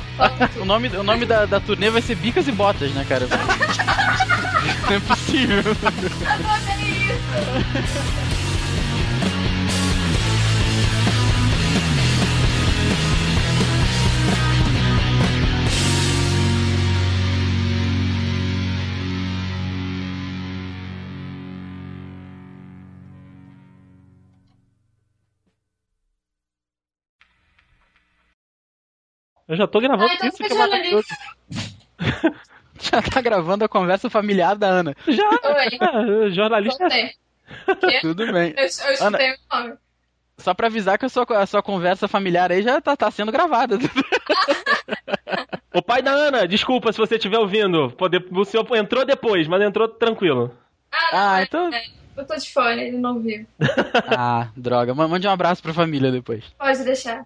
O 0.61 0.65
nome, 0.65 0.87
o 0.89 1.03
nome 1.03 1.25
da, 1.25 1.45
da 1.47 1.59
turnê 1.59 1.89
vai 1.89 2.01
ser 2.03 2.13
Bicas 2.15 2.47
e 2.47 2.51
Botas, 2.51 2.91
né, 2.91 3.03
cara? 3.09 3.25
Não 4.87 4.95
é 4.97 4.99
possível. 4.99 5.63
Adorei 6.27 6.91
isso. 7.09 8.32
Eu 29.47 29.55
já 29.57 29.67
tô 29.67 29.79
gravando 29.79 30.09
Ah, 30.09 30.15
então 30.15 30.27
isso, 30.29 30.37
que 30.37 30.51
é 30.53 30.55
maravilhoso. 30.55 31.07
Já 32.79 33.01
tá 33.01 33.21
gravando 33.21 33.63
a 33.63 33.69
conversa 33.69 34.09
familiar 34.09 34.55
da 34.57 34.67
Ana. 34.67 34.95
Já, 35.07 35.29
Oi, 35.29 35.77
ah, 35.79 36.29
jornalista. 36.31 36.79
voltei. 36.83 37.11
Quê? 37.79 37.99
Tudo 38.01 38.31
bem. 38.33 38.53
Eu, 38.57 38.63
eu 38.63 38.65
escutei 38.65 39.31
o 39.31 39.35
nome. 39.55 39.73
Só 40.37 40.53
pra 40.53 40.67
avisar 40.67 40.97
que 40.97 41.05
a 41.05 41.09
sua, 41.09 41.25
a 41.37 41.45
sua 41.45 41.61
conversa 41.61 42.07
familiar 42.07 42.51
aí 42.51 42.61
já 42.63 42.81
tá, 42.81 42.97
tá 42.97 43.09
sendo 43.11 43.31
gravada. 43.31 43.77
O 45.75 45.81
pai 45.81 46.03
da 46.03 46.11
Ana, 46.11 46.47
desculpa 46.47 46.91
se 46.91 46.99
você 46.99 47.15
estiver 47.15 47.39
ouvindo. 47.39 47.89
Pode- 47.97 48.23
O 48.31 48.45
senhor 48.45 48.67
entrou 48.75 49.03
depois, 49.03 49.47
mas 49.47 49.59
entrou 49.61 49.87
tranquilo. 49.87 50.55
Ah, 50.91 50.97
não, 51.11 51.19
Ah, 51.19 51.39
é, 51.39 51.43
então- 51.43 51.73
é. 51.73 51.83
Eu 52.15 52.27
tô 52.27 52.35
de 52.35 52.53
fone, 52.53 52.79
ele 52.83 52.97
não 52.97 53.19
viu. 53.19 53.43
Ah, 54.15 54.49
droga. 54.55 54.93
Ma- 54.93 55.07
Mande 55.07 55.27
um 55.27 55.31
abraço 55.31 55.63
pra 55.63 55.73
família 55.73 56.11
depois. 56.11 56.43
Pode 56.59 56.83
deixar. 56.83 57.25